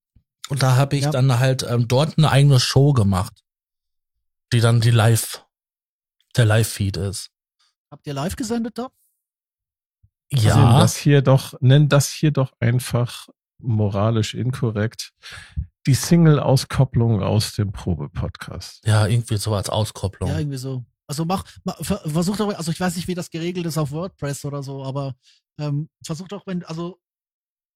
[0.48, 1.10] Und da habe ich Ja.
[1.10, 3.42] dann halt ähm, dort eine eigene Show gemacht,
[4.52, 5.44] die dann die Live,
[6.36, 7.30] der Live-Feed ist.
[7.90, 8.88] Habt ihr live gesendet da?
[10.32, 13.28] Ja, Nenn das hier doch, nenn das hier doch einfach
[13.58, 15.12] moralisch inkorrekt.
[15.86, 18.86] Die Single-Auskopplung aus dem Probe-Podcast.
[18.86, 20.28] ja, irgendwie so als Auskopplung.
[20.30, 20.84] Ja, irgendwie so.
[21.06, 23.90] Also mach, mach ver- versuch doch, also ich weiß nicht, wie das geregelt ist auf
[23.90, 25.14] WordPress oder so, aber
[25.58, 26.98] ähm, versuch doch, wenn, also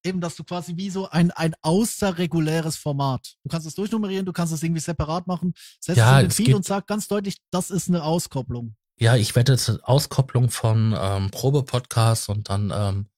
[0.04, 3.34] eben, dass du quasi wie so ein, ein außerreguläres Format.
[3.42, 6.30] Du kannst es durchnummerieren, du kannst es irgendwie separat machen, setz Ja, es in den
[6.46, 8.76] Feed und sag ganz deutlich, das ist eine Auskopplung.
[8.98, 13.08] Ja, ich werde jetzt Auskopplung von ähm, Probe-Podcast und dann ähm,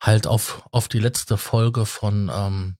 [0.00, 2.76] halt auf, auf die letzte Folge von ähm,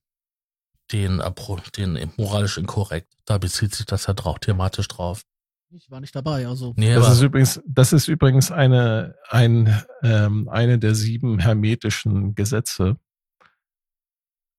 [0.92, 1.32] den, äh,
[1.76, 3.12] den moralisch inkorrekt.
[3.24, 5.22] Da bezieht sich das ja drauf, thematisch drauf.
[5.70, 6.72] Ich war nicht dabei, also.
[6.76, 12.96] Nee, Das ist übrigens, das ist übrigens eine, ein, ähm, eine der sieben hermetischen Gesetze.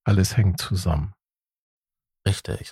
[0.03, 1.13] Alles hängt zusammen.
[2.25, 2.71] richtig.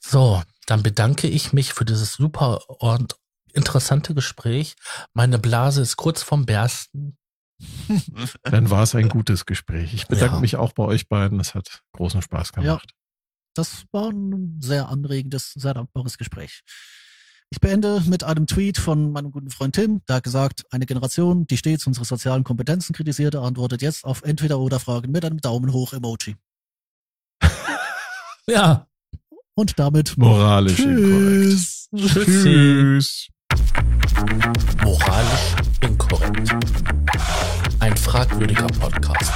[0.00, 3.16] So, dann bedanke ich mich für dieses super und
[3.52, 4.74] interessante Gespräch.
[5.12, 7.16] Meine Blase ist kurz vorm Bersten.
[8.42, 9.94] Dann war es ein gutes Gespräch.
[9.94, 10.40] Ich bedanke Ja.
[10.40, 11.38] mich auch bei euch beiden.
[11.38, 12.90] Es hat großen Spaß gemacht.
[13.54, 16.62] Das war ein sehr anregendes, sehr dankbares Gespräch.
[17.50, 21.46] Ich beende mit einem Tweet von meinem guten Freund Tim, der hat gesagt, eine Generation,
[21.46, 26.36] die stets unsere sozialen Kompetenzen kritisierte, antwortet jetzt auf Entweder-Oder-Fragen mit einem Daumen hoch-Emoji.
[28.48, 28.88] Ja,
[29.54, 32.24] Und damit Moralisch inkorrekt.
[32.24, 33.28] Tschüss.
[34.82, 36.56] Moralisch inkorrekt.
[37.80, 39.30] Ein fragwürdiger Podcast.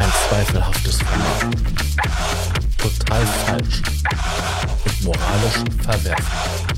[0.00, 1.56] Ein zweifelhaftes Format.
[2.78, 3.82] Total falsch.
[4.84, 6.72] Und moralisch verwerflich.